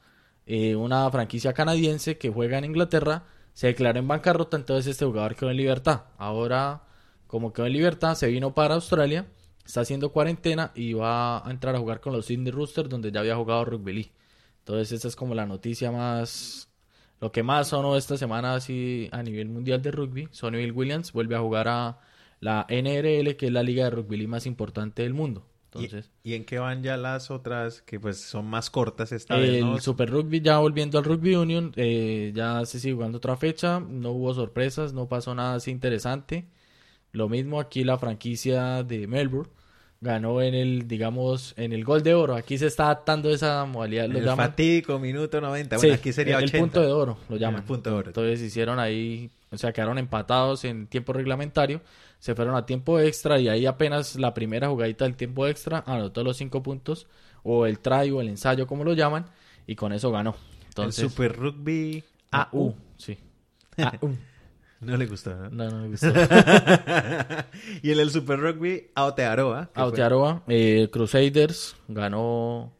eh, 0.45 0.75
una 0.75 1.09
franquicia 1.11 1.53
canadiense 1.53 2.17
que 2.17 2.29
juega 2.29 2.57
en 2.57 2.65
Inglaterra, 2.65 3.25
se 3.53 3.67
declaró 3.67 3.99
en 3.99 4.07
bancarrota, 4.07 4.57
entonces 4.57 4.87
este 4.87 5.05
jugador 5.05 5.35
quedó 5.35 5.51
en 5.51 5.57
libertad. 5.57 6.03
Ahora, 6.17 6.83
como 7.27 7.53
quedó 7.53 7.65
en 7.65 7.73
libertad, 7.73 8.15
se 8.15 8.27
vino 8.27 8.53
para 8.53 8.75
Australia, 8.75 9.27
está 9.65 9.81
haciendo 9.81 10.11
cuarentena 10.11 10.71
y 10.75 10.93
va 10.93 11.45
a 11.47 11.51
entrar 11.51 11.75
a 11.75 11.79
jugar 11.79 11.99
con 12.01 12.13
los 12.13 12.25
Sydney 12.25 12.51
Roosters, 12.51 12.89
donde 12.89 13.11
ya 13.11 13.19
había 13.19 13.35
jugado 13.35 13.65
rugby 13.65 13.93
league. 13.93 14.11
Entonces, 14.59 14.91
esta 14.91 15.07
es 15.07 15.15
como 15.15 15.35
la 15.35 15.45
noticia 15.45 15.91
más. 15.91 16.69
Lo 17.21 17.31
que 17.31 17.43
más 17.43 17.67
sonó 17.69 17.97
esta 17.97 18.17
semana 18.17 18.53
así 18.55 19.09
a 19.11 19.21
nivel 19.23 19.49
mundial 19.49 19.81
de 19.81 19.91
rugby. 19.91 20.27
Sonny 20.31 20.57
Bill 20.59 20.71
Williams 20.71 21.11
vuelve 21.11 21.35
a 21.35 21.39
jugar 21.39 21.67
a 21.67 21.99
la 22.39 22.65
NRL, 22.69 23.35
que 23.35 23.47
es 23.47 23.51
la 23.51 23.61
liga 23.63 23.83
de 23.85 23.89
rugby 23.89 24.15
league 24.17 24.29
más 24.29 24.45
importante 24.45 25.03
del 25.03 25.13
mundo. 25.13 25.45
¿Y- 25.75 25.83
Entonces, 25.85 26.11
¿Y, 26.23 26.33
en 26.33 26.45
qué 26.45 26.57
van 26.59 26.81
ya 26.81 26.97
las 26.97 27.29
otras 27.29 27.81
que 27.83 27.99
pues 27.99 28.19
son 28.21 28.45
más 28.47 28.69
cortas 28.71 29.11
esta 29.11 29.35
el 29.35 29.51
vez, 29.51 29.61
no? 29.63 29.79
Super 29.79 30.09
Rugby 30.09 30.41
ya 30.41 30.57
volviendo 30.57 30.97
al 30.97 31.03
Rugby 31.03 31.35
Union, 31.35 31.73
eh, 31.75 32.31
ya 32.33 32.65
se 32.65 32.79
sigue 32.79 32.95
jugando 32.95 33.17
otra 33.19 33.35
fecha. 33.37 33.79
No 33.79 34.11
hubo 34.11 34.33
sorpresas, 34.33 34.93
no 34.93 35.07
pasó 35.07 35.35
nada 35.35 35.55
así 35.55 35.69
interesante. 35.69 36.47
Lo 37.11 37.27
mismo 37.29 37.59
aquí 37.59 37.83
la 37.83 37.97
franquicia 37.97 38.83
de 38.83 39.07
Melbourne. 39.07 39.49
ganó 40.01 40.41
en 40.41 40.53
el, 40.53 40.87
digamos, 40.87 41.53
en 41.57 41.73
el 41.73 41.83
gol 41.83 42.03
de 42.03 42.13
oro. 42.13 42.35
Aquí 42.35 42.57
se 42.57 42.67
está 42.67 42.85
adaptando 42.85 43.29
esa 43.31 43.65
modalidad, 43.65 44.07
lo 44.07 44.19
el 44.19 44.25
llaman. 44.25 44.47
fatídico 44.51 44.97
minuto 44.99 45.41
90. 45.41 45.75
Bueno, 45.75 45.93
Sí, 45.93 45.99
aquí 45.99 46.13
sería 46.13 46.37
el, 46.37 46.43
80. 46.45 46.57
el 46.57 46.63
punto 46.63 46.81
de 46.81 46.91
oro, 46.91 47.17
lo 47.27 47.35
llaman. 47.37 47.61
El 47.61 47.67
punto 47.67 47.89
de 47.89 47.95
oro. 47.97 48.07
Entonces 48.07 48.41
hicieron 48.41 48.79
ahí, 48.79 49.29
o 49.51 49.57
sea, 49.57 49.73
quedaron 49.73 49.97
empatados 49.97 50.63
en 50.63 50.87
tiempo 50.87 51.11
reglamentario, 51.11 51.81
se 52.19 52.33
fueron 52.35 52.55
a 52.55 52.65
tiempo 52.65 52.99
extra 52.99 53.39
y 53.39 53.49
ahí 53.49 53.65
apenas 53.65 54.15
la 54.15 54.33
primera 54.33 54.69
jugadita 54.69 55.03
del 55.05 55.15
tiempo 55.15 55.47
extra 55.47 55.83
anotó 55.85 56.23
los 56.23 56.37
cinco 56.37 56.63
puntos, 56.63 57.07
o 57.43 57.65
el 57.65 57.79
try 57.79 58.09
o 58.11 58.21
el 58.21 58.29
ensayo, 58.29 58.67
como 58.67 58.83
lo 58.85 58.93
llaman, 58.93 59.25
y 59.67 59.75
con 59.75 59.91
eso 59.91 60.11
ganó. 60.11 60.35
Entonces, 60.69 61.03
el 61.03 61.09
Super 61.09 61.35
Rugby 61.35 62.03
AU, 62.31 62.73
sí. 62.95 63.17
AU. 63.77 64.15
No 64.81 64.95
le 64.95 65.07
gustó, 65.07 65.35
¿no? 65.35 65.49
No, 65.49 65.69
no 65.69 65.81
me 65.81 65.87
gustó. 65.89 66.07
y 67.81 67.91
en 67.91 67.99
el 67.99 68.11
Super 68.11 68.39
Rugby, 68.39 68.91
Aotearoa. 68.95 69.69
Aotearoa, 69.73 70.43
eh, 70.47 70.89
Crusaders 70.91 71.75
ganó 71.89 72.73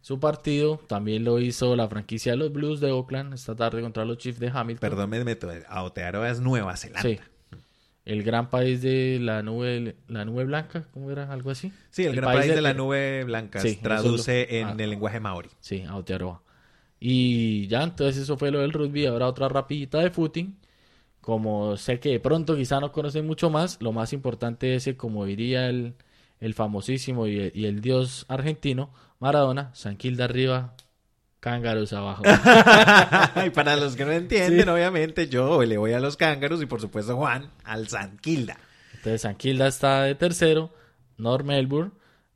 su 0.00 0.18
partido. 0.18 0.80
También 0.88 1.22
lo 1.22 1.38
hizo 1.38 1.76
la 1.76 1.88
franquicia 1.88 2.32
de 2.32 2.38
los 2.38 2.52
Blues 2.52 2.80
de 2.80 2.90
Oakland 2.90 3.34
esta 3.34 3.54
tarde 3.54 3.82
contra 3.82 4.04
los 4.04 4.18
Chiefs 4.18 4.40
de 4.40 4.50
Hamilton. 4.52 4.90
Perdón, 4.90 5.10
me 5.10 5.24
meto. 5.24 5.48
Aotearoa 5.68 6.28
es 6.28 6.40
Nueva 6.40 6.76
Zelanda. 6.76 7.02
Sí. 7.08 7.20
El 8.04 8.22
gran 8.22 8.50
país 8.50 8.82
de 8.82 9.18
la 9.20 9.42
nube, 9.42 9.96
la 10.08 10.24
nube 10.26 10.44
blanca, 10.44 10.86
¿cómo 10.92 11.10
era? 11.10 11.32
Algo 11.32 11.50
así. 11.50 11.72
Sí, 11.90 12.04
el, 12.04 12.14
gran 12.16 12.34
país 12.34 12.54
de, 12.54 12.60
la 12.60 12.74
nube 12.74 13.24
blanca. 13.24 13.60
Sí, 13.60 13.76
traduce 13.76 14.46
lo- 14.50 14.56
en 14.56 14.66
ah. 14.66 14.76
el 14.76 14.90
lenguaje 14.90 15.20
maori. 15.20 15.48
Sí, 15.60 15.82
Aotearoa. 15.88 16.42
Y 17.00 17.66
ya, 17.68 17.82
entonces 17.82 18.22
eso 18.22 18.36
fue 18.36 18.50
lo 18.50 18.60
del 18.60 18.72
rugby. 18.72 19.06
Ahora 19.06 19.26
otra 19.28 19.48
rapidita 19.48 20.00
de 20.00 20.10
footing. 20.10 20.58
Como 21.24 21.78
sé 21.78 22.00
que 22.00 22.10
de 22.10 22.20
pronto 22.20 22.54
quizá 22.54 22.80
no 22.80 22.92
conocen 22.92 23.26
mucho 23.26 23.48
más, 23.48 23.80
lo 23.80 23.92
más 23.92 24.12
importante 24.12 24.74
es 24.74 24.84
que, 24.84 24.94
como 24.94 25.24
diría 25.24 25.70
el, 25.70 25.94
el 26.38 26.52
famosísimo 26.52 27.26
y 27.26 27.40
el, 27.40 27.52
y 27.54 27.64
el 27.64 27.80
dios 27.80 28.26
argentino, 28.28 28.90
Maradona, 29.20 29.74
Sanquilda 29.74 30.26
arriba, 30.26 30.74
cángaros 31.40 31.94
abajo. 31.94 32.24
y 33.46 33.48
para 33.48 33.74
los 33.76 33.96
que 33.96 34.04
no 34.04 34.12
entienden, 34.12 34.68
obviamente, 34.68 35.26
yo 35.26 35.62
le 35.62 35.78
voy 35.78 35.94
a 35.94 35.98
los 35.98 36.18
cángaros 36.18 36.60
y 36.60 36.66
por 36.66 36.82
supuesto 36.82 37.16
Juan 37.16 37.50
al 37.64 37.88
Sanquilda. 37.88 38.58
Entonces 38.92 39.22
Sanquilda 39.22 39.66
está 39.66 40.02
de 40.02 40.16
tercero, 40.16 40.74
North 41.16 41.46
Melbourne 41.46 41.92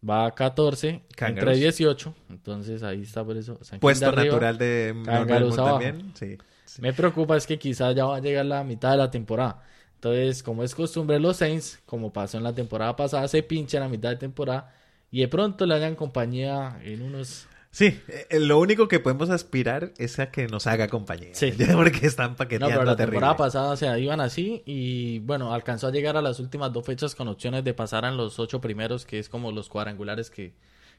va 0.09 0.25
a 0.25 0.31
14, 0.35 1.03
Cángaros. 1.15 1.51
entre 1.51 1.63
18. 1.63 2.15
Entonces 2.31 2.83
ahí 2.83 3.03
está 3.03 3.23
por 3.23 3.37
eso. 3.37 3.61
Puesto 3.81 4.13
natural 4.13 4.57
de 4.57 4.95
Melbourne 4.97 5.53
abajo. 5.53 5.79
también. 5.79 6.13
Sí. 6.15 6.39
Sí. 6.79 6.83
Me 6.83 6.93
preocupa 6.93 7.37
es 7.37 7.47
que 7.47 7.59
quizás 7.59 7.95
ya 7.95 8.05
va 8.07 8.17
a 8.17 8.21
llegar 8.21 8.47
la 8.47 8.65
mitad 8.65 8.93
de 8.93 8.97
la 8.99 9.11
temporada. 9.11 9.63
Entonces, 9.95 10.43
como 10.43 10.63
es 10.63 10.75
costumbre 10.75 11.19
los 11.21 11.39
Saints, 11.39 11.81
como 11.87 12.13
pasó 12.13 12.39
en 12.39 12.45
la 12.45 12.55
temporada 12.55 12.95
pasada, 12.97 13.27
se 13.29 13.43
pinchan 13.43 13.83
a 13.83 13.89
mitad 13.89 14.11
de 14.11 14.17
temporada 14.17 14.73
y 15.11 15.21
de 15.21 15.29
pronto 15.29 15.67
le 15.67 15.75
hagan 15.75 15.97
compañía 15.97 16.79
en 16.83 17.03
unos... 17.03 17.49
Sí, 17.71 18.01
eh, 18.09 18.41
lo 18.41 18.59
único 18.59 18.89
que 18.89 18.99
podemos 19.01 19.31
aspirar 19.31 19.93
es 19.99 20.19
a 20.19 20.31
que 20.31 20.49
nos 20.49 20.67
haga 20.67 20.89
compañía. 20.89 21.35
Sí. 21.35 21.53
Porque 21.75 22.07
están 22.07 22.37
No, 22.37 22.37
paqueteando 22.37 22.81
pero 22.81 22.85
la 22.85 22.97
terrible. 22.97 23.21
temporada 23.21 23.37
pasada, 23.37 23.73
o 23.73 23.77
sea, 23.77 23.99
iban 23.99 24.21
así 24.21 24.63
y 24.67 25.21
bueno, 25.21 25.53
alcanzó 25.55 25.87
a 25.89 25.93
llegar 25.93 26.17
a 26.17 26.23
las 26.23 26.41
últimas 26.41 26.73
dos 26.73 26.85
fechas 26.85 27.15
con 27.15 27.29
opciones 27.29 27.65
de 27.65 27.75
pasar 27.75 28.05
a 28.05 28.11
los 28.11 28.39
ocho 28.39 28.61
primeros, 28.61 29.07
que 29.07 29.19
es 29.19 29.29
como 29.29 29.53
los 29.53 29.69
cuadrangulares 29.69 30.31
que, 30.31 30.55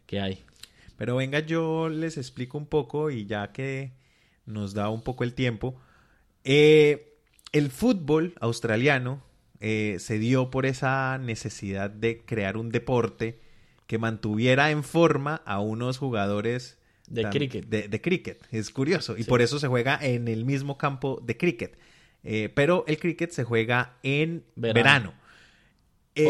que 0.06 0.20
hay. 0.22 0.46
Pero 0.98 1.16
venga, 1.16 1.40
yo 1.40 1.90
les 1.90 2.18
explico 2.18 2.58
un 2.58 2.68
poco 2.68 3.10
y 3.12 3.26
ya 3.26 3.52
que 3.52 3.94
nos 4.50 4.74
da 4.74 4.90
un 4.90 5.02
poco 5.04 5.24
el 5.24 5.34
tiempo. 5.34 5.80
eh, 6.44 7.06
el 7.52 7.72
fútbol 7.72 8.36
australiano 8.42 9.24
eh, 9.60 9.96
se 10.00 10.20
dio 10.20 10.52
por 10.52 10.66
esa 10.68 11.18
necesidad 11.18 11.90
de 11.90 12.24
crear 12.24 12.58
un 12.58 12.70
deporte 12.70 13.40
que 13.88 13.98
mantuviera 13.98 14.70
en 14.70 14.84
forma 14.84 15.42
a 15.46 15.60
unos 15.60 15.98
jugadores 15.98 16.78
De 17.08 17.24
tan- 17.24 17.32
cricket. 17.32 17.66
De, 17.66 17.88
de 17.88 18.02
cricket. 18.02 18.46
Es 18.52 18.70
curioso. 18.70 19.18
Y 19.18 19.24
Sí. 19.24 19.30
por 19.30 19.42
eso 19.42 19.58
se 19.60 19.68
juega 19.68 19.98
en 20.00 20.28
el 20.28 20.46
mismo 20.46 20.78
campo 20.78 21.20
de 21.26 21.38
cricket. 21.38 21.78
Eh, 22.24 22.50
pero 22.54 22.84
el 22.88 23.00
cricket 23.00 23.32
se 23.32 23.44
juega 23.44 23.98
en 24.04 24.44
Verano. 24.56 24.76
verano. 24.76 25.14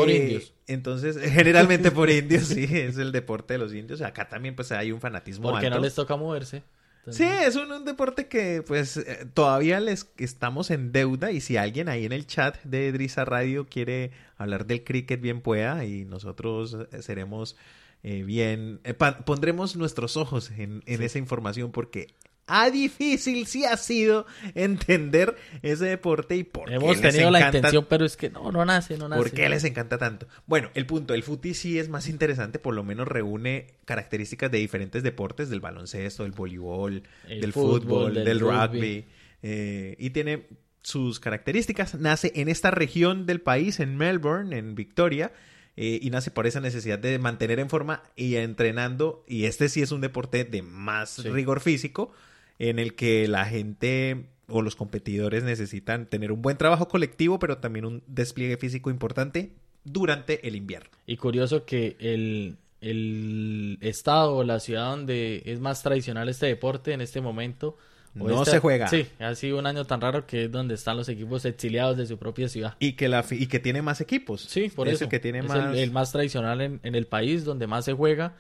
Por 0.02 0.10
Eh, 0.10 0.16
indios. 0.18 0.54
Entonces, 0.68 1.18
generalmente 1.34 1.92
por 1.92 2.10
indios, 2.10 2.44
sí, 2.46 2.64
es 2.64 2.98
el 2.98 3.12
deporte 3.12 3.56
de 3.56 3.58
los 3.60 3.74
indios. 3.74 4.02
Acá 4.02 4.30
también 4.30 4.56
pues 4.56 4.72
hay 4.72 4.92
un 4.94 5.02
fanatismo 5.02 5.50
Porque 5.52 5.66
alto. 5.68 5.78
no 5.80 5.84
les 5.84 5.96
toca 5.96 6.16
moverse. 6.16 6.64
Sí, 7.12 7.24
es 7.24 7.56
un, 7.56 7.72
un 7.72 7.86
deporte 7.86 8.28
que 8.28 8.64
pues 8.66 8.98
eh, 8.98 9.26
todavía 9.34 9.80
les 9.80 10.10
estamos 10.18 10.72
en 10.72 10.92
deuda 10.92 11.32
y 11.32 11.42
si 11.42 11.58
alguien 11.58 11.90
ahí 11.90 12.06
en 12.06 12.12
el 12.12 12.26
chat 12.28 12.62
de 12.64 12.92
Drisa 12.92 13.26
Radio 13.26 13.68
quiere 13.68 14.12
hablar 14.38 14.66
del 14.66 14.84
cricket 14.84 15.20
bien 15.22 15.42
pueda 15.42 15.86
y 15.86 16.06
nosotros 16.06 16.78
eh, 16.92 17.02
seremos 17.02 17.56
eh, 18.04 18.24
bien, 18.24 18.80
eh, 18.84 18.94
pa- 18.94 19.20
pondremos 19.26 19.76
nuestros 19.76 20.16
ojos 20.18 20.52
en, 20.52 20.84
en 20.86 20.98
Sí. 21.00 21.04
esa 21.06 21.18
información 21.20 21.72
porque 21.72 22.08
a 22.50 22.70
difícil 22.72 23.46
sí 23.48 23.64
ha 23.66 23.78
sido 23.78 24.26
entender 24.56 25.36
ese 25.62 25.86
deporte 25.86 26.36
y 26.36 26.44
por 26.44 26.68
qué 26.68 26.76
Hemos 26.76 27.00
les 27.00 27.14
tenido 27.14 27.32
la 27.32 27.40
encanta 27.40 27.58
intención, 27.60 27.86
pero 27.90 28.06
es 28.06 28.18
que 28.18 28.30
no, 28.30 28.52
no 28.52 28.66
nace, 28.66 28.98
no 28.98 29.08
nace. 29.08 29.22
¿Por 29.22 29.32
qué 29.32 29.48
les 29.50 29.64
encanta 29.64 29.98
tanto? 29.98 30.28
Bueno, 30.48 30.70
el 30.74 30.86
punto, 30.86 31.14
el 31.14 31.24
fútbol 31.24 31.54
sí 31.56 31.80
es 31.80 31.90
más 31.90 32.08
interesante, 32.10 32.60
por 32.60 32.74
lo 32.76 32.84
menos 32.84 33.08
reúne 33.08 33.68
características 33.86 34.52
de 34.52 34.58
diferentes 34.58 35.04
deportes, 35.04 35.50
del 35.50 35.62
baloncesto, 35.62 36.24
del 36.24 36.32
voleibol, 36.34 37.04
El 37.28 37.42
del 37.42 37.54
fútbol, 37.54 37.82
fútbol, 37.82 38.14
del 38.16 38.26
del, 38.26 38.40
rugby. 38.40 38.52
rugby, 38.58 39.06
eh, 39.44 39.96
y 39.98 40.10
tiene 40.10 40.48
sus 40.82 41.20
características. 41.20 41.96
Nace 41.96 42.32
en 42.36 42.50
esta 42.50 42.72
región 42.72 43.26
del 43.26 43.42
país, 43.42 43.80
en 43.80 43.96
Melbourne, 43.98 44.58
en 44.58 44.76
Victoria, 44.76 45.32
eh, 45.78 46.00
y 46.02 46.10
nace 46.10 46.30
por 46.32 46.46
esa 46.48 46.60
necesidad 46.60 47.00
de 47.00 47.20
mantener 47.20 47.60
en 47.60 47.70
forma 47.70 48.04
y 48.16 48.36
entrenando, 48.36 49.24
y 49.28 49.46
este 49.46 49.70
sí 49.70 49.82
es 49.82 49.92
un 49.92 50.02
deporte 50.02 50.44
de 50.44 50.62
más 50.62 51.10
Sí. 51.12 51.30
rigor 51.30 51.62
físico, 51.62 52.12
en 52.60 52.78
el 52.80 52.96
que 52.96 53.28
la 53.28 53.46
gente 53.46 54.28
o 54.48 54.62
los 54.62 54.76
competidores 54.76 55.44
necesitan 55.44 56.08
tener 56.08 56.32
un 56.32 56.42
buen 56.42 56.58
trabajo 56.58 56.88
colectivo, 56.88 57.40
pero 57.40 57.58
también 57.58 57.86
un 57.86 58.04
despliegue 58.08 58.58
físico 58.58 58.90
importante 58.90 59.52
durante 59.84 60.48
el 60.48 60.56
invierno. 60.56 60.90
Y 61.06 61.18
curioso 61.18 61.66
que 61.66 61.96
el, 62.00 62.58
el 62.82 63.78
estado 63.82 64.36
o 64.38 64.44
la 64.44 64.60
ciudad 64.60 64.90
donde 64.92 65.44
es 65.46 65.60
más 65.60 65.82
tradicional 65.84 66.30
este 66.30 66.48
deporte 66.48 66.94
en 66.94 67.02
este 67.02 67.22
momento. 67.22 67.78
No 68.16 68.44
se 68.44 68.60
juega. 68.60 68.88
Sí, 68.88 69.06
ha 69.20 69.36
sido 69.36 69.60
un 69.60 69.68
año 69.68 69.86
tan 69.86 70.02
raro 70.02 70.26
que 70.26 70.46
es 70.46 70.52
donde 70.52 70.74
están 70.74 70.98
los 70.98 71.08
equipos 71.10 71.46
exiliados 71.46 71.96
de 71.96 72.08
su 72.08 72.18
propia 72.18 72.50
ciudad. 72.50 72.76
Y 72.80 72.94
que, 72.94 73.08
la, 73.08 73.24
y 73.30 73.46
que 73.46 73.60
tiene 73.60 73.84
más 73.84 74.02
equipos. 74.02 74.42
Sí, 74.42 74.70
por 74.70 74.88
Es 74.88 74.96
eso. 74.96 75.04
el 75.06 75.10
que 75.12 75.20
tiene 75.20 75.40
es 75.40 75.46
más... 75.46 75.74
el, 75.74 75.80
el 75.80 75.92
más 75.92 76.12
tradicional 76.12 76.60
en, 76.60 76.80
en 76.84 76.96
el 76.96 77.06
país, 77.06 77.46
donde 77.46 77.68
más 77.68 77.86
se 77.86 77.94
juega, 77.94 78.36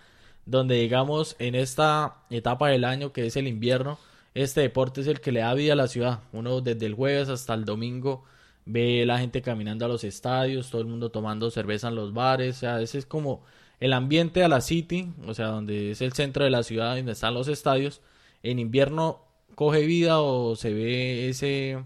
donde 0.45 0.75
digamos 0.75 1.35
en 1.37 1.53
esta 1.53 2.15
etapa 2.31 2.69
del 2.69 2.83
año 2.83 3.13
que 3.13 3.27
es 3.27 3.35
el 3.37 3.47
invierno, 3.47 3.99
este 4.33 4.61
deporte 4.61 5.01
es 5.01 5.07
el 5.07 5.21
que 5.21 5.31
le 5.31 5.41
da 5.41 5.53
vida 5.53 5.73
a 5.73 5.75
la 5.75 5.87
ciudad. 5.87 6.21
Uno 6.33 6.61
desde 6.61 6.85
el 6.85 6.93
jueves 6.93 7.29
hasta 7.29 7.53
el 7.53 7.65
domingo 7.65 8.23
ve 8.65 9.05
la 9.05 9.19
gente 9.19 9.41
caminando 9.41 9.85
a 9.85 9.87
los 9.87 10.03
estadios, 10.03 10.69
todo 10.69 10.81
el 10.81 10.87
mundo 10.87 11.11
tomando 11.11 11.49
cerveza 11.51 11.87
en 11.87 11.95
los 11.95 12.13
bares, 12.13 12.57
o 12.57 12.59
sea, 12.59 12.81
ese 12.81 12.99
es 12.99 13.05
como 13.05 13.43
el 13.79 13.93
ambiente 13.93 14.43
a 14.43 14.47
la 14.47 14.61
City, 14.61 15.11
o 15.25 15.33
sea, 15.33 15.47
donde 15.47 15.91
es 15.91 16.01
el 16.01 16.13
centro 16.13 16.43
de 16.43 16.51
la 16.51 16.63
ciudad, 16.63 16.95
donde 16.95 17.13
están 17.13 17.33
los 17.33 17.47
estadios. 17.47 18.01
En 18.43 18.59
invierno 18.59 19.21
coge 19.55 19.85
vida 19.85 20.21
o 20.21 20.55
se 20.55 20.73
ve 20.73 21.29
ese 21.29 21.83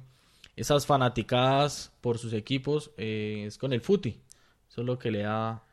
esas 0.55 0.85
fanaticadas 0.85 1.91
por 2.01 2.17
sus 2.19 2.33
equipos 2.33 2.91
eh, 2.97 3.45
es 3.47 3.57
con 3.57 3.73
el 3.73 3.81
footy. 3.81 4.19
Eso 4.69 4.81
es 4.81 4.87
lo 4.87 4.99
que 4.99 5.11
le 5.11 5.23
da 5.23 5.63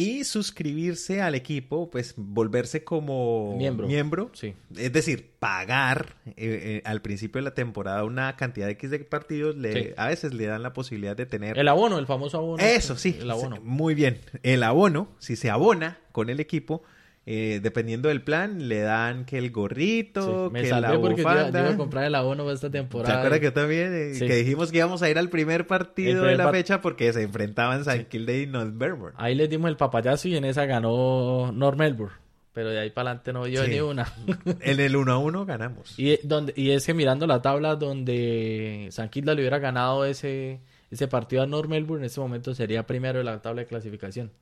Y 0.00 0.24
suscribirse 0.24 1.20
al 1.20 1.34
equipo, 1.34 1.90
pues 1.90 2.14
volverse 2.16 2.84
como 2.84 3.56
Miembro. 3.56 4.30
Sí. 4.32 4.54
Es 4.76 4.92
decir, 4.92 5.32
pagar 5.38 6.16
eh, 6.26 6.32
eh, 6.36 6.82
al 6.84 7.02
principio 7.02 7.38
de 7.40 7.44
la 7.44 7.54
temporada 7.54 8.04
una 8.04 8.36
cantidad 8.36 8.66
de 8.66 8.72
X 8.72 8.90
de 8.90 8.98
partidos, 9.00 9.56
le, 9.56 9.72
Sí. 9.72 9.90
a 9.96 10.08
veces 10.08 10.32
le 10.32 10.46
dan 10.46 10.62
la 10.62 10.72
posibilidad 10.72 11.16
de 11.16 11.26
tener... 11.26 11.58
El 11.58 11.68
abono, 11.68 11.98
el 11.98 12.06
famoso 12.06 12.38
abono. 12.38 12.62
Eso, 12.62 12.96
sí. 12.96 13.18
El 13.20 13.30
abono. 13.30 13.58
Muy 13.62 13.94
bien. 13.94 14.20
El 14.42 14.62
abono, 14.62 15.08
si 15.18 15.36
se 15.36 15.50
abona 15.50 15.98
con 16.12 16.30
el 16.30 16.40
equipo, 16.40 16.82
eh, 17.26 17.60
dependiendo 17.62 18.08
del 18.08 18.22
plan, 18.22 18.68
le 18.68 18.80
dan 18.80 19.24
que 19.24 19.38
el 19.38 19.50
gorrito, 19.50 20.46
Sí, 20.48 20.52
Me 20.52 20.62
que 20.62 20.70
la 20.70 20.98
porque 20.98 21.22
yo 21.22 21.28
yo 21.28 21.48
iba 21.48 21.68
a 21.70 21.76
comprar 21.76 22.04
el 22.04 22.14
abono 22.14 22.44
para 22.44 22.54
esta 22.54 22.68
¿Se 22.68 22.72
temporada. 22.72 23.18
acuerda 23.18 23.38
que 23.40 23.50
también 23.50 23.92
eh, 23.94 24.14
Sí. 24.14 24.26
que 24.26 24.34
dijimos 24.36 24.70
que 24.72 24.78
íbamos 24.78 25.02
a 25.02 25.10
ir 25.10 25.18
al 25.18 25.28
primer 25.28 25.66
partido 25.66 26.24
de 26.24 26.36
la 26.36 26.50
fecha 26.50 26.80
porque 26.80 27.12
se 27.12 27.22
enfrentaban 27.22 27.84
San 27.84 28.06
Kilda 28.06 28.32
y 28.34 28.46
North 28.46 28.72
Melbourne? 28.72 29.16
Ahí 29.18 29.34
les 29.34 29.48
dimos 29.50 29.68
el 29.68 29.76
papayazo 29.76 30.28
y 30.28 30.36
en 30.36 30.44
esa 30.44 30.64
ganó 30.66 31.52
North 31.52 31.78
Melbourne. 31.78 32.14
Pero 32.52 32.70
de 32.70 32.80
ahí 32.80 32.90
para 32.90 33.10
adelante 33.10 33.32
no 33.32 33.44
dio 33.44 33.64
Sí. 33.64 33.70
ni 33.70 33.80
una. 33.80 34.12
En 34.60 34.80
el 34.80 34.96
1 34.96 35.12
a 35.12 35.18
1 35.18 35.46
ganamos. 35.46 35.94
y, 35.98 36.18
donde, 36.26 36.52
y 36.56 36.70
es 36.72 36.84
que 36.84 36.94
mirando 36.94 37.26
la 37.28 37.40
tabla 37.42 37.76
donde 37.76 38.88
San 38.90 39.08
Kilda 39.08 39.34
le 39.34 39.42
hubiera 39.42 39.58
ganado 39.60 40.04
ese, 40.04 40.60
ese 40.90 41.06
partido 41.06 41.42
a 41.42 41.46
North 41.46 41.68
Melbourne, 41.68 42.02
en 42.02 42.06
ese 42.06 42.18
momento 42.18 42.52
sería 42.54 42.86
primero 42.86 43.18
de 43.18 43.24
la 43.24 43.40
tabla 43.40 43.60
de 43.60 43.66
clasificación. 43.68 44.32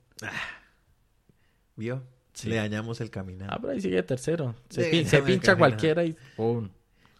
¿Vio? 1.75 2.01
Sí. 2.33 2.49
Le 2.49 2.55
dañamos 2.57 3.01
el 3.01 3.09
camino. 3.09 3.45
Ah, 3.49 3.57
pero 3.59 3.73
ahí 3.73 3.81
sigue 3.81 4.01
tercero. 4.03 4.55
Se, 4.69 4.83
Sí, 4.85 4.89
pin- 4.91 5.05
se 5.05 5.17
déjame 5.17 5.31
pincha 5.33 5.51
caminar. 5.53 5.57
cualquiera 5.57 6.05
y. 6.05 6.15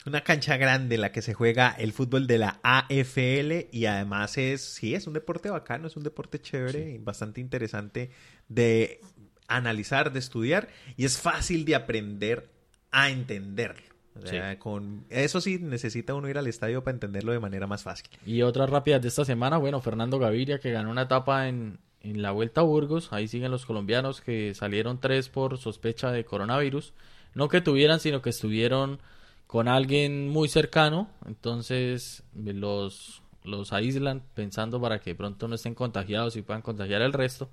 Una 0.05 0.21
cancha 0.23 0.55
grande 0.57 0.97
la 0.97 1.11
que 1.11 1.21
se 1.21 1.33
juega 1.33 1.71
el 1.77 1.91
fútbol 1.91 2.25
de 2.25 2.37
la 2.37 2.59
AFL 2.63 3.67
y 3.71 3.85
además 3.85 4.37
es, 4.37 4.61
sí, 4.61 4.95
es 4.95 5.05
un 5.07 5.13
deporte 5.13 5.49
bacano, 5.49 5.87
es 5.87 5.97
un 5.97 6.03
deporte 6.03 6.39
chévere 6.39 6.91
y 6.91 6.97
bastante 6.99 7.41
interesante 7.41 8.09
de 8.47 9.01
analizar, 9.47 10.11
de 10.13 10.19
estudiar 10.19 10.69
y 10.95 11.05
es 11.05 11.17
fácil 11.17 11.65
de 11.65 11.75
aprender 11.75 12.49
a 12.91 13.09
entenderlo. 13.09 13.83
O 14.21 14.25
sea, 14.25 14.57
con 14.59 15.05
eso 15.09 15.39
sí 15.39 15.59
necesita 15.59 16.13
uno 16.13 16.27
ir 16.29 16.37
al 16.37 16.47
estadio 16.47 16.83
para 16.83 16.95
entenderlo 16.95 17.31
de 17.31 17.39
manera 17.39 17.67
más 17.67 17.83
fácil. 17.83 18.07
Y 18.25 18.41
otras 18.41 18.69
rápidas 18.69 19.01
de 19.01 19.07
esta 19.07 19.23
semana, 19.23 19.57
bueno, 19.57 19.79
Fernando 19.81 20.19
Gaviria 20.19 20.59
que 20.59 20.71
ganó 20.71 20.91
una 20.91 21.03
etapa 21.03 21.47
en, 21.47 21.79
en 22.01 22.21
la 22.21 22.31
Vuelta 22.31 22.61
a 22.61 22.63
Burgos, 22.63 23.11
ahí 23.11 23.27
siguen 23.27 23.51
los 23.51 23.65
colombianos 23.65 24.21
que 24.21 24.53
salieron 24.53 24.99
tres 24.99 25.29
por 25.29 25.57
sospecha 25.57 26.11
de 26.11 26.25
coronavirus, 26.25 26.93
no 27.33 27.49
que 27.49 27.61
tuvieran, 27.61 27.99
sino 27.99 28.21
que 28.21 28.29
estuvieron 28.29 28.99
con 29.47 29.67
alguien 29.67 30.29
muy 30.29 30.47
cercano, 30.47 31.09
entonces 31.25 32.23
los, 32.35 33.23
los 33.43 33.73
aíslan 33.73 34.23
pensando 34.35 34.79
para 34.79 34.99
que 34.99 35.15
pronto 35.15 35.47
no 35.47 35.55
estén 35.55 35.75
contagiados 35.75 36.35
y 36.35 36.41
puedan 36.41 36.61
contagiar 36.61 37.01
el 37.01 37.13
resto. 37.13 37.49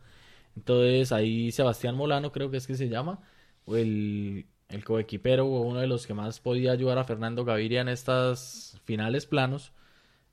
Entonces 0.57 1.13
ahí 1.13 1.53
Sebastián 1.53 1.97
Molano 1.97 2.33
creo 2.33 2.51
que 2.51 2.59
es 2.59 2.67
que 2.67 2.75
se 2.75 2.89
llama, 2.89 3.21
o 3.65 3.77
el, 3.77 4.47
el 4.69 4.85
coequipero 4.85 5.47
o 5.47 5.63
uno 5.63 5.81
de 5.81 5.87
los 5.87 6.07
que 6.07 6.15
más 6.15 6.41
podía 6.41 6.73
ayudar 6.73 6.99
a 6.99 7.05
Fernando 7.05 7.45
Gaviria 7.45 7.81
en 7.81 7.89
estas 7.89 8.81
finales 8.85 9.27
planos. 9.27 9.73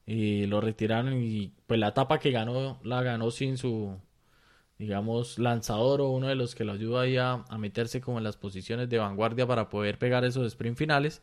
Y 0.06 0.47
lo 0.47 0.60
retiraron 0.62 1.14
y 1.22 1.54
pues 1.66 1.80
la 1.80 1.89
etapa 1.89 2.20
que 2.20 2.32
ganó 2.32 2.80
la 2.84 3.01
ganó 3.04 3.32
sin 3.32 3.58
su 3.58 3.97
digamos 4.78 5.39
lanzador 5.39 6.01
o 6.01 6.10
uno 6.10 6.28
de 6.28 6.36
los 6.36 6.56
que 6.56 6.66
lo 6.66 6.74
ayuda 6.74 7.01
ahí 7.01 7.18
a, 7.18 7.45
meterse 7.58 8.01
como 8.01 8.18
en 8.18 8.26
las 8.26 8.36
posiciones 8.36 8.89
de 8.89 8.97
vanguardia 8.97 9.47
para 9.47 9.70
poder 9.70 9.97
pegar 9.97 10.26
esos 10.26 10.45
sprint 10.47 10.78
finales. 10.78 11.22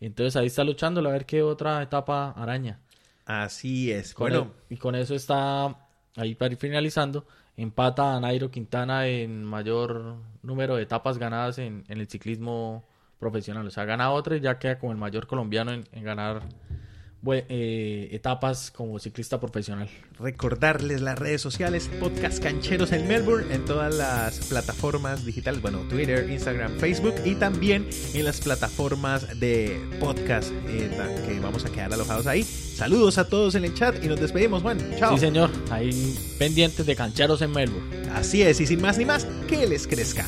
Entonces 0.00 0.36
ahí 0.36 0.46
está 0.46 0.64
luchando 0.64 1.00
a 1.00 1.12
ver 1.12 1.24
qué 1.24 1.42
otra 1.42 1.82
etapa 1.82 2.32
araña. 2.32 2.80
Así 3.24 3.90
es. 3.92 4.14
bueno. 4.14 4.52
y 4.68 4.76
con 4.76 4.94
eso 4.94 5.14
está 5.14 5.76
ahí 6.16 6.34
para 6.34 6.52
ir 6.52 6.58
finalizando. 6.58 7.26
Empata 7.56 8.14
a 8.14 8.20
Nairo 8.20 8.50
Quintana 8.50 9.06
en 9.06 9.42
mayor 9.44 10.16
número 10.42 10.76
de 10.76 10.82
etapas 10.82 11.18
ganadas 11.18 11.58
en, 11.58 11.84
el 11.88 12.06
ciclismo 12.08 12.84
profesional. 13.18 13.66
O 13.66 13.70
sea, 13.70 13.84
gana 13.84 14.10
otra 14.10 14.36
y 14.36 14.40
ya 14.40 14.58
queda 14.58 14.78
como 14.78 14.92
el 14.92 14.98
mayor 14.98 15.26
colombiano 15.26 15.72
en, 15.72 15.84
ganar 16.04 16.42
eh, 17.28 18.08
etapas 18.12 18.70
como 18.70 18.98
ciclista 18.98 19.40
profesional. 19.40 19.88
Recordarles 20.18 21.00
las 21.00 21.18
redes 21.18 21.40
sociales, 21.40 21.90
podcast 22.00 22.42
cancheros 22.42 22.92
en 22.92 23.08
Melbourne, 23.08 23.52
en 23.54 23.64
todas 23.64 23.94
las 23.94 24.38
plataformas 24.46 25.24
digitales, 25.24 25.60
bueno, 25.60 25.80
Twitter, 25.88 26.28
Instagram, 26.30 26.78
Facebook 26.78 27.14
y 27.24 27.34
también 27.34 27.88
en 28.14 28.24
las 28.24 28.40
plataformas 28.40 29.40
de 29.40 29.80
podcast 29.98 30.52
eh, 30.68 30.90
que 31.26 31.40
vamos 31.40 31.64
a 31.64 31.70
quedar 31.70 31.92
alojados 31.92 32.26
ahí. 32.26 32.42
Saludos 32.44 33.18
a 33.18 33.28
todos 33.28 33.54
en 33.54 33.64
el 33.64 33.74
chat 33.74 34.02
y 34.04 34.08
nos 34.08 34.20
despedimos, 34.20 34.62
Juan. 34.62 34.78
Chao. 34.98 35.14
Sí, 35.14 35.20
señor. 35.20 35.50
Ahí 35.70 36.16
pendientes 36.38 36.86
de 36.86 36.94
cancheros 36.94 37.42
en 37.42 37.50
Melbourne. 37.52 38.10
Así 38.14 38.42
es, 38.42 38.60
y 38.60 38.66
sin 38.66 38.80
más 38.80 38.98
ni 38.98 39.04
más, 39.04 39.26
que 39.48 39.66
les 39.66 39.86
crezca. 39.86 40.26